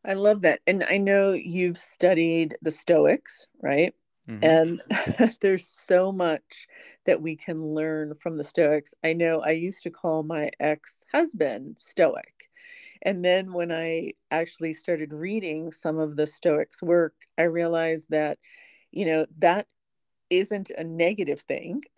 I 0.04 0.14
love 0.14 0.42
that, 0.42 0.62
and 0.68 0.84
I 0.84 0.98
know 0.98 1.34
you've 1.34 1.78
studied 1.78 2.58
the 2.62 2.72
Stoics, 2.72 3.48
right? 3.62 3.94
Mm-hmm. 4.30 4.44
And 4.44 5.36
there's 5.42 5.68
so 5.68 6.12
much 6.12 6.68
that 7.06 7.22
we 7.22 7.36
can 7.36 7.74
learn 7.74 8.16
from 8.16 8.38
the 8.38 8.44
Stoics. 8.44 8.94
I 9.04 9.14
know 9.14 9.42
I 9.42 9.52
used 9.52 9.84
to 9.84 9.90
call 9.92 10.24
my 10.24 10.52
ex 10.60 11.06
husband 11.12 11.78
Stoic. 11.78 12.50
And 13.04 13.26
then 13.26 13.54
when 13.54 13.72
I 13.72 14.14
actually 14.30 14.74
started 14.74 15.12
reading 15.12 15.72
some 15.72 15.98
of 15.98 16.16
the 16.16 16.28
Stoics' 16.28 16.84
work, 16.84 17.16
I 17.38 17.44
realized 17.44 18.08
that, 18.12 18.38
you 18.92 19.06
know, 19.06 19.26
that 19.40 19.68
isn't 20.32 20.72
a 20.72 20.84
negative 20.84 21.42
thing. 21.42 21.84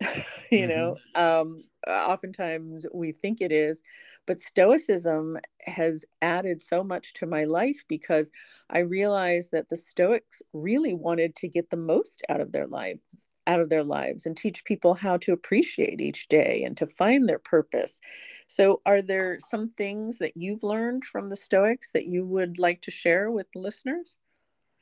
you 0.50 0.66
mm-hmm. 0.66 0.68
know, 0.68 0.96
um, 1.14 1.64
oftentimes 1.88 2.84
we 2.92 3.12
think 3.12 3.40
it 3.40 3.52
is, 3.52 3.82
but 4.26 4.40
Stoicism 4.40 5.38
has 5.60 6.04
added 6.20 6.60
so 6.60 6.84
much 6.84 7.14
to 7.14 7.26
my 7.26 7.44
life 7.44 7.84
because 7.88 8.30
I 8.68 8.80
realized 8.80 9.52
that 9.52 9.68
the 9.68 9.76
Stoics 9.76 10.42
really 10.52 10.94
wanted 10.94 11.36
to 11.36 11.48
get 11.48 11.70
the 11.70 11.76
most 11.76 12.22
out 12.28 12.40
of 12.40 12.52
their 12.52 12.66
lives 12.66 13.26
out 13.46 13.60
of 13.60 13.68
their 13.68 13.84
lives 13.84 14.24
and 14.24 14.34
teach 14.36 14.64
people 14.64 14.94
how 14.94 15.18
to 15.18 15.32
appreciate 15.32 16.00
each 16.00 16.28
day 16.28 16.62
and 16.64 16.78
to 16.78 16.86
find 16.86 17.28
their 17.28 17.38
purpose. 17.38 18.00
So, 18.46 18.80
are 18.86 19.02
there 19.02 19.38
some 19.38 19.70
things 19.76 20.16
that 20.18 20.32
you've 20.34 20.62
learned 20.62 21.04
from 21.04 21.28
the 21.28 21.36
Stoics 21.36 21.92
that 21.92 22.06
you 22.06 22.24
would 22.24 22.58
like 22.58 22.80
to 22.82 22.90
share 22.90 23.30
with 23.30 23.46
listeners? 23.54 24.16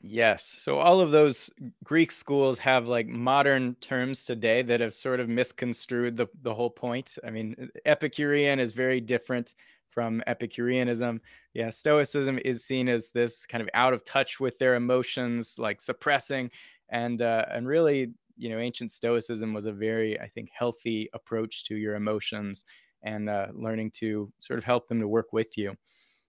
Yes. 0.04 0.44
So 0.44 0.78
all 0.78 1.00
of 1.00 1.12
those 1.12 1.48
Greek 1.84 2.10
schools 2.10 2.58
have 2.58 2.88
like 2.88 3.06
modern 3.06 3.76
terms 3.76 4.24
today 4.24 4.62
that 4.62 4.80
have 4.80 4.94
sort 4.96 5.20
of 5.20 5.28
misconstrued 5.28 6.16
the, 6.16 6.26
the 6.42 6.52
whole 6.52 6.70
point. 6.70 7.18
I 7.24 7.30
mean, 7.30 7.70
Epicurean 7.86 8.58
is 8.58 8.72
very 8.72 9.00
different 9.00 9.54
from 9.90 10.20
Epicureanism. 10.26 11.20
Yeah, 11.54 11.70
Stoicism 11.70 12.40
is 12.44 12.64
seen 12.64 12.88
as 12.88 13.10
this 13.10 13.46
kind 13.46 13.62
of 13.62 13.68
out 13.74 13.92
of 13.92 14.04
touch 14.04 14.40
with 14.40 14.58
their 14.58 14.74
emotions, 14.74 15.56
like 15.58 15.80
suppressing, 15.80 16.50
and 16.88 17.22
uh, 17.22 17.44
and 17.50 17.68
really, 17.68 18.12
you 18.36 18.48
know, 18.48 18.58
ancient 18.58 18.90
Stoicism 18.90 19.54
was 19.54 19.66
a 19.66 19.72
very, 19.72 20.18
I 20.18 20.26
think, 20.26 20.48
healthy 20.52 21.10
approach 21.12 21.64
to 21.66 21.76
your 21.76 21.94
emotions 21.94 22.64
and 23.02 23.28
uh, 23.30 23.48
learning 23.54 23.92
to 23.92 24.32
sort 24.38 24.58
of 24.58 24.64
help 24.64 24.88
them 24.88 24.98
to 25.00 25.06
work 25.08 25.32
with 25.32 25.56
you. 25.56 25.76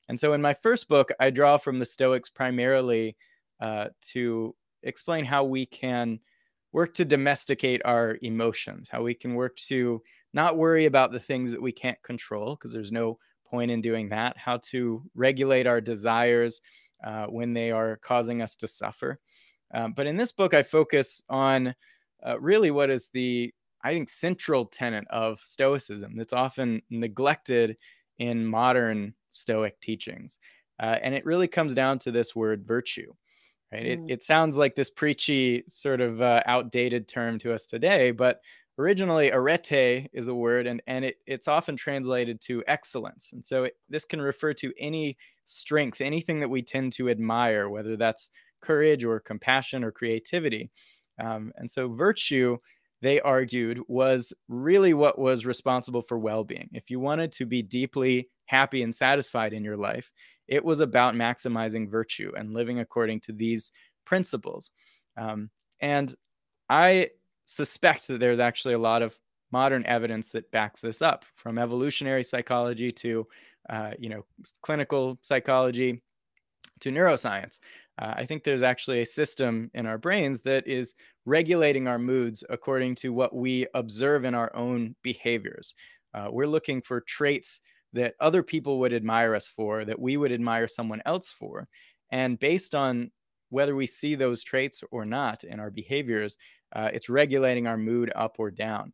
And 0.09 0.19
so, 0.19 0.33
in 0.33 0.41
my 0.41 0.53
first 0.53 0.87
book, 0.87 1.11
I 1.19 1.29
draw 1.29 1.57
from 1.57 1.79
the 1.79 1.85
Stoics 1.85 2.29
primarily 2.29 3.15
uh, 3.63 3.87
to 4.01 4.53
explain 4.83 5.23
how 5.23 5.45
we 5.45 5.65
can 5.65 6.19
work 6.73 6.93
to 6.93 7.05
domesticate 7.05 7.81
our 7.85 8.17
emotions, 8.21 8.89
how 8.89 9.01
we 9.01 9.13
can 9.13 9.35
work 9.35 9.55
to 9.55 10.01
not 10.33 10.57
worry 10.57 10.85
about 10.85 11.13
the 11.13 11.19
things 11.19 11.49
that 11.51 11.61
we 11.61 11.71
can't 11.71 12.01
control, 12.03 12.55
because 12.55 12.73
there's 12.73 12.91
no 12.91 13.17
point 13.47 13.71
in 13.71 13.79
doing 13.79 14.09
that, 14.09 14.35
how 14.37 14.57
to 14.57 15.01
regulate 15.15 15.65
our 15.65 15.79
desires 15.79 16.59
uh, 17.05 17.25
when 17.27 17.53
they 17.53 17.71
are 17.71 17.97
causing 17.97 18.41
us 18.41 18.57
to 18.57 18.67
suffer. 18.67 19.19
Um, 19.73 19.93
but 19.93 20.07
in 20.07 20.17
this 20.17 20.33
book, 20.33 20.53
I 20.53 20.63
focus 20.63 21.21
on 21.29 21.73
uh, 22.25 22.37
really 22.41 22.71
what 22.71 22.89
is 22.89 23.09
the, 23.13 23.53
I 23.81 23.91
think, 23.93 24.09
central 24.09 24.65
tenet 24.65 25.05
of 25.09 25.39
Stoicism 25.45 26.17
that's 26.17 26.33
often 26.33 26.81
neglected 26.89 27.77
in 28.17 28.45
modern 28.45 29.13
Stoic 29.29 29.79
teachings. 29.79 30.37
Uh, 30.81 30.97
and 31.01 31.15
it 31.15 31.25
really 31.25 31.47
comes 31.47 31.73
down 31.73 31.99
to 31.99 32.11
this 32.11 32.35
word 32.35 32.65
virtue 32.65 33.13
right? 33.73 33.85
Mm. 33.85 34.09
It, 34.09 34.13
it 34.13 34.23
sounds 34.23 34.57
like 34.57 34.75
this 34.75 34.89
preachy, 34.89 35.63
sort 35.67 36.01
of 36.01 36.21
uh, 36.21 36.43
outdated 36.45 37.07
term 37.07 37.39
to 37.39 37.53
us 37.53 37.65
today, 37.65 38.11
but 38.11 38.39
originally 38.77 39.31
arete 39.31 40.09
is 40.13 40.25
the 40.25 40.35
word, 40.35 40.67
and, 40.67 40.81
and 40.87 41.05
it, 41.05 41.17
it's 41.25 41.47
often 41.47 41.75
translated 41.75 42.39
to 42.41 42.63
excellence. 42.67 43.31
And 43.33 43.43
so 43.43 43.65
it, 43.65 43.73
this 43.89 44.05
can 44.05 44.21
refer 44.21 44.53
to 44.55 44.73
any 44.77 45.17
strength, 45.45 46.01
anything 46.01 46.39
that 46.39 46.49
we 46.49 46.61
tend 46.61 46.93
to 46.93 47.09
admire, 47.09 47.69
whether 47.69 47.97
that's 47.97 48.29
courage 48.61 49.03
or 49.03 49.19
compassion 49.19 49.83
or 49.83 49.91
creativity. 49.91 50.69
Um, 51.23 51.51
and 51.57 51.69
so 51.69 51.89
virtue, 51.89 52.57
they 53.01 53.19
argued, 53.19 53.79
was 53.87 54.33
really 54.47 54.93
what 54.93 55.19
was 55.19 55.45
responsible 55.45 56.01
for 56.01 56.17
well 56.17 56.43
being. 56.43 56.69
If 56.71 56.89
you 56.89 56.99
wanted 56.99 57.31
to 57.33 57.45
be 57.45 57.61
deeply 57.61 58.29
happy 58.45 58.81
and 58.81 58.95
satisfied 58.95 59.53
in 59.53 59.63
your 59.63 59.77
life, 59.77 60.11
it 60.47 60.63
was 60.63 60.79
about 60.79 61.15
maximizing 61.15 61.89
virtue 61.89 62.31
and 62.37 62.53
living 62.53 62.79
according 62.79 63.21
to 63.21 63.31
these 63.31 63.71
principles. 64.05 64.71
Um, 65.17 65.49
and 65.79 66.13
I 66.69 67.09
suspect 67.45 68.07
that 68.07 68.19
there's 68.19 68.39
actually 68.39 68.73
a 68.73 68.79
lot 68.79 69.01
of 69.01 69.17
modern 69.51 69.85
evidence 69.85 70.31
that 70.31 70.51
backs 70.51 70.81
this 70.81 71.01
up, 71.01 71.25
from 71.35 71.57
evolutionary 71.57 72.23
psychology 72.23 72.91
to, 72.91 73.27
uh, 73.69 73.91
you 73.99 74.09
know, 74.09 74.25
clinical 74.61 75.17
psychology 75.21 76.01
to 76.79 76.89
neuroscience. 76.89 77.59
Uh, 77.99 78.13
I 78.17 78.25
think 78.25 78.43
there's 78.43 78.63
actually 78.63 79.01
a 79.01 79.05
system 79.05 79.69
in 79.75 79.85
our 79.85 79.99
brains 79.99 80.41
that 80.41 80.67
is 80.67 80.95
regulating 81.25 81.87
our 81.87 81.99
moods 81.99 82.43
according 82.49 82.95
to 82.95 83.13
what 83.13 83.35
we 83.35 83.67
observe 83.75 84.25
in 84.25 84.33
our 84.33 84.53
own 84.55 84.95
behaviors. 85.03 85.75
Uh, 86.13 86.27
we're 86.31 86.47
looking 86.47 86.81
for 86.81 87.01
traits 87.01 87.61
that 87.93 88.15
other 88.19 88.43
people 88.43 88.79
would 88.79 88.93
admire 88.93 89.35
us 89.35 89.47
for, 89.47 89.85
that 89.85 89.99
we 89.99 90.17
would 90.17 90.31
admire 90.31 90.67
someone 90.67 91.01
else 91.05 91.31
for. 91.31 91.67
And 92.11 92.39
based 92.39 92.75
on 92.75 93.11
whether 93.49 93.75
we 93.75 93.85
see 93.85 94.15
those 94.15 94.43
traits 94.43 94.83
or 94.91 95.05
not 95.05 95.43
in 95.43 95.59
our 95.59 95.71
behaviors, 95.71 96.37
uh, 96.75 96.89
it's 96.91 97.09
regulating 97.09 97.67
our 97.67 97.77
mood 97.77 98.11
up 98.15 98.35
or 98.39 98.51
down. 98.51 98.93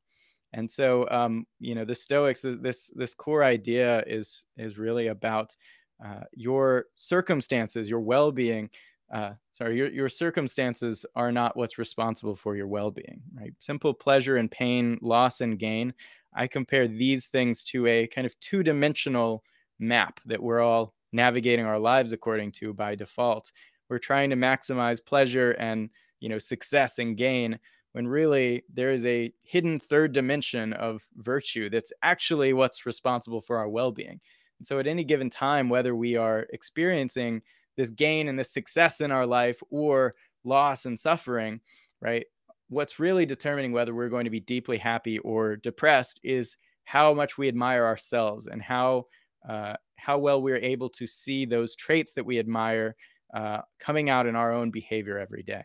And 0.54 0.70
so, 0.70 1.08
um, 1.10 1.45
you 1.60 1.76
know, 1.76 1.86
the 1.86 1.95
Stoics, 1.95 2.41
this 2.43 2.91
this 2.95 3.14
core 3.14 3.43
idea 3.43 4.04
is 4.08 4.45
is 4.58 4.78
really 4.78 5.08
about 5.08 5.56
uh, 6.04 6.22
your 6.34 6.86
circumstances, 6.95 7.89
your 7.89 8.00
well-being. 8.00 8.70
Uh, 9.14 9.32
sorry, 9.52 9.78
your 9.78 9.89
your 9.91 10.10
circumstances 10.10 11.06
are 11.16 11.32
not 11.32 11.56
what's 11.56 11.78
responsible 11.78 12.36
for 12.36 12.56
your 12.56 12.68
well-being. 12.68 13.22
Right? 13.34 13.54
Simple 13.60 13.93
pleasure 13.93 14.38
and 14.38 14.50
pain, 14.50 14.97
loss 15.02 15.41
and 15.41 15.60
gain. 15.60 15.93
I 16.34 16.48
compare 16.48 16.88
these 16.88 17.28
things 17.28 17.64
to 17.66 17.88
a 17.88 18.08
kind 18.08 18.28
of 18.28 18.40
two-dimensional 18.40 19.44
map 19.80 20.20
that 20.26 20.42
we're 20.42 20.62
all 20.62 20.94
navigating 21.12 21.66
our 21.66 21.80
lives 21.80 22.12
according 22.12 22.52
to 22.52 22.74
by 22.74 22.96
default. 22.96 23.52
We're 23.90 23.98
trying 24.00 24.30
to 24.30 24.36
maximize 24.36 25.04
pleasure 25.04 25.52
and 25.54 25.90
you 26.20 26.30
know 26.30 26.40
success 26.40 27.00
and 27.00 27.18
gain 27.18 27.60
when 27.94 28.08
really 28.08 28.64
there 28.74 28.92
is 28.92 29.06
a 29.06 29.32
hidden 29.44 29.80
third 29.80 30.14
dimension 30.14 30.74
of 30.74 31.02
virtue 31.16 31.70
that's 31.70 31.94
actually 32.04 32.54
what's 32.54 32.86
responsible 32.86 33.42
for 33.42 33.58
our 33.58 33.70
well-being 33.70 34.20
and 34.60 34.68
so 34.68 34.80
at 34.80 34.88
any 34.88 35.04
given 35.04 35.30
time 35.30 35.70
whether 35.70 35.96
we 35.96 36.16
are 36.16 36.46
experiencing 36.52 37.42
this 37.78 37.90
gain 37.90 38.28
and 38.28 38.38
this 38.38 38.52
success 38.52 39.02
in 39.02 39.12
our 39.12 39.26
life 39.26 39.62
or 39.70 40.14
loss 40.44 40.86
and 40.86 41.00
suffering 41.00 41.60
right 42.02 42.26
what's 42.70 42.99
really 42.99 43.26
determining 43.26 43.72
whether 43.72 43.93
we're 43.93 44.09
going 44.09 44.26
to 44.26 44.30
be 44.30 44.39
deeply 44.39 44.78
happy 44.78 45.20
or 45.20 45.55
depressed 45.57 46.20
is 46.24 46.57
how 46.86 47.13
much 47.13 47.38
we 47.38 47.47
admire 47.47 47.86
ourselves 47.86 48.47
and 48.47 48.61
how 48.61 49.05
uh, 49.47 49.76
how 49.97 50.17
well 50.17 50.41
we're 50.41 50.57
able 50.57 50.89
to 50.89 51.07
see 51.07 51.45
those 51.45 51.76
traits 51.76 52.13
that 52.13 52.26
we 52.26 52.39
admire 52.39 52.95
uh, 53.34 53.59
coming 53.80 54.09
out 54.09 54.26
in 54.28 54.36
our 54.36 54.51
own 54.51 54.72
behavior 54.72 55.17
every 55.20 55.43
day 55.43 55.63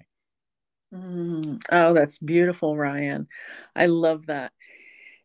Mm. 0.92 1.60
Oh, 1.72 1.92
that's 1.92 2.18
beautiful, 2.18 2.76
Ryan. 2.76 3.26
I 3.74 3.86
love 3.86 4.26
that. 4.26 4.52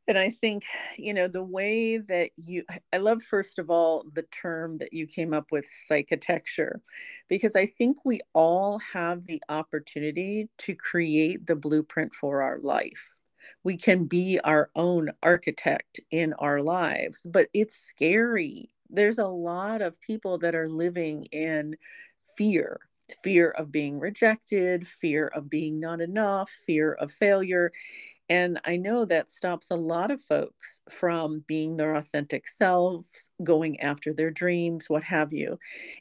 And 0.10 0.18
I 0.18 0.32
think, 0.32 0.66
you 0.98 1.14
know, 1.14 1.28
the 1.28 1.44
way 1.44 1.98
that 2.00 2.32
you, 2.36 2.66
I 2.92 2.98
love, 2.98 3.24
first 3.24 3.60
of 3.60 3.70
all, 3.70 4.06
the 4.14 4.24
term 4.24 4.80
that 4.80 4.92
you 4.92 5.08
came 5.08 5.36
up 5.36 5.52
with, 5.52 5.68
psychitecture, 5.68 6.82
because 7.30 7.56
I 7.56 7.68
think 7.68 7.98
we 8.04 8.20
all 8.34 8.80
have 8.80 9.28
the 9.28 9.42
opportunity 9.50 10.50
to 10.60 10.76
create 10.76 11.46
the 11.48 11.56
blueprint 11.56 12.16
for 12.16 12.42
our 12.42 12.60
life. 12.60 13.12
We 13.64 13.78
can 13.78 14.06
be 14.06 14.40
our 14.44 14.72
own 14.76 15.12
architect 15.24 16.00
in 16.12 16.34
our 16.34 16.64
lives, 16.64 17.26
but 17.32 17.48
it's 17.54 17.78
scary. 17.78 18.72
There's 18.90 19.20
a 19.20 19.28
lot 19.28 19.84
of 19.84 20.02
people 20.02 20.40
that 20.40 20.56
are 20.56 20.68
living 20.68 21.26
in 21.32 21.78
fear 22.38 22.80
fear 23.24 23.50
of 23.52 23.72
being 23.72 24.00
rejected, 24.00 24.88
fear 24.88 25.28
of 25.30 25.50
being 25.50 25.80
not 25.80 26.00
enough, 26.00 26.50
fear 26.68 26.94
of 26.94 27.12
failure. 27.12 27.72
And 28.30 28.60
I 28.64 28.78
know 28.78 29.06
that 29.06 29.30
stops 29.30 29.72
a 29.72 29.76
lot 29.76 30.12
of 30.12 30.22
folks 30.22 30.82
from 30.90 31.40
being 31.48 31.78
their 31.78 31.96
authentic 31.96 32.48
selves, 32.48 33.30
going 33.44 33.80
after 33.80 34.14
their 34.14 34.32
dreams, 34.32 34.90
what 34.90 35.04
have 35.04 35.34
you. 35.34 35.58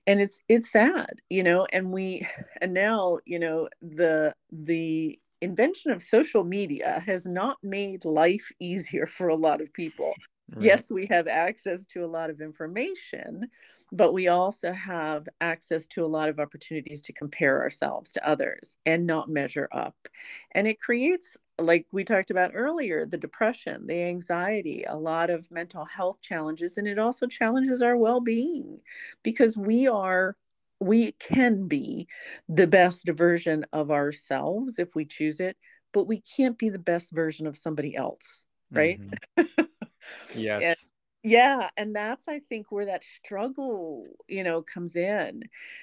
And 0.06 0.20
it's 0.20 0.40
it's 0.48 0.70
sad, 0.70 1.20
you 1.30 1.42
know, 1.42 1.66
and 1.72 1.92
we 1.92 2.26
and 2.60 2.74
now, 2.74 3.18
you 3.26 3.38
know, 3.38 3.68
the 3.80 4.34
the 4.50 5.18
invention 5.40 5.90
of 5.92 6.02
social 6.02 6.44
media 6.44 7.00
has 7.06 7.24
not 7.24 7.58
made 7.62 8.04
life 8.04 8.50
easier 8.60 9.06
for 9.18 9.28
a 9.28 9.36
lot 9.36 9.60
of 9.60 9.72
people. 9.72 10.18
Right. 10.54 10.80
Yes, 10.80 10.90
we 10.90 11.06
have 11.06 11.28
access 11.28 11.86
to 11.86 12.04
a 12.04 12.08
lot 12.08 12.30
of 12.30 12.40
information, 12.40 13.48
but 13.92 14.12
we 14.12 14.26
also 14.26 14.72
have 14.72 15.28
access 15.40 15.86
to 15.88 16.02
a 16.04 16.06
lot 16.08 16.28
of 16.28 16.40
opportunities 16.40 17.00
to 17.02 17.12
compare 17.12 17.60
ourselves 17.62 18.12
to 18.14 18.28
others 18.28 18.76
and 18.84 19.06
not 19.06 19.28
measure 19.28 19.68
up. 19.70 20.08
And 20.52 20.66
it 20.66 20.80
creates, 20.80 21.36
like 21.58 21.86
we 21.92 22.04
talked 22.04 22.30
about 22.30 22.52
earlier, 22.54 23.04
the 23.04 23.18
depression, 23.18 23.86
the 23.86 24.02
anxiety, 24.02 24.84
a 24.84 24.96
lot 24.96 25.30
of 25.30 25.50
mental 25.50 25.84
health 25.84 26.20
challenges. 26.20 26.78
And 26.78 26.86
it 26.86 26.98
also 26.98 27.26
challenges 27.26 27.82
our 27.82 27.96
well 27.96 28.20
being 28.20 28.80
because 29.22 29.56
we 29.56 29.88
are 29.88 30.36
we 30.80 31.12
can 31.12 31.66
be 31.66 32.06
the 32.48 32.66
best 32.68 33.08
version 33.08 33.66
of 33.72 33.90
ourselves 33.90 34.78
if 34.78 34.94
we 34.94 35.04
choose 35.04 35.40
it, 35.40 35.56
but 35.92 36.06
we 36.06 36.20
can't 36.20 36.56
be 36.56 36.68
the 36.68 36.78
best 36.78 37.10
version 37.10 37.46
of 37.48 37.56
somebody 37.56 37.96
else, 37.96 38.44
right? 38.72 39.00
Mm-hmm. 39.36 39.64
Yes. 40.34 40.84
Yeah, 41.24 41.68
and 41.76 41.94
that's 41.96 42.28
I 42.28 42.38
think 42.48 42.70
where 42.70 42.86
that 42.86 43.02
struggle, 43.02 44.06
you 44.28 44.44
know, 44.44 44.62
comes 44.62 44.94
in. 44.94 45.42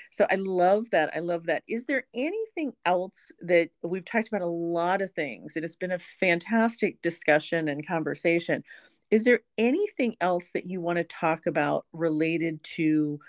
So 0.09 0.25
I 0.31 0.35
love 0.35 0.89
that. 0.91 1.15
I 1.15 1.19
love 1.19 1.47
that. 1.47 1.63
Is 1.67 1.85
there 1.85 2.05
anything 2.13 2.73
else 2.85 3.31
that 3.41 3.69
we've 3.83 4.05
talked 4.05 4.29
about 4.29 4.41
a 4.41 4.47
lot 4.47 5.01
of 5.01 5.11
things 5.11 5.55
and 5.55 5.65
it's 5.65 5.75
been 5.75 5.91
a 5.91 5.99
fantastic 5.99 7.01
discussion 7.01 7.67
and 7.67 7.85
conversation. 7.85 8.63
Is 9.11 9.23
there 9.23 9.41
anything 9.57 10.15
else 10.21 10.51
that 10.53 10.69
you 10.69 10.81
want 10.81 10.97
to 10.97 11.03
talk 11.03 11.45
about 11.45 11.85
related 11.93 12.63
to 12.75 13.19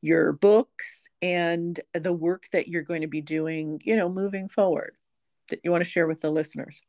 your 0.00 0.32
books 0.32 1.08
and 1.20 1.78
the 1.94 2.12
work 2.12 2.48
that 2.52 2.68
you're 2.68 2.82
going 2.82 3.02
to 3.02 3.08
be 3.08 3.20
doing, 3.20 3.80
you 3.84 3.96
know, 3.96 4.08
moving 4.08 4.48
forward 4.48 4.96
that 5.48 5.60
you 5.64 5.70
want 5.72 5.82
to 5.84 5.90
share 5.90 6.06
with 6.06 6.20
the 6.20 6.30
listeners? 6.30 6.80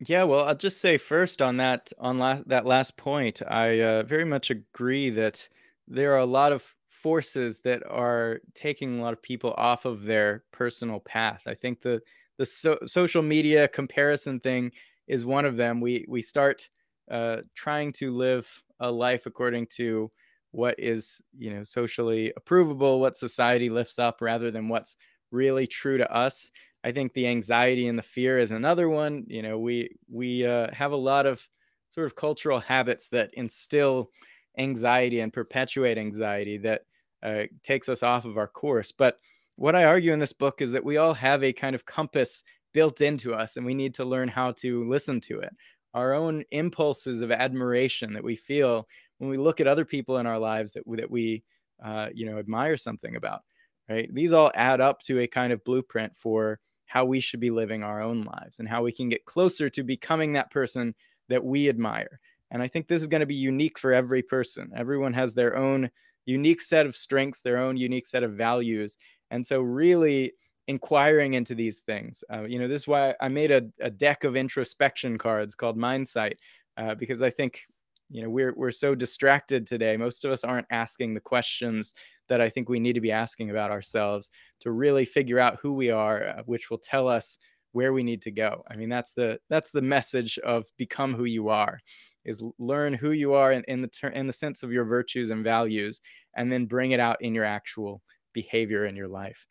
Yeah, 0.00 0.24
well, 0.24 0.44
I'll 0.44 0.56
just 0.56 0.80
say 0.80 0.98
first 0.98 1.40
on 1.40 1.56
that 1.58 1.92
on 1.98 2.18
last 2.18 2.48
that 2.48 2.66
last 2.66 2.96
point, 2.96 3.40
I 3.46 3.80
uh, 3.80 4.02
very 4.02 4.24
much 4.24 4.50
agree 4.50 5.08
that 5.10 5.48
there 5.86 6.12
are 6.14 6.18
a 6.18 6.26
lot 6.26 6.52
of 6.52 6.74
forces 6.88 7.60
that 7.60 7.82
are 7.86 8.40
taking 8.54 8.98
a 8.98 9.02
lot 9.02 9.12
of 9.12 9.22
people 9.22 9.54
off 9.56 9.84
of 9.84 10.04
their 10.04 10.44
personal 10.52 11.00
path. 11.00 11.42
I 11.46 11.54
think 11.54 11.80
the 11.82 12.02
the 12.38 12.46
so- 12.46 12.78
social 12.86 13.22
media 13.22 13.68
comparison 13.68 14.40
thing 14.40 14.72
is 15.06 15.24
one 15.24 15.44
of 15.44 15.56
them. 15.56 15.80
We 15.80 16.04
we 16.08 16.22
start 16.22 16.68
uh, 17.10 17.42
trying 17.54 17.92
to 17.92 18.10
live 18.12 18.62
a 18.80 18.90
life 18.90 19.26
according 19.26 19.66
to 19.76 20.10
what 20.50 20.74
is 20.78 21.22
you 21.38 21.50
know 21.54 21.62
socially 21.64 22.32
approvable, 22.38 22.98
what 23.00 23.16
society 23.16 23.70
lifts 23.70 23.98
up, 24.00 24.20
rather 24.20 24.50
than 24.50 24.68
what's 24.68 24.96
really 25.30 25.66
true 25.68 25.98
to 25.98 26.12
us. 26.12 26.50
I 26.84 26.92
think 26.92 27.14
the 27.14 27.26
anxiety 27.26 27.88
and 27.88 27.98
the 27.98 28.02
fear 28.02 28.38
is 28.38 28.50
another 28.50 28.90
one. 28.90 29.24
You 29.26 29.42
know, 29.42 29.58
we 29.58 29.96
we 30.10 30.46
uh, 30.46 30.72
have 30.74 30.92
a 30.92 30.96
lot 30.96 31.24
of 31.24 31.46
sort 31.88 32.06
of 32.06 32.14
cultural 32.14 32.60
habits 32.60 33.08
that 33.08 33.30
instill 33.32 34.10
anxiety 34.58 35.20
and 35.20 35.32
perpetuate 35.32 35.96
anxiety 35.96 36.58
that 36.58 36.82
uh, 37.22 37.44
takes 37.62 37.88
us 37.88 38.02
off 38.02 38.26
of 38.26 38.36
our 38.36 38.46
course. 38.46 38.92
But 38.92 39.18
what 39.56 39.74
I 39.74 39.84
argue 39.84 40.12
in 40.12 40.18
this 40.18 40.32
book 40.34 40.60
is 40.60 40.72
that 40.72 40.84
we 40.84 40.98
all 40.98 41.14
have 41.14 41.42
a 41.42 41.52
kind 41.52 41.74
of 41.74 41.86
compass 41.86 42.44
built 42.74 43.00
into 43.00 43.32
us, 43.32 43.56
and 43.56 43.64
we 43.64 43.74
need 43.74 43.94
to 43.94 44.04
learn 44.04 44.28
how 44.28 44.52
to 44.52 44.88
listen 44.88 45.20
to 45.22 45.40
it. 45.40 45.54
Our 45.94 46.12
own 46.12 46.44
impulses 46.50 47.22
of 47.22 47.30
admiration 47.32 48.12
that 48.12 48.24
we 48.24 48.36
feel 48.36 48.86
when 49.18 49.30
we 49.30 49.38
look 49.38 49.60
at 49.60 49.66
other 49.66 49.84
people 49.86 50.18
in 50.18 50.26
our 50.26 50.38
lives 50.38 50.74
that 50.74 50.82
that 50.96 51.10
we 51.10 51.44
uh, 51.82 52.08
you 52.12 52.26
know 52.26 52.38
admire 52.38 52.76
something 52.76 53.16
about. 53.16 53.40
Right? 53.88 54.12
These 54.12 54.32
all 54.32 54.52
add 54.54 54.82
up 54.82 55.02
to 55.04 55.20
a 55.20 55.26
kind 55.26 55.52
of 55.52 55.64
blueprint 55.64 56.14
for 56.16 56.58
how 56.86 57.04
we 57.04 57.20
should 57.20 57.40
be 57.40 57.50
living 57.50 57.82
our 57.82 58.02
own 58.02 58.22
lives 58.22 58.58
and 58.58 58.68
how 58.68 58.82
we 58.82 58.92
can 58.92 59.08
get 59.08 59.24
closer 59.24 59.70
to 59.70 59.82
becoming 59.82 60.32
that 60.32 60.50
person 60.50 60.94
that 61.28 61.44
we 61.44 61.68
admire. 61.68 62.20
And 62.50 62.62
I 62.62 62.68
think 62.68 62.86
this 62.86 63.02
is 63.02 63.08
going 63.08 63.20
to 63.20 63.26
be 63.26 63.34
unique 63.34 63.78
for 63.78 63.92
every 63.92 64.22
person. 64.22 64.70
Everyone 64.76 65.12
has 65.14 65.34
their 65.34 65.56
own 65.56 65.90
unique 66.26 66.60
set 66.60 66.86
of 66.86 66.96
strengths, 66.96 67.40
their 67.40 67.58
own 67.58 67.76
unique 67.76 68.06
set 68.06 68.22
of 68.22 68.34
values. 68.34 68.96
And 69.30 69.44
so, 69.44 69.60
really 69.60 70.32
inquiring 70.66 71.34
into 71.34 71.54
these 71.54 71.80
things, 71.80 72.22
uh, 72.32 72.44
you 72.44 72.58
know, 72.58 72.68
this 72.68 72.82
is 72.82 72.88
why 72.88 73.14
I 73.20 73.28
made 73.28 73.50
a, 73.50 73.66
a, 73.80 73.90
deck 73.90 74.24
of 74.24 74.36
introspection 74.36 75.18
cards 75.18 75.54
called 75.54 75.76
Mindsight, 75.76 76.38
uh, 76.76 76.94
because 76.94 77.22
I 77.22 77.30
think, 77.30 77.66
you 78.10 78.22
know, 78.22 78.30
we're, 78.30 78.54
we're 78.54 78.70
so 78.70 78.94
distracted 78.94 79.66
today. 79.66 79.96
Most 79.96 80.24
of 80.24 80.30
us 80.30 80.44
aren't 80.44 80.66
asking 80.70 81.14
the 81.14 81.20
questions 81.20 81.94
that 82.28 82.40
I 82.40 82.48
think 82.48 82.68
we 82.68 82.80
need 82.80 82.94
to 82.94 83.00
be 83.00 83.12
asking 83.12 83.50
about 83.50 83.70
ourselves 83.70 84.30
to 84.60 84.70
really 84.70 85.04
figure 85.04 85.38
out 85.38 85.58
who 85.60 85.74
we 85.74 85.90
are, 85.90 86.28
uh, 86.28 86.42
which 86.46 86.70
will 86.70 86.78
tell 86.78 87.08
us 87.08 87.38
where 87.72 87.92
we 87.92 88.02
need 88.02 88.22
to 88.22 88.30
go. 88.30 88.62
I 88.70 88.76
mean, 88.76 88.88
that's 88.88 89.14
the 89.14 89.38
that's 89.50 89.70
the 89.72 89.82
message 89.82 90.38
of 90.38 90.64
become 90.78 91.14
who 91.14 91.24
you 91.24 91.48
are, 91.48 91.80
is 92.24 92.42
learn 92.58 92.94
who 92.94 93.10
you 93.10 93.34
are 93.34 93.52
in, 93.52 93.64
in 93.66 93.80
the 93.80 93.88
ter- 93.88 94.08
in 94.08 94.26
the 94.26 94.32
sense 94.32 94.62
of 94.62 94.72
your 94.72 94.84
virtues 94.84 95.30
and 95.30 95.42
values, 95.42 96.00
and 96.36 96.52
then 96.52 96.66
bring 96.66 96.92
it 96.92 97.00
out 97.00 97.16
in 97.20 97.34
your 97.34 97.44
actual 97.44 98.00
behavior 98.32 98.86
in 98.86 98.96
your 98.96 99.08
life. 99.08 99.46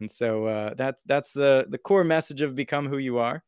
And 0.00 0.10
so 0.10 0.46
uh, 0.46 0.74
that 0.74 0.96
that's 1.06 1.32
the 1.32 1.66
the 1.70 1.78
core 1.78 2.04
message 2.04 2.42
of 2.42 2.54
become 2.54 2.88
who 2.88 2.98
you 2.98 3.18
are. 3.18 3.42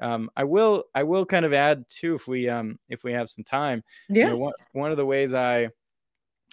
Um, 0.00 0.30
I 0.36 0.44
will 0.44 0.84
I 0.94 1.02
will 1.02 1.24
kind 1.24 1.44
of 1.44 1.52
add 1.52 1.84
too 1.88 2.14
if 2.14 2.28
we 2.28 2.48
um 2.48 2.78
if 2.88 3.04
we 3.04 3.12
have 3.12 3.30
some 3.30 3.44
time. 3.44 3.82
Yeah. 4.08 4.24
You 4.24 4.30
know, 4.30 4.36
one, 4.36 4.52
one 4.72 4.90
of 4.90 4.96
the 4.96 5.06
ways 5.06 5.34
I 5.34 5.70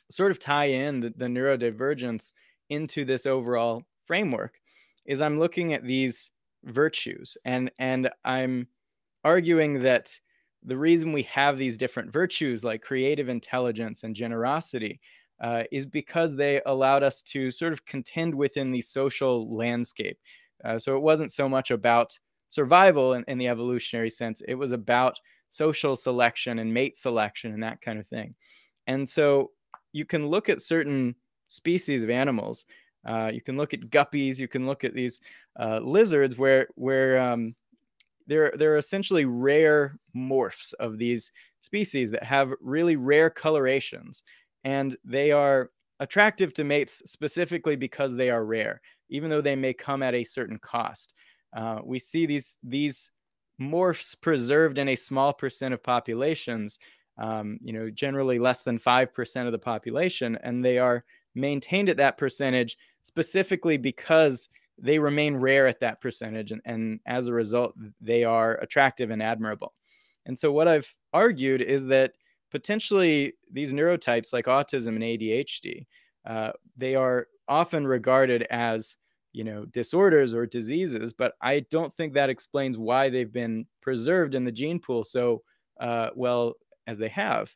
sort 0.10 0.32
of 0.32 0.40
tie 0.40 0.66
in 0.66 1.00
the, 1.00 1.14
the 1.16 1.26
neurodivergence 1.26 2.34
into 2.70 3.06
this 3.06 3.26
overall 3.26 3.84
framework 4.06 4.60
is 5.06 5.22
I'm 5.22 5.38
looking 5.38 5.74
at 5.74 5.84
these 5.84 6.32
virtues 6.64 7.38
and 7.44 7.72
and 7.80 8.10
I'm 8.24 8.68
arguing 9.24 9.82
that 9.84 10.18
the 10.66 10.78
reason 10.78 11.12
we 11.12 11.24
have 11.24 11.58
these 11.58 11.78
different 11.78 12.12
virtues 12.12 12.64
like 12.64 12.82
creative 12.82 13.28
intelligence 13.28 14.04
and 14.04 14.16
generosity 14.16 15.02
uh, 15.42 15.64
is 15.72 15.86
because 15.86 16.36
they 16.36 16.62
allowed 16.66 17.04
us 17.04 17.22
to 17.22 17.52
sort 17.52 17.74
of 17.74 17.86
contend 17.86 18.34
within 18.34 18.72
the 18.72 18.82
social 18.82 19.54
landscape. 19.54 20.18
Uh, 20.64 20.80
so 20.80 20.96
it 20.96 21.02
wasn't 21.02 21.32
so 21.32 21.50
much 21.50 21.70
about 21.70 22.18
survival 22.48 23.14
in, 23.14 23.24
in 23.28 23.38
the 23.38 23.48
evolutionary 23.48 24.10
sense, 24.10 24.42
it 24.48 24.56
was 24.56 24.72
about 24.72 25.20
social 25.50 25.96
selection 25.96 26.60
and 26.60 26.74
mate 26.74 26.98
selection 26.98 27.54
and 27.54 27.64
that 27.64 27.82
kind 27.82 28.00
of 28.00 28.08
thing. 28.08 28.34
And 28.88 29.08
so 29.08 29.52
you 29.92 30.06
can 30.06 30.28
look 30.28 30.50
at 30.50 30.62
certain 30.62 31.16
species 31.50 32.04
of 32.04 32.10
animals. 32.10 32.66
Uh, 33.06 33.30
you 33.34 33.42
can 33.42 33.58
look 33.58 33.74
at 33.74 33.90
guppies. 33.90 34.40
You 34.40 34.48
can 34.48 34.66
look 34.66 34.84
at 34.84 34.94
these 34.94 35.22
uh, 35.60 35.80
lizards 35.84 36.38
where 36.38 36.68
where 36.76 37.20
um, 37.20 37.56
they're 38.28 38.54
they're 38.58 38.78
essentially 38.78 39.26
rare 39.26 39.98
morphs 40.16 40.74
of 40.80 40.98
these 40.98 41.32
species 41.62 42.12
that 42.12 42.24
have 42.24 42.52
really 42.60 42.96
rare 42.96 43.30
colorations, 43.30 44.24
and 44.64 44.98
they 45.04 45.32
are 45.32 45.70
attractive 46.00 46.54
to 46.54 46.64
mates 46.64 47.04
specifically 47.06 47.76
because 47.76 48.16
they 48.16 48.30
are 48.30 48.46
rare, 48.46 48.82
even 49.10 49.30
though 49.30 49.42
they 49.42 49.56
may 49.56 49.74
come 49.74 50.02
at 50.02 50.16
a 50.16 50.24
certain 50.24 50.58
cost. 50.60 51.14
Uh, 51.56 51.80
we 51.84 52.00
see 52.00 52.26
these 52.26 52.58
these 52.64 53.12
morphs 53.62 54.20
preserved 54.20 54.80
in 54.80 54.90
a 54.90 54.96
small 54.96 55.34
percent 55.34 55.74
of 55.74 55.84
populations, 55.84 56.80
um, 57.18 57.60
you 57.62 57.72
know, 57.72 57.90
generally 57.90 58.40
less 58.40 58.64
than 58.64 58.80
5% 58.80 59.46
of 59.46 59.52
the 59.52 59.60
population, 59.60 60.38
and 60.44 60.66
they 60.66 60.80
are 60.80 61.04
maintained 61.36 61.90
at 61.90 61.98
that 61.98 62.18
percentage 62.18 62.78
specifically 63.04 63.78
because 63.78 64.50
they 64.78 64.98
remain 64.98 65.36
rare 65.36 65.68
at 65.68 65.80
that 65.80 66.02
percentage. 66.02 66.52
And, 66.52 66.62
and 66.66 67.00
as 67.06 67.28
a 67.28 67.34
result, 67.34 67.76
they 68.02 68.24
are 68.24 68.56
attractive 68.56 69.12
and 69.12 69.22
admirable. 69.22 69.74
And 70.26 70.38
so, 70.38 70.52
what 70.52 70.68
I've 70.68 70.94
argued 71.14 71.62
is 71.62 71.86
that 71.88 72.14
potentially 72.50 73.34
these 73.52 73.74
neurotypes 73.74 74.34
like 74.34 74.46
autism 74.46 74.96
and 74.96 75.04
ADHD, 75.04 75.86
uh, 76.26 76.52
they 76.78 76.96
are 76.96 77.28
often 77.48 77.86
regarded 77.86 78.44
as 78.44 78.98
you 79.34 79.44
know 79.44 79.66
disorders 79.66 80.34
or 80.34 80.46
diseases 80.46 81.14
but 81.14 81.34
i 81.42 81.60
don't 81.72 81.94
think 81.94 82.14
that 82.14 82.30
explains 82.30 82.78
why 82.78 83.10
they've 83.10 83.34
been 83.34 83.66
preserved 83.82 84.36
in 84.36 84.46
the 84.46 84.52
gene 84.52 84.80
pool 84.80 85.04
so 85.04 85.44
uh, 85.80 86.12
well 86.16 86.54
as 86.86 86.98
they 87.00 87.10
have. 87.10 87.56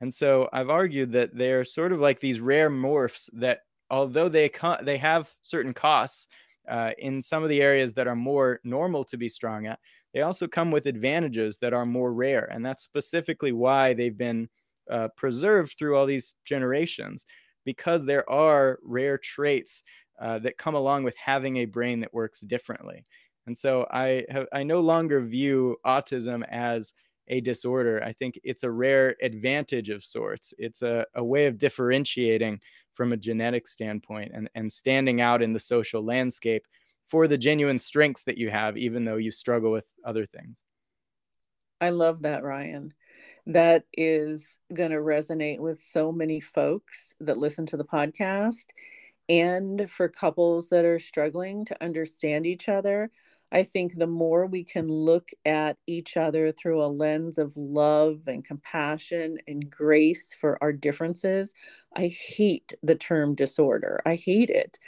And 0.00 0.12
so 0.12 0.48
i've 0.52 0.70
argued 0.70 1.12
that 1.12 1.36
they're 1.36 1.64
sort 1.64 1.92
of 1.92 2.00
like 2.00 2.20
these 2.20 2.40
rare 2.40 2.70
morphs 2.70 3.28
that 3.34 3.60
although 3.90 4.28
they 4.28 4.50
they 4.82 4.96
have 4.98 5.32
certain 5.42 5.74
costs 5.74 6.28
uh, 6.68 6.92
in 6.98 7.22
some 7.22 7.42
of 7.42 7.48
the 7.48 7.62
areas 7.62 7.94
that 7.94 8.06
are 8.06 8.16
more 8.16 8.60
normal 8.62 9.02
to 9.04 9.16
be 9.16 9.28
strong 9.28 9.66
at 9.66 9.80
they 10.14 10.22
also 10.22 10.46
come 10.46 10.70
with 10.70 10.86
advantages 10.86 11.58
that 11.58 11.74
are 11.74 11.84
more 11.84 12.12
rare. 12.14 12.48
And 12.50 12.64
that's 12.64 12.82
specifically 12.82 13.52
why 13.52 13.92
they've 13.92 14.16
been 14.16 14.48
uh, 14.90 15.08
preserved 15.16 15.76
through 15.78 15.96
all 15.96 16.06
these 16.06 16.34
generations 16.46 17.26
because 17.64 18.06
there 18.06 18.28
are 18.30 18.78
rare 18.82 19.18
traits 19.18 19.82
uh, 20.20 20.38
that 20.40 20.58
come 20.58 20.74
along 20.74 21.04
with 21.04 21.16
having 21.16 21.58
a 21.58 21.64
brain 21.64 22.00
that 22.00 22.14
works 22.14 22.40
differently. 22.40 23.04
And 23.46 23.56
so 23.56 23.86
I 23.90 24.24
have, 24.28 24.46
I 24.52 24.62
no 24.62 24.80
longer 24.80 25.20
view 25.20 25.76
autism 25.86 26.46
as 26.50 26.92
a 27.28 27.40
disorder. 27.40 28.02
I 28.04 28.12
think 28.12 28.38
it's 28.44 28.62
a 28.62 28.70
rare 28.70 29.16
advantage 29.22 29.90
of 29.90 30.04
sorts. 30.04 30.52
It's 30.58 30.82
a, 30.82 31.06
a 31.14 31.24
way 31.24 31.46
of 31.46 31.58
differentiating 31.58 32.60
from 32.94 33.12
a 33.12 33.16
genetic 33.16 33.68
standpoint 33.68 34.32
and, 34.34 34.50
and 34.54 34.72
standing 34.72 35.20
out 35.20 35.42
in 35.42 35.52
the 35.52 35.60
social 35.60 36.04
landscape 36.04 36.66
for 37.06 37.26
the 37.28 37.38
genuine 37.38 37.78
strengths 37.78 38.24
that 38.24 38.38
you 38.38 38.50
have, 38.50 38.76
even 38.76 39.04
though 39.04 39.16
you 39.16 39.30
struggle 39.30 39.72
with 39.72 39.86
other 40.04 40.26
things. 40.26 40.62
I 41.80 41.90
love 41.90 42.22
that, 42.22 42.42
Ryan. 42.42 42.92
That 43.46 43.84
is 43.96 44.58
going 44.74 44.90
to 44.90 44.98
resonate 44.98 45.58
with 45.58 45.78
so 45.78 46.12
many 46.12 46.40
folks 46.40 47.14
that 47.20 47.38
listen 47.38 47.64
to 47.66 47.78
the 47.78 47.84
podcast 47.84 48.66
and 49.28 49.90
for 49.90 50.08
couples 50.08 50.68
that 50.70 50.84
are 50.84 50.98
struggling 50.98 51.64
to 51.66 51.84
understand 51.84 52.46
each 52.46 52.68
other. 52.68 53.10
I 53.50 53.62
think 53.62 53.96
the 53.96 54.06
more 54.06 54.46
we 54.46 54.62
can 54.62 54.88
look 54.88 55.30
at 55.46 55.78
each 55.86 56.18
other 56.18 56.52
through 56.52 56.82
a 56.82 56.86
lens 56.86 57.38
of 57.38 57.56
love 57.56 58.20
and 58.26 58.44
compassion 58.44 59.38
and 59.48 59.70
grace 59.70 60.34
for 60.38 60.62
our 60.62 60.72
differences, 60.72 61.54
I 61.96 62.08
hate 62.08 62.74
the 62.82 62.94
term 62.94 63.34
disorder. 63.34 64.00
I 64.04 64.16
hate 64.16 64.50
it. 64.50 64.78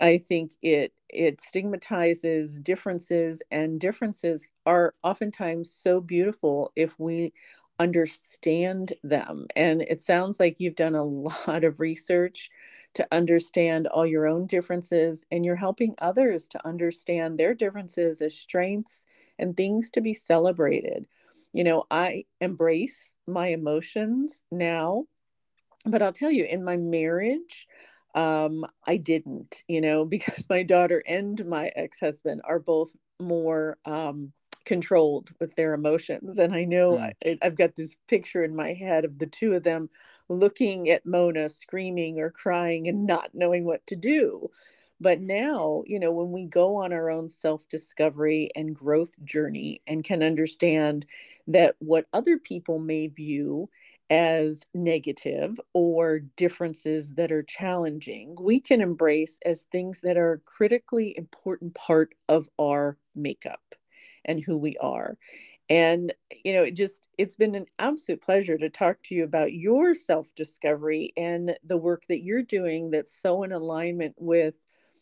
I 0.00 0.18
think 0.18 0.52
it 0.62 0.92
it 1.08 1.40
stigmatizes 1.40 2.58
differences 2.58 3.40
and 3.50 3.80
differences 3.80 4.48
are 4.66 4.94
oftentimes 5.04 5.70
so 5.72 6.00
beautiful 6.00 6.72
if 6.76 6.98
we 6.98 7.32
understand 7.78 8.94
them. 9.02 9.46
And 9.54 9.82
it 9.82 10.00
sounds 10.00 10.40
like 10.40 10.60
you've 10.60 10.76
done 10.76 10.94
a 10.94 11.04
lot 11.48 11.64
of 11.64 11.80
research 11.80 12.50
to 12.94 13.06
understand 13.12 13.86
all 13.86 14.06
your 14.06 14.26
own 14.26 14.46
differences 14.46 15.24
and 15.30 15.44
you're 15.44 15.56
helping 15.56 15.94
others 15.98 16.48
to 16.48 16.66
understand 16.66 17.38
their 17.38 17.54
differences 17.54 18.22
as 18.22 18.34
strengths 18.34 19.04
and 19.38 19.56
things 19.56 19.90
to 19.90 20.00
be 20.00 20.14
celebrated. 20.14 21.06
You 21.52 21.64
know, 21.64 21.84
I 21.90 22.24
embrace 22.40 23.14
my 23.26 23.48
emotions 23.48 24.42
now, 24.50 25.04
but 25.84 26.02
I'll 26.02 26.12
tell 26.12 26.30
you, 26.30 26.44
in 26.44 26.64
my 26.64 26.76
marriage, 26.76 27.68
um, 28.14 28.64
I 28.86 28.96
didn't, 28.96 29.62
you 29.68 29.80
know, 29.80 30.04
because 30.16 30.46
my 30.48 30.62
daughter 30.62 31.02
and 31.06 31.44
my 31.46 31.70
ex 31.76 32.00
husband 32.00 32.40
are 32.44 32.58
both 32.58 32.94
more 33.20 33.78
um, 33.84 34.32
controlled 34.66 35.30
with 35.40 35.54
their 35.54 35.72
emotions. 35.72 36.36
And 36.36 36.54
I 36.54 36.64
know 36.64 36.96
mm. 36.96 37.12
I, 37.24 37.38
I've 37.40 37.56
got 37.56 37.76
this 37.76 37.96
picture 38.08 38.44
in 38.44 38.54
my 38.54 38.74
head 38.74 39.04
of 39.04 39.18
the 39.18 39.26
two 39.26 39.54
of 39.54 39.62
them 39.62 39.88
looking 40.28 40.90
at 40.90 41.06
Mona 41.06 41.48
screaming 41.48 42.18
or 42.18 42.30
crying 42.30 42.88
and 42.88 43.06
not 43.06 43.30
knowing 43.32 43.64
what 43.64 43.86
to 43.86 43.96
do. 43.96 44.50
But 45.00 45.20
now, 45.20 45.82
you 45.86 46.00
know, 46.00 46.10
when 46.10 46.32
we 46.32 46.44
go 46.44 46.76
on 46.76 46.92
our 46.92 47.10
own 47.10 47.28
self 47.28 47.68
discovery 47.68 48.50
and 48.56 48.74
growth 48.74 49.12
journey 49.24 49.82
and 49.86 50.02
can 50.02 50.22
understand 50.22 51.06
that 51.46 51.76
what 51.78 52.06
other 52.12 52.38
people 52.38 52.78
may 52.78 53.06
view 53.06 53.68
as 54.08 54.62
negative 54.72 55.60
or 55.74 56.20
differences 56.20 57.14
that 57.14 57.30
are 57.30 57.42
challenging, 57.42 58.36
we 58.40 58.58
can 58.58 58.80
embrace 58.80 59.38
as 59.44 59.66
things 59.70 60.00
that 60.00 60.16
are 60.16 60.40
critically 60.44 61.16
important 61.16 61.74
part 61.74 62.14
of 62.28 62.48
our 62.58 62.96
makeup 63.14 63.60
and 64.26 64.42
who 64.44 64.56
we 64.56 64.76
are. 64.78 65.16
And 65.68 66.12
you 66.44 66.52
know 66.52 66.62
it 66.62 66.76
just 66.76 67.08
it's 67.18 67.34
been 67.34 67.56
an 67.56 67.66
absolute 67.78 68.22
pleasure 68.22 68.56
to 68.58 68.70
talk 68.70 69.02
to 69.04 69.14
you 69.16 69.24
about 69.24 69.52
your 69.52 69.94
self 69.94 70.32
discovery 70.36 71.12
and 71.16 71.56
the 71.64 71.76
work 71.76 72.04
that 72.08 72.22
you're 72.22 72.42
doing 72.42 72.90
that's 72.90 73.20
so 73.20 73.42
in 73.42 73.50
alignment 73.50 74.14
with 74.16 74.54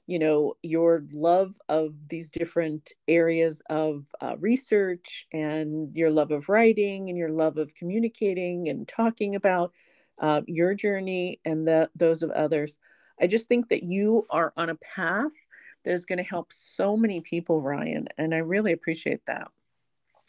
you 0.07 0.19
know 0.19 0.55
your 0.63 1.05
love 1.13 1.55
of 1.69 1.95
these 2.09 2.31
different 2.31 2.93
areas 3.09 3.61
of 3.69 4.07
uh, 4.23 4.37
research 4.39 5.27
and 5.33 5.95
your 5.95 6.11
love 6.11 6.31
of 6.31 6.49
writing 6.49 7.11
and 7.11 7.19
your 7.19 7.31
love 7.31 7.59
of 7.59 7.75
communicating 7.75 8.69
and 8.69 8.89
talking 8.89 9.35
about 9.35 9.73
uh, 10.21 10.43
your 10.47 10.75
journey 10.75 11.41
and 11.45 11.67
the, 11.67 11.91
those 11.97 12.23
of 12.23 12.31
others. 12.31 12.79
I 13.21 13.27
just 13.27 13.49
think 13.49 13.69
that 13.69 13.83
you 13.83 14.27
are 14.31 14.53
on 14.57 14.71
a 14.71 14.77
path 14.77 15.33
that 15.85 15.93
is 15.93 16.05
going 16.05 16.19
to 16.19 16.25
help 16.25 16.53
so 16.53 16.97
many 16.97 17.21
people, 17.21 17.61
Ryan. 17.61 18.09
And 18.19 18.35
I 18.35 18.39
really 18.39 18.73
appreciate 18.73 19.25
that 19.27 19.49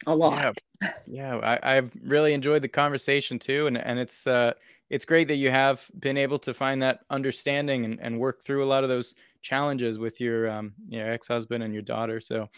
a 0.06 0.14
lot. 0.14 0.58
Yeah, 0.82 0.92
yeah 1.06 1.58
I, 1.62 1.74
have 1.74 1.90
really 2.04 2.34
enjoyed 2.34 2.62
the 2.62 2.68
conversation 2.68 3.38
too. 3.38 3.66
And, 3.66 3.78
and 3.78 3.98
it's, 3.98 4.26
uh, 4.26 4.52
it's 4.90 5.04
great 5.04 5.28
that 5.28 5.36
you 5.36 5.50
have 5.50 5.88
been 5.98 6.16
able 6.16 6.38
to 6.40 6.54
find 6.54 6.82
that 6.82 7.00
understanding 7.10 7.84
and, 7.84 7.98
and 8.00 8.18
work 8.18 8.44
through 8.44 8.64
a 8.64 8.66
lot 8.66 8.82
of 8.84 8.88
those 8.88 9.14
challenges 9.42 9.98
with 9.98 10.20
your, 10.20 10.48
um, 10.50 10.74
your 10.88 11.10
ex-husband 11.10 11.62
and 11.62 11.72
your 11.72 11.82
daughter. 11.82 12.20
So, 12.20 12.48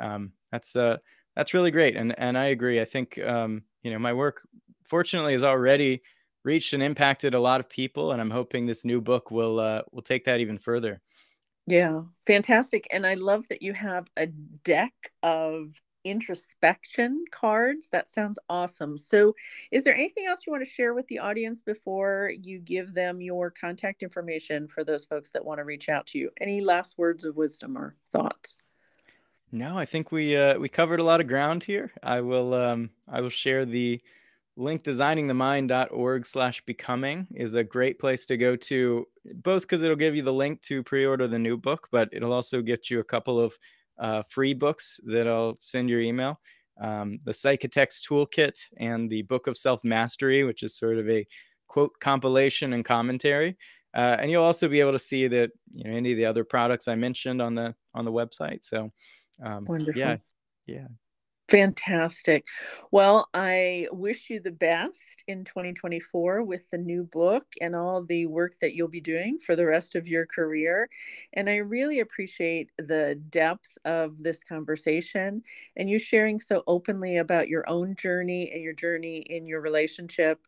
um, 0.00 0.32
that's, 0.52 0.76
uh, 0.76 0.98
that's 1.36 1.54
really 1.54 1.70
great. 1.70 1.96
And, 1.96 2.18
and 2.18 2.36
I 2.36 2.46
agree. 2.46 2.80
I 2.80 2.84
think, 2.84 3.18
um, 3.18 3.62
you 3.82 3.92
know, 3.92 3.98
my 3.98 4.12
work 4.12 4.46
fortunately 4.88 5.34
has 5.34 5.42
already 5.42 6.02
reached 6.44 6.72
and 6.72 6.82
impacted 6.82 7.34
a 7.34 7.40
lot 7.40 7.60
of 7.60 7.68
people. 7.68 8.12
And 8.12 8.20
I'm 8.20 8.30
hoping 8.30 8.66
this 8.66 8.84
new 8.84 9.00
book 9.00 9.30
will, 9.30 9.60
uh, 9.60 9.82
will 9.92 10.02
take 10.02 10.24
that 10.24 10.40
even 10.40 10.58
further. 10.58 11.00
Yeah, 11.68 12.02
fantastic. 12.26 12.86
And 12.90 13.06
I 13.06 13.12
love 13.12 13.46
that 13.48 13.60
you 13.60 13.74
have 13.74 14.06
a 14.16 14.26
deck 14.26 14.94
of 15.22 15.74
introspection 16.02 17.26
cards. 17.30 17.88
That 17.92 18.08
sounds 18.08 18.38
awesome. 18.48 18.96
So, 18.96 19.34
is 19.70 19.84
there 19.84 19.94
anything 19.94 20.24
else 20.26 20.46
you 20.46 20.52
want 20.52 20.64
to 20.64 20.70
share 20.70 20.94
with 20.94 21.06
the 21.08 21.18
audience 21.18 21.60
before 21.60 22.32
you 22.42 22.58
give 22.58 22.94
them 22.94 23.20
your 23.20 23.50
contact 23.50 24.02
information 24.02 24.66
for 24.66 24.82
those 24.82 25.04
folks 25.04 25.30
that 25.32 25.44
want 25.44 25.58
to 25.58 25.64
reach 25.64 25.90
out 25.90 26.06
to 26.06 26.18
you? 26.18 26.30
Any 26.40 26.62
last 26.62 26.96
words 26.96 27.24
of 27.24 27.36
wisdom 27.36 27.76
or 27.76 27.96
thoughts? 28.10 28.56
No, 29.52 29.76
I 29.76 29.84
think 29.84 30.10
we 30.10 30.36
uh, 30.38 30.58
we 30.58 30.70
covered 30.70 31.00
a 31.00 31.04
lot 31.04 31.20
of 31.20 31.26
ground 31.26 31.64
here. 31.64 31.92
I 32.02 32.22
will 32.22 32.54
um, 32.54 32.88
I 33.06 33.20
will 33.20 33.28
share 33.28 33.66
the 33.66 34.00
link 34.58 34.82
designingthemind.org 34.82 36.26
slash 36.26 36.60
becoming 36.66 37.26
is 37.34 37.54
a 37.54 37.62
great 37.62 37.98
place 37.98 38.26
to 38.26 38.36
go 38.36 38.56
to 38.56 39.06
both 39.36 39.62
because 39.62 39.82
it'll 39.82 39.96
give 39.96 40.16
you 40.16 40.22
the 40.22 40.32
link 40.32 40.60
to 40.62 40.82
pre-order 40.82 41.28
the 41.28 41.38
new 41.38 41.56
book 41.56 41.88
but 41.92 42.08
it'll 42.12 42.32
also 42.32 42.60
get 42.60 42.90
you 42.90 42.98
a 42.98 43.04
couple 43.04 43.38
of 43.38 43.56
uh, 43.98 44.22
free 44.28 44.54
books 44.54 45.00
that 45.04 45.26
i'll 45.26 45.56
send 45.60 45.88
your 45.88 46.00
email. 46.00 46.40
Um, 46.80 47.18
the 47.24 47.32
psychitecture 47.32 48.02
toolkit 48.06 48.58
and 48.76 49.08
the 49.10 49.22
book 49.22 49.46
of 49.46 49.56
self-mastery 49.56 50.44
which 50.44 50.62
is 50.62 50.76
sort 50.76 50.98
of 50.98 51.08
a 51.08 51.26
quote 51.68 51.98
compilation 52.00 52.72
and 52.72 52.84
commentary. 52.84 53.56
Uh, 53.94 54.16
and 54.18 54.30
you'll 54.30 54.44
also 54.44 54.68
be 54.68 54.80
able 54.80 54.92
to 54.92 54.98
see 54.98 55.28
that 55.28 55.50
you 55.72 55.84
know 55.84 55.96
any 55.96 56.12
of 56.12 56.18
the 56.18 56.26
other 56.26 56.44
products 56.44 56.88
i 56.88 56.94
mentioned 56.94 57.40
on 57.40 57.54
the 57.54 57.74
on 57.94 58.04
the 58.04 58.12
website. 58.12 58.64
So 58.64 58.90
um, 59.42 59.64
Wonderful. 59.64 59.98
yeah 59.98 60.16
yeah 60.66 60.88
Fantastic. 61.48 62.44
Well, 62.90 63.30
I 63.32 63.88
wish 63.90 64.28
you 64.28 64.38
the 64.38 64.50
best 64.52 65.24
in 65.26 65.44
2024 65.44 66.44
with 66.44 66.68
the 66.68 66.76
new 66.76 67.04
book 67.04 67.46
and 67.62 67.74
all 67.74 68.04
the 68.04 68.26
work 68.26 68.58
that 68.60 68.74
you'll 68.74 68.88
be 68.88 69.00
doing 69.00 69.38
for 69.38 69.56
the 69.56 69.64
rest 69.64 69.94
of 69.94 70.06
your 70.06 70.26
career. 70.26 70.90
And 71.32 71.48
I 71.48 71.56
really 71.56 72.00
appreciate 72.00 72.70
the 72.76 73.18
depth 73.30 73.78
of 73.86 74.22
this 74.22 74.44
conversation 74.44 75.42
and 75.74 75.88
you 75.88 75.98
sharing 75.98 76.38
so 76.38 76.62
openly 76.66 77.16
about 77.16 77.48
your 77.48 77.64
own 77.66 77.94
journey 77.94 78.50
and 78.52 78.62
your 78.62 78.74
journey 78.74 79.16
in 79.18 79.46
your 79.46 79.62
relationship 79.62 80.40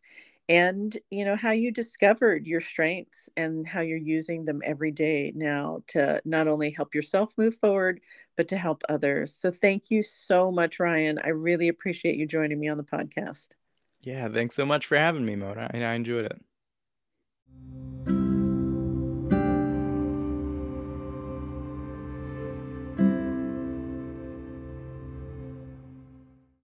and 0.49 0.97
you 1.09 1.25
know 1.25 1.35
how 1.35 1.51
you 1.51 1.71
discovered 1.71 2.45
your 2.45 2.59
strengths 2.59 3.29
and 3.37 3.65
how 3.65 3.81
you're 3.81 3.97
using 3.97 4.45
them 4.45 4.61
every 4.63 4.91
day 4.91 5.31
now 5.35 5.81
to 5.87 6.21
not 6.25 6.47
only 6.47 6.69
help 6.71 6.93
yourself 6.95 7.31
move 7.37 7.55
forward 7.55 8.01
but 8.37 8.47
to 8.47 8.57
help 8.57 8.83
others. 8.89 9.33
So 9.33 9.51
thank 9.51 9.91
you 9.91 10.01
so 10.01 10.51
much 10.51 10.79
ryan. 10.79 11.19
I 11.23 11.29
really 11.29 11.67
appreciate 11.67 12.17
you 12.17 12.25
joining 12.25 12.59
me 12.59 12.67
on 12.67 12.77
the 12.77 12.83
podcast. 12.83 13.49
Yeah 14.01 14.29
thanks 14.29 14.55
so 14.55 14.65
much 14.65 14.85
for 14.85 14.97
having 14.97 15.25
me 15.25 15.35
mona. 15.35 15.69
I, 15.73 15.83
I 15.83 15.93
enjoyed 15.93 16.25
it 16.25 16.41